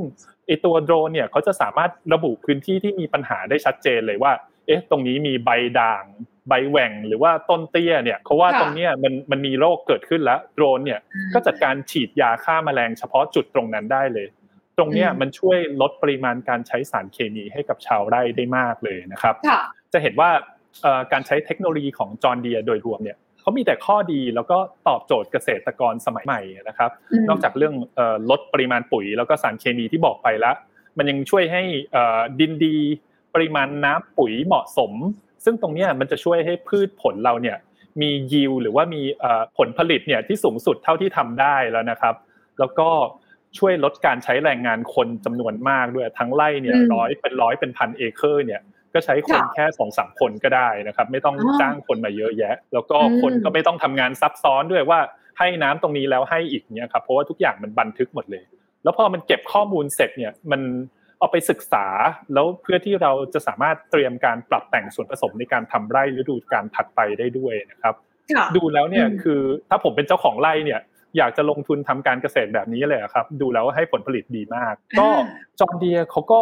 [0.48, 4.34] ไอตัวโดรนเนี่ยเขาจะสามารถระบุพื้นที่ที่มีปัญหาได้ชัดเจนเลยว่า
[4.66, 6.04] เอ๊ะ ตรงนี้มีใบด่าง
[6.50, 11.00] ใบแหว่งหรือว่าต้นเตี้ยเนี่ยเขาว่าตรงเนี้ยมันมันมีโรคเกิดขึ้นแล้วโดรนเนี่ย
[11.34, 14.28] ก็จัดการฉีดยาฆ่าแมลงเฉพาะจุดตรงนั้นได้เลย
[14.78, 19.36] ตรงเนี้ยมันช่วยลดปริมาณการใช้สารเคมีให้กับชาวไร่ได้มากเลยนะครับ
[19.94, 20.30] จะเห็นว่า
[21.12, 26.92] การใช้เทคโนโลยีของจอร์เดียโดยรวมเนี่ยเขเขามีแต่ข้อดีแล้วก็ตอบโจทย์เกษตรกรสมัยใหม่นะครับ
[27.30, 27.76] นอกจากเรื่อง
[28.30, 30.56] ลดปริมาณปุ๋ย แล้วก็สารเคมีที่บอกไปแล้ว
[30.98, 31.64] มันยังช่วยให้
[32.40, 32.76] ดินดี
[33.34, 34.92] ปริมาณน้ำปุ๋ยเหมาะสม
[35.44, 37.58] ซึ่งตรงนี้มันจะช่วยให้พืชผลเราเนี่ย
[38.02, 39.02] มียิวหรือว่ามี
[39.58, 42.16] ผลผลิตเนี่ยที่สูงสุดเท่าที่ทำได้แล้วนะครับ
[42.60, 42.90] แล้วก็
[43.58, 48.62] ช่วยลดการใช้แรงงานคนจำนวนมากด้วยทั้งไร่เนี่ยร้อยเป็นร้อยเป็นพันเอเคอร์เนี่ย
[48.94, 55.00] ก็ใช้คนแค่สองสามคนก็ได้นะครับ ไม่ต้องจ้างคนมาเยอะแยะ แล้วก็คนก็ไม่ต้องทำงานซับซ้อนด้วยว่า
[55.40, 58.44] ให้น้ำตรงนี้แล้วให้อีกเนี่ยครับเพราะว่าทุกอย่างมันบันทึกหมดเลย
[58.84, 60.62] แล้วพอมันเก็บข้อมูลเสร็จเนี่ยมัน
[61.20, 61.86] เอาไปศึกษา
[62.34, 67.96] แล้วเพื่อที่เราจะสามารถเตรียมการปรับแต่งส่วนผสมในการทำไร่ฤดูการถัดไปได้ด้วยนะครับ
[68.56, 70.80] ดูแล้วเนี่ยคือถ้าผมเป็นเจ้าของไร่เนี่ย
[71.18, 75.08] อยากจะลงทุนทำการเกษตรแบบนี้เลยครับ ดูแล้วให้ผลผลิตดีมาก ก็
[75.60, 76.40] จอร์เดียเขาก็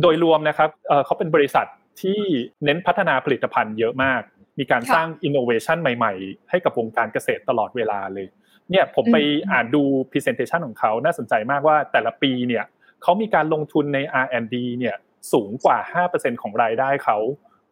[0.00, 0.70] โดยรวมนะครับ
[1.06, 1.66] เขาเป็นบริษัท
[2.02, 2.20] ที่
[2.64, 4.22] เน้นพัฒนาผลิตภัณฑ์เยอะมาก
[4.58, 8.26] มีการสร้างอินโนเวชันใหม่ๆ ให้กับวงการเกษตรตลอดเวลาเลย
[8.70, 9.16] เนี่ยผมไป
[9.52, 12.64] อ่านดู presentation ของเขาน่าสนใจมากว่าแต่ละปีเนี่ย
[13.02, 14.96] เขามีการลงทุนใน R&D เนี่ย
[15.32, 15.78] สูงกว่า
[16.10, 17.18] 5%ของรายได้เขา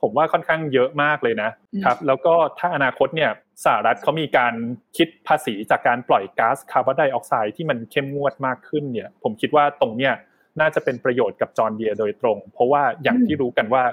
[0.03, 1.51] ผมว่าค่อนข้างเยอะมากเลยนะ
[1.85, 3.31] ครับ แล้วก็ถ้าอนาคตเนี่ย
[3.65, 4.55] สหรัฐเขามีการ
[4.97, 10.15] คิดภาษีจากการปล่อยก๊าซคาร์บอนไดออกไซด์ที่มันเข้มงวดมากขึ้นเนี่ย ผมคิดว่าตรงเนี้ย
[10.61, 13.85] น่าจะเป็นประโยชน์กับจอร์เดียโดยตรง เพราะว่าอย่างที่รู้กันว่า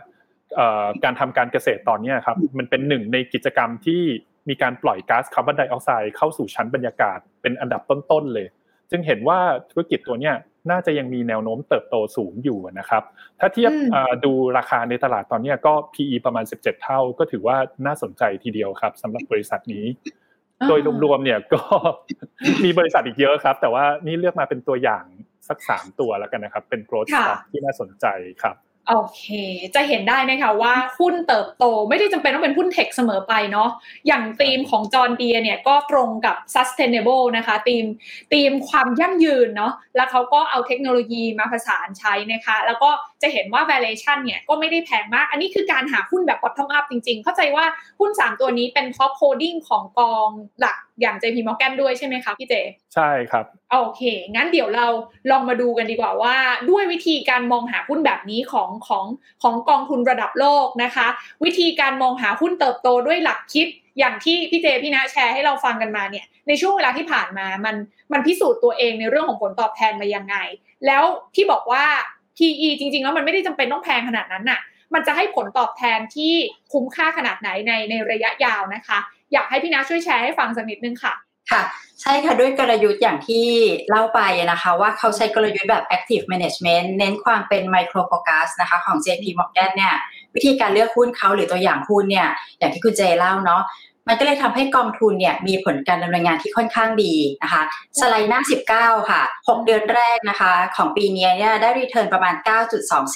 [1.03, 4.01] การทำการเกษตรตอนนี้ครับมันเป็นหนึ่งในกิจกรรมที่
[4.49, 8.47] มีการปล่อยก๊าซคาร์บอนไดออกไซด์เข้าสู่ชั้นบรรยากาศเป็นอันดับต้นๆเลย
[8.91, 9.39] จึงเห็นว่า
[9.71, 10.35] ธุรกิจตัวเนี้ย
[10.72, 13.03] น่าจะยังมีแนวโน้มเติบโตสูงอยู่นะครับ
[13.39, 13.72] ถ้าเทียบ
[14.26, 19.86] ดูราคาในตลาดตอนนี้ก็ PE ประมาณ 17 เท่า ก็ถือว่าน่าสนใจทีเดียวครับสำหรับบริษัทนี้
[20.68, 21.61] โดยรวมๆเนี่ยก็
[22.63, 25.05] มีบริษัทอีกเยอะครับ แต่ว่านี่เลือกมาเป็นตัวอย่าง
[25.47, 28.05] สักสามตัวแล้วกันนะครับ เป็น growth stock ที่น่าสนใจ
[28.41, 28.55] ครับ
[28.89, 29.23] โอเค
[29.75, 33.69] จะเห็นได้นะคะว่าหุ้นเติบโตไม่ได้จำเป็นต้องเป็นหุ้นเทคเสมอไปเนาะ
[34.07, 37.85] อย่างธีมของจอร์เดียเนี่ยก็ตรงกับ sustainable นะคะธีม
[38.33, 42.89] ธีมความยั่งยืนเนาะแล้วเขาก็เอาเทคโนโลยีมาผสานใช้นะคะ แล้วก็
[43.21, 47.65] จะเห็นว่า valuation เนี่ยก็ไม่ได้แพงมาก อันนี้คือการหาหุ้นแบบ bottom up จริงๆ เข้าใจว่า
[47.99, 50.29] หุ้น 3 ตัวนี้เป็น top holding ของกอง
[50.59, 52.54] หลัก อย่าง JP Morgan ด้วยใช่ไหมคะพี่เจ
[52.95, 54.02] ใช่ครับ โอเค
[54.36, 54.88] งั้นเดี๋ยวเรา
[55.32, 56.36] ลองมาดูกันดีกว่าว่า
[56.70, 59.06] ด้วยวิธีการมองหาหุ้นแบบนี้ของของ
[59.43, 61.08] ของกองทุนระดับโลกนะคะ
[61.43, 63.68] วิธีการมองหาหุ้นเติบโตด้วยหลักคิด
[64.00, 67.76] อย่างที่พี่เจพี่นะแชร์ให้เราฟังกันมาเนี่ยในช่วงเวลาที่ผ่านมามัน
[68.12, 70.36] มันพิสูจน์ตัวเองในเรื่องของผลตอบแทนมายังไง
[70.86, 71.04] แล้ว
[71.36, 71.86] ที่บอกว่า
[72.38, 74.62] PE จริง ๆ แล้วมันไม่ได้จำเป็นต้องแพงขนาดนั้นน่ะ
[74.93, 76.34] มันจะให้ผลตอบแทนที่
[76.74, 79.00] คุ้มค่าขนาดไหนในในระยะยาวนะคะ
[79.34, 81.13] อยากให้พี่นาช่วยแชร์ให้ฟังสักนิดนึงค่ะ
[81.51, 81.63] ค่ะ
[82.01, 83.45] ใช่ค่ะด้วยกลยุทธ์อย่างที่
[83.89, 84.19] เล่าไป
[84.51, 89.95] นะคะว่าเขาใช้กลยุทธ์แบบ active management เน้นความเป็น micro focus นะคะของ JP Morgan เนี่ย
[90.36, 92.28] วิธีการเลือกหุ้นเขาหรือตัวอย่างหุ้นเนี่ย
[92.59, 93.63] อย่างที่คุณเจเล่าเนาะ
[94.08, 97.62] มันก็เลยทำให้กองทุนเนี่ยมีผลการดำเนินงานที่ค่อนข้างดีนะคะ
[97.99, 98.41] สไลด์หน้า
[98.74, 102.36] 19 ค่ะ 6 เดือนแรกนะคะ ของปีนี้เนี่ยได้ return ประมาณ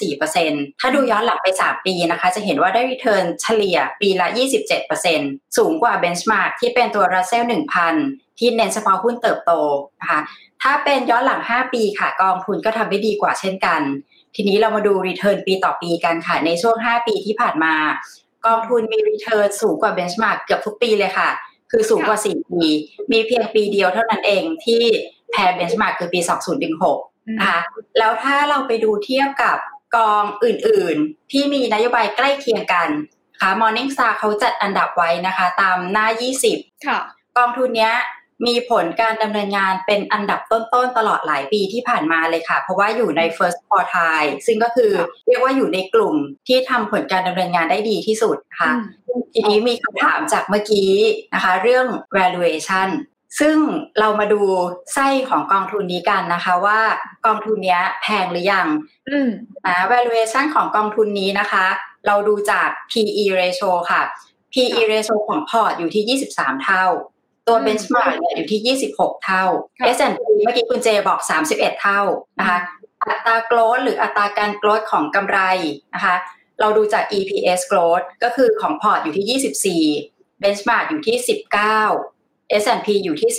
[0.00, 4.26] 9.24%ถ้าดูย้อนหลังไป 3 ปีนะคะ จะเห็นว่าได้ return เฉลี่ยปีละ
[4.92, 7.44] 27%สูงกว่า benchmark ที่เป็นตัว Russell
[7.92, 9.52] 1000 ที่เน้นเฉพาะหุ้นเติบโต
[10.00, 10.20] นะคะ
[10.62, 13.82] ถ้าเป็นย้อนหลัง 5 ปีค่ะ กองทุนก็ทำได้ดีกว่าเช่นกัน
[14.36, 17.74] ทีนี้เรามาดู return ปีต่อปีกันค่ะ ในช่วง 5 ปีที่ผ่านมา
[18.46, 21.28] กองทุนมี return สูงกว่า benchmark เกือบทุกปีเลยค่ะ
[21.70, 22.64] คือสูงกว่า 4 ปี
[23.12, 24.82] มีเพียงปีเดียวเท่านั้นเองที่
[25.30, 26.20] แพ้เบนช์มาร์กคือปี
[26.78, 27.60] 2016นะคะ
[27.98, 29.58] แล้วถ้าเราไปดูเทียบกับ
[29.96, 32.88] กองอื่นๆ ที่มีนโยบายใกล้เคียงกัน
[33.40, 36.06] ค่ะ Morningstar เขาจัดอันดับไว้นะคะ ตามหน้า
[36.46, 36.98] 20 ค่ะ
[37.38, 37.90] กองทุนนี้
[38.46, 44.92] มีผลการดำเนินงานเป็นอันดับต้นๆตลอดหลายปีที่ผ่านมาเลยค่ะ เพราะว่าอยู่ใน first quartile ซึ่งก็คือ
[45.26, 46.16] เรียกว่าอยู่ในกลุ่ม
[46.48, 48.70] ที่ทำผลการดำเนินงานได้ดีที่สุดค่ะ
[49.34, 50.90] ทีนี้มีคำถามจากเมื่อกี้
[51.34, 52.88] นะคะ เรื่อง valuation
[53.40, 53.56] ซึ่ง
[53.98, 54.42] เรามาดู
[54.94, 56.80] ไส้ของกองทุนนี้กันนะคะว่า
[57.26, 58.66] กองทุนนี้แพงหรือยัง
[59.66, 61.66] นะ valuation ของกองทุนนี้นะคะ
[62.06, 64.02] เราดูจาก PE ratio ค่ะ
[64.52, 66.84] PE ratio ของพอร์ตอยู่ที่ 23 เท่า
[67.48, 69.44] ตัว benchmark เนี่ยอยู่ที่ 26 เท่า
[69.96, 71.20] S&P เมื่อกี้คุณเจบอก
[71.50, 72.00] 31 เท่า
[72.38, 72.58] นะคะ
[73.08, 75.38] อัตรา growth หรืออัตราการ growth ของกำไร
[75.94, 76.16] นะคะ
[76.60, 81.16] เราดูจาก EPS growth ก็คือของพอร์ตอยู่ที่ 24 benchmark อยู่ที่
[81.88, 83.30] 19 S&P อยู่ที่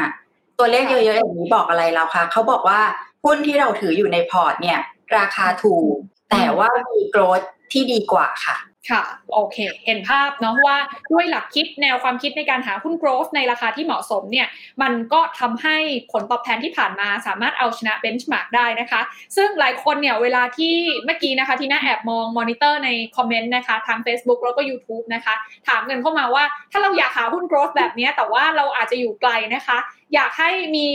[0.00, 2.80] 15 ตัวเลขเยอะๆอย่างนี้บอกอะไรเราคะเขาบอกว่า
[3.24, 4.78] หุ้นที่เราถืออยู่ในพอร์ตเนี่ย
[5.16, 5.94] ราคาถูก
[6.30, 7.40] แต่ว่ามี growth
[7.72, 8.56] ที่ดีกว่าค่ะ
[8.90, 9.02] ค่ะ
[9.34, 9.56] โอเค
[9.86, 10.76] เห็นภาพเนาะว่า
[11.12, 14.46] ด้วยหลักคิดแนวความคิดในการหาหุ้น growth ในราคาที่เหมาะสมเนี่ย
[14.82, 15.76] มันก็ทำให้
[16.12, 19.00] ผลตอบแทนที่ผ่านมาสามารถเอาชนะ benchmark ได้นะคะ
[19.36, 20.74] ซึ่งหลายคนเนี่ยเวลาที่
[21.04, 25.34] เมื่อกี้นะคะที่น่าแอบมองมอนิเตอร์ใน comment นะคะทาง Facebook แล้วก็ YouTube นะคะ
[25.68, 29.78] ถามกันเข้ามาว่าถ้าเราอยากหาหุ้น growth แบบนี้แต่ว่าเราอาจจะอยู่ไกลนะคะ
[30.14, 30.86] อยากให้มี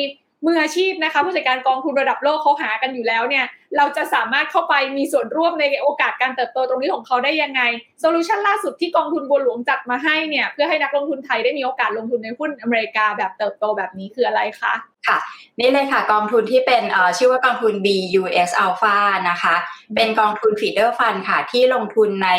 [0.46, 3.46] มืออาชีพนะคะผู้จัดการกองทุนระดับโลกเขาหากันอยู่แล้วเนี่ย
[3.78, 7.62] เราจะสามารถเข้าไปมีส่วนร่วมในโอกาสการเติบโตตรงนี้ของเขาได้ยังไง
[8.02, 14.74] solution ล่าสุดที่กองทุนบัวหลวงจัดมาให้เนี่ยเพื่อให้นักลงทุนไทยได้มีโอกาสลงทุนในหุ้นอเมริกาแบบเติบโตแบบนี้คืออะไรคะ
[15.08, 15.18] ค่ะ
[15.60, 16.84] นี่เลยค่ะกองทุนที่เป็น
[17.18, 18.98] ชื่อว่ากองทุน BUS Alpha
[19.30, 19.56] นะคะ
[19.96, 22.30] เป็นกองทุน feeder fund ค่ะที่ลงทุนใน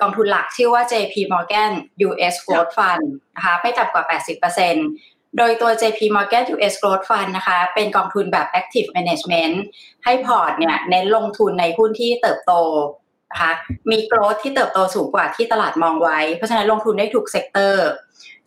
[0.00, 1.72] กองทุนหลักชื่อว่า JP Morgan
[2.06, 4.04] US Growth Fund นะคะไม่ต่ำกว่า
[4.64, 9.56] 80% โดยตัว JP Morgan US Growth Fund นะคะ เป็นกองทุนแบบ Active Management
[10.04, 12.52] ให้พอร์ตเนี่ยเน้นลงทุนในหุ้นที่เติบโต
[13.30, 13.52] นะคะ
[13.90, 17.86] มี growth ที่เติบโตสูงกว่าที่ตลาดมองไว้ เพราะฉะนั้นลงทุนได้ถูก sector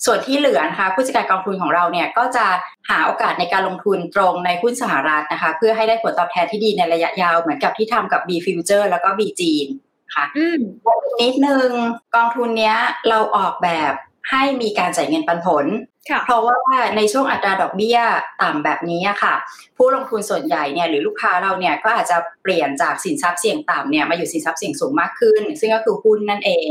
[0.05, 2.45] ส่วนที่เหลือนะคะผู้จัดการกองทุนของเราเนี่ยก็จะ
[2.89, 9.67] หาโอกาสในการลงทุนตรงในหุ้นสหรัฐนะคะ เพื่อให้ได้ผลตอบแทนที่ดีในระยะยาวเหมือนกับที่ทำกับ B Future แล้วก็ B จีน
[10.15, 10.25] ค่ะ
[11.21, 11.69] นิดนึง
[12.15, 12.77] กองทุนเนี้ย
[13.09, 13.93] เราออกแบบ
[14.29, 15.65] ให้มีการจ่ายเงินปันผล
[16.25, 16.57] เพราะว่า
[16.95, 17.99] ในช่วงอัตราดอกเบี้ย
[18.41, 19.33] ต่ำแบบนี้ค่ะ
[19.77, 26.67] ผู้ลงทุนส่วนใหญ่เนี่ยหรือลูกค้าเราเนี่ยก็อาจจะเปลี่ยนจากสินทรัพย์เสี่ยงต่ำเนี่ยมาอยู่สินทรัพย์เสี่ยงสูงมากขึ้น ซึ่งก็คือหุ้นนั่นเอง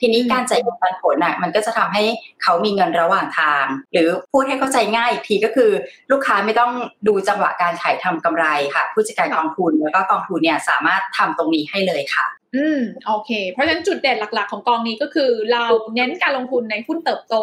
[0.00, 2.04] ทีนี้การจ่ายเงินปันผลอะมันก็จะทำให้
[2.42, 5.70] เขามีเงินระหว่างทาง หรือพูดให้เข้าใจง่ายอีกทีก็คือ
[6.10, 6.72] ลูกค้าไม่ต้อง
[7.08, 12.26] ดูจังหวะการขายทำกำไรค่ะ ผู้จัดการกองทุนแล้วก็กองทุนเนี่ยสามารถทำตรงนี้ให้เลยค่ะ
[12.56, 15.64] อืมโอเค เพราะฉะนั้นจุดเด่นหลัก ๆ ของกองนี้ก็คือ เรา
[15.96, 17.36] เน้นการลงทุนในหุ้นเติบโต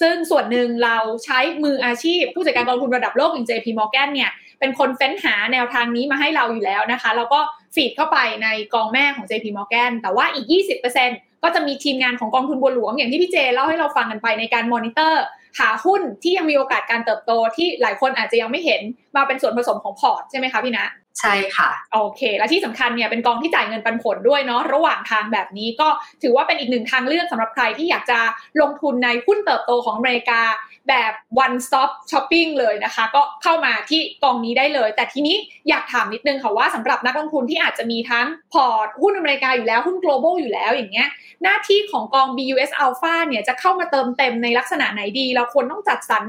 [0.00, 4.30] ซึ่งส่วนหนึ่งเราใช้มืออาชีพ ผู้จัดการกองทุนระดับโลกอย่าง JP Morgan เนี่ย
[4.60, 7.40] เป็นคนเฟ้นหาแนวทางนี้มาให้เราอยู่แล้วนะคะ แล้วก็
[7.74, 10.46] feed เข้าไปในกองแม่ของ JP Morgan แต่ว่าอีก
[10.94, 15.24] 20%ก็จะมีทีมงานของกองทุนบัวหลวงอย่างที่พี่เจเล่าให้เราฟังกันไปในการมอนิเตอร์
[15.58, 18.82] หาหุ้นที่ยังมีโอกาสการเติบโตที่หลายคนอาจจะยังไม่เห็น
[19.16, 20.86] มาเป็นส่วนผสมของพอร์ตใช่ไหมคะพี่นะ
[21.20, 25.88] ใช่ค่ะ โอเค และที่สำคัญเนี่ยเป็นกองที่จ่ายเงินปันผลด้วยเนาะระหว่างทางแบบนี้ก็
[26.22, 28.18] ถือว่าเป็นอีกหนึ่งทางเลือกสำหรับใครที่อยากจะ
[28.60, 30.40] ลงทุนในหุ้นเติบโตของอเมริกา
[30.88, 31.12] แบบ
[31.44, 35.36] one stop shopping เลยนะคะ ก็เข้ามาที่กองนี้ได้เลย แต่ทีนี้
[35.68, 41.08] อยากถามนิดนึงค่ะว่าสำหรับนักลงทุนที่อาจจะมีทั้งพอร์ตหุ้นอเมริกาอยู่แล้วหุ้น global อยู่แล้วอย่างเงี้ย
[41.42, 46.24] หน้าที่ของกอง BUS Alpha เนี่ยจะเข้ามาเติมเต็มในลักษณะไหนดี เราควรต้องจัดสรร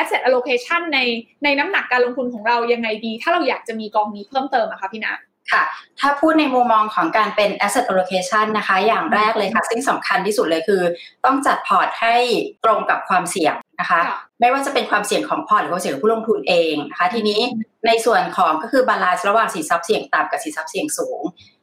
[0.00, 0.98] asset allocation ใน
[1.44, 5.14] ในน้ำหนักการลงทุนของเรายังไงดี ถ้าเราอยากจะมีกองนี้เพิ่มเติมอะคะพี่นะ
[5.52, 5.62] ค่ะ
[6.00, 10.82] ถ้าพูดในมุมมองของการเป็น asset allocation นะคะ อย่างแรกเลยค่ะ ซึ่งสำคัญที่สุดเลยคือ
[11.24, 12.16] ต้องจัดพอร์ตให้
[12.64, 14.00] ตรงกับความเสี่ยงนะคะ
[14.40, 17.40] ไม่ว่าจะเป็นความเสี่ยงของพอร์ตหรือความเสี่ยงของผู้ลงทุนเองนะคะ ทีนี้
[17.86, 21.20] ในส่วนของก็คือ balance ระหว่างสินทรัพย์เสี่ยงต่ำกับสินทรัพย์เสี่ยงสูง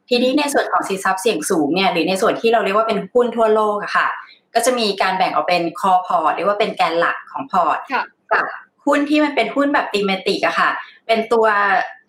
[0.09, 4.07] ทีนี้ในส่วนของสินทรัพย์เสี่ยงสูงเนี่ยหรือในส่วนที่เราเรียกว่าเป็นหุ้นทั่วโลกอะค่ะ
[4.55, 7.77] ก็จะมีการแบ่งออกเป็น core port หรือว่าเป็นแกนหลักของพอร์ต
[8.31, 8.45] กับ
[8.85, 10.69] หุ้นที่มันเป็นหุ้นแบบ thematic อะค่ะ
[11.07, 11.45] เป็นตัว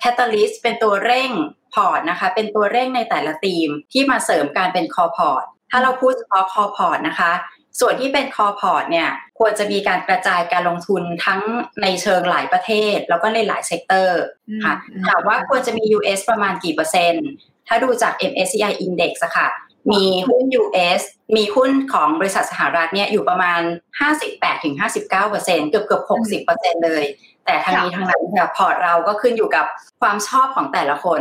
[0.01, 1.31] catalyst เป็นตัวเร่ง
[1.75, 7.33] พอร์ตนะคะ เป็นตัวเร่งในแต่ละธีมที่มาเสริมการเป็น core port ถ้าเราพูดเฉพาะ core port นะคะ
[7.81, 11.41] ส่วนที่เป็น core port เนี่ย ควรจะมีการกระจายการลงทุนทั้ง
[11.83, 14.21] ในเชิงหลายประเทศ แล้วก็ในหลาย sector
[14.65, 14.75] ค่ะ
[15.07, 17.27] ถามว่าควรจะมี US ประมาณกี่เปอร์เซ็นต์
[17.69, 19.49] ถ้าดูจาก MSCI Index อะค่ะ
[19.93, 21.01] มีหุ้น US
[21.37, 23.61] มีหุ้นของบริษัทสหรัฐเนี่ยอยู่ประมาณ
[24.01, 26.03] 58-59%เกือบเกือบ
[26.45, 27.05] 60%เลย
[27.45, 29.67] แต่ทั้งนี้ทั้งนั้นค่ะพอร์ตเราก็ขึ้นอยู่กับ
[30.01, 31.21] ความชอบของแต่ละคน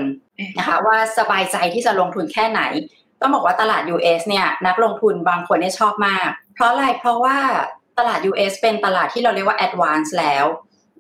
[0.58, 2.62] นะคะว่าสบายใจที่จะลงทุนแค่ไหน
[3.22, 7.38] ต้องบอกว่าตลาด US เนี่ยนักลงทุนบางคนเนี่ยชอบมาก เพราะอะไรเพราะว่า
[8.00, 10.46] ตลาด US เป็นตลาดที่เราเรียกว่า advance แล้ว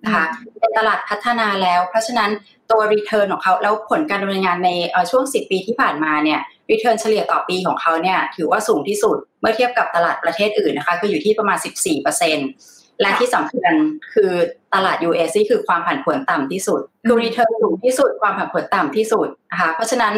[0.03, 0.26] นะคะ
[0.61, 2.32] เป็นตลาดพัฒนาแล้ว เพราะฉะนั้น
[2.72, 4.70] ตัว return ของเขาแล้วผลการดำเนินงานใน
[5.11, 6.39] ช่วง 10 ปีที่ผ่านมาเนี่ย
[6.74, 13.76] รีเทิร์นเฉลี่ยต่อปีของเขาเนี่ยถือว่าสูงที่สุดเมื่อเทียบกับตลาดประเทศอื่นนะคะคืออยู่ที่ประมาณ 14%และที่สำคัญ
[14.13, 14.32] คือ
[14.74, 20.13] ตลาด US นี่คือความผันผวนต่ำที่สุดคือ return สูงที่สุดความผันผวนต่ำที่สุดนะคะเพราะฉะนั้น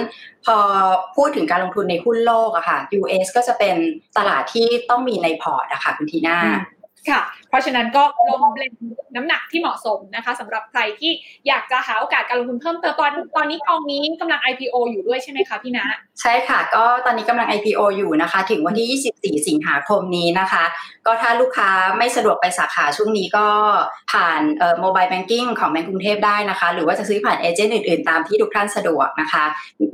[0.46, 0.58] พอ
[1.16, 3.76] พูดถึงการลงทุนในหุ้นโลกอะค่ะ US ก็จะเป็น
[4.18, 6.38] ตลาดที่ต้องมีในพอร์ตอะค่ะคุณทีน่า
[7.10, 8.74] ค่ะ เพราะฉะนั้นก็ลง blend
[9.16, 11.12] น้ำหนักที่เหมาะสมนะคะสำหรับใครที่
[11.48, 15.86] อยากจะหาโอกาสการลงทุนเพิ่มเติมตอนตอนนี้กองนี้กำลัง IPO อยู่ด้วยใช่ไหมคะพี่นะ
[16.22, 20.64] ใช่ค่ะ ก็ตอนนี้กำลัง IPO อยู่นะคะ ถึงวันที่ 24 สิงหาคมนี้นะคะ
[21.06, 23.48] ก็ถ้าลูกค้าไม่สะดวกไปสาขาช่วงนี้ก็
[24.12, 29.44] ผ่านเอ่อโมบายแบงกิ้งของแบงก์กรุงเทพได้นะคะ หรือว่าจะซื้อผ่านเอเจนต์อื่นๆ ตามที่ทุกท่านสะดวกนะคะ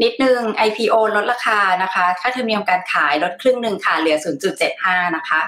[0.04, 4.18] นิดนึง IPO ลดราคานะคะค่าธรรมเนียมการขายลดครึ่งหนึ่งค่ะเหลือ
[4.66, 5.42] 0.75 นะคะ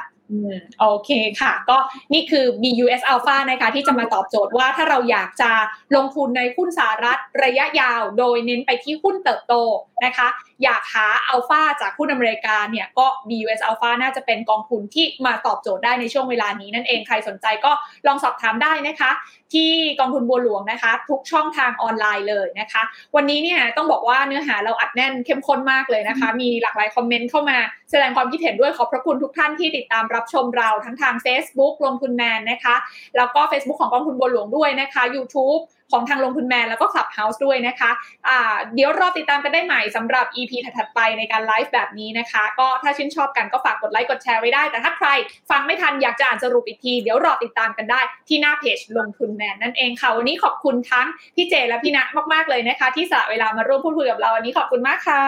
[0.80, 1.78] โอเคค่ะ ก็
[2.14, 5.52] นี่คือ BUS Alpha นะคะ ที่จะมาตอบโจทย์ว่าถ้าเราอยากจะ
[5.96, 9.54] ลงทุนในหุ้นสหรัฐระยะยาว โดยเน้นไปที่หุ้นเติบโต
[10.06, 10.28] นะคะ
[10.64, 17.72] อยากหาอัลฟาจากหุ้นอเมริกาเนี่ยก็ BUS Alpha น่าจะเป็นกองทุนที่มาตอบโจทย์ได้ในช่วงเวลานี้นั่นเองใครสนใจก็
[18.08, 19.12] ลองสอบถามได้นะคะ
[19.54, 22.82] ที่กองทุนบัวหลวงนะคะ ทุกช่องทางออนไลน์เลยนะคะ
[23.16, 27.58] วันนี้เนี่ยต้องบอกว่าเนื้อหาเราอัดแน่นเข้มข้นมากเลยนะคะ มีหลากหลายคอมเมนต์เข้ามา
[27.92, 32.76] แสดงความคิดเห็นด้วยขอบพระคุณทุกท่านที่ติดตามรับชมเราทั้งทาง Facebook ลงทุนแมนนะคะ
[33.18, 37.92] แล้วก็ Facebook ของกองทุนบัวหลวงด้วยนะคะ YouTube ของทางลงทุนแมนแล้วก็ Clubhouse ด้วยนะคะ
[38.28, 45.08] อ่าเดี๋ยวรอติดตามกันได้ใหม่สำหรับ EP ถัดๆไปในการไลฟ์แบบนี้นะคะ ก็ถ้าชื่นชอบกันก็ฝากกดไลค์กดแชร์ไว้ได้ แต่ถ้าใคร
[45.50, 52.00] ฟังไม่ทันอยากจะอ่านสรุปอีกที เดี๋ยวรอติดตามกันได้ที่หน้าเพจลงทุนแมนนั่นเองค่ะ วันนี้ขอบคุณทั้งพี่เจและพี่ณ
[52.34, 55.24] มาก ๆ เลยนะคะ ที่สละเวลามาร่วมพูดคุยกับเราวันนี้ขอบคุณมากค่ะ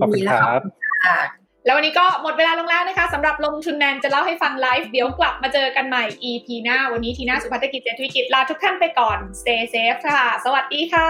[0.00, 0.60] ขอบคุณครับ
[1.04, 11.08] ค่ะ แล้ววันนี้ก็หมดเวลาลงแล้วนะคะสำหรับลงทุนแมนจะเล่าให้ฟังไลฟ์เดี๋ยวกลับมาเจอกันใหม่ EP หน้า วันนี้ทีน่าสุภัฒกิจเจตวิกิจลาทุกท่านไปก่อน stay safe ค่ะ สวัสดีค่ะ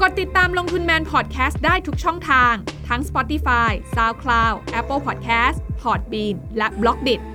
[0.00, 2.54] กดติดตามลงทุนแมนพอดแคสต์ได้ทุกช่องทาง
[2.88, 7.33] ทั้ง Spotify, SoundCloud, Apple Podcast, Podbean และ b l o k d i t